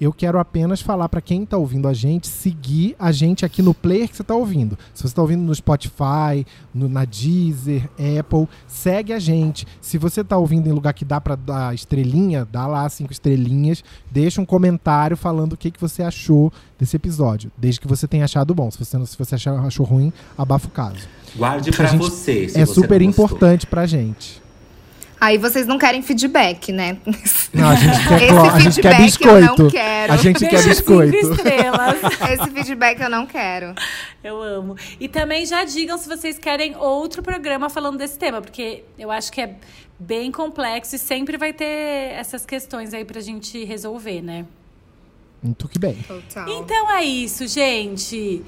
[0.00, 3.72] Eu quero apenas falar pra quem tá ouvindo a gente, seguir a gente aqui no
[3.72, 4.76] player que você tá ouvindo.
[4.92, 6.44] Se você tá ouvindo no Spotify,
[6.74, 7.88] no, na Deezer,
[8.18, 9.64] Apple, segue a gente.
[9.80, 13.84] Se você tá ouvindo em lugar que dá pra dar estrelinha, dá lá cinco estrelinhas,
[14.10, 17.52] deixa um comentário falando o que, que você achou desse episódio.
[17.56, 18.68] Desde que você tenha achado bom.
[18.68, 21.08] Se você, não- se você achar, achou ruim, abafa o caso.
[21.36, 22.48] Guarde Porque pra a gente- você.
[22.48, 24.44] se é você super importante pra gente.
[25.18, 26.98] Aí vocês não querem feedback, né?
[27.54, 29.62] Não, a gente quer, Esse a gente quer feedback eu biscoito.
[29.62, 30.12] não quero.
[30.12, 31.32] A gente quer Beijo cinco biscoito.
[31.32, 31.96] estrelas.
[32.32, 33.74] Esse feedback eu não quero.
[34.22, 34.76] Eu amo.
[35.00, 39.32] E também já digam se vocês querem outro programa falando desse tema, porque eu acho
[39.32, 39.54] que é
[39.98, 41.64] bem complexo e sempre vai ter
[42.12, 44.44] essas questões aí pra gente resolver, né?
[45.42, 45.94] Muito que bem.
[46.06, 46.46] Total.
[46.46, 48.42] Então é isso, gente.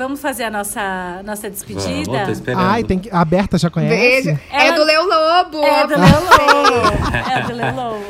[0.00, 2.10] Vamos fazer a nossa, nossa despedida?
[2.10, 2.62] Vamos, tô esperando.
[2.62, 3.10] Ai, tem que.
[3.12, 3.94] A Berta já conhece?
[4.24, 4.30] Beijo.
[4.50, 5.62] Ela- É do Leo Lobo.
[5.62, 7.30] É do Leo Lobo.
[7.30, 8.04] É do Leo Lobo.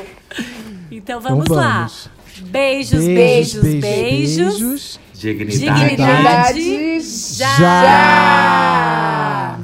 [0.89, 1.79] Então vamos, Então lá.
[1.79, 2.09] vamos.
[2.43, 3.81] Beijos, beijos, beijos.
[3.83, 5.01] beijos.
[5.15, 5.59] Dignidade.
[5.59, 6.62] Dignidade.
[6.62, 7.37] Dignidade.
[7.37, 7.57] Já!
[7.59, 9.59] Já!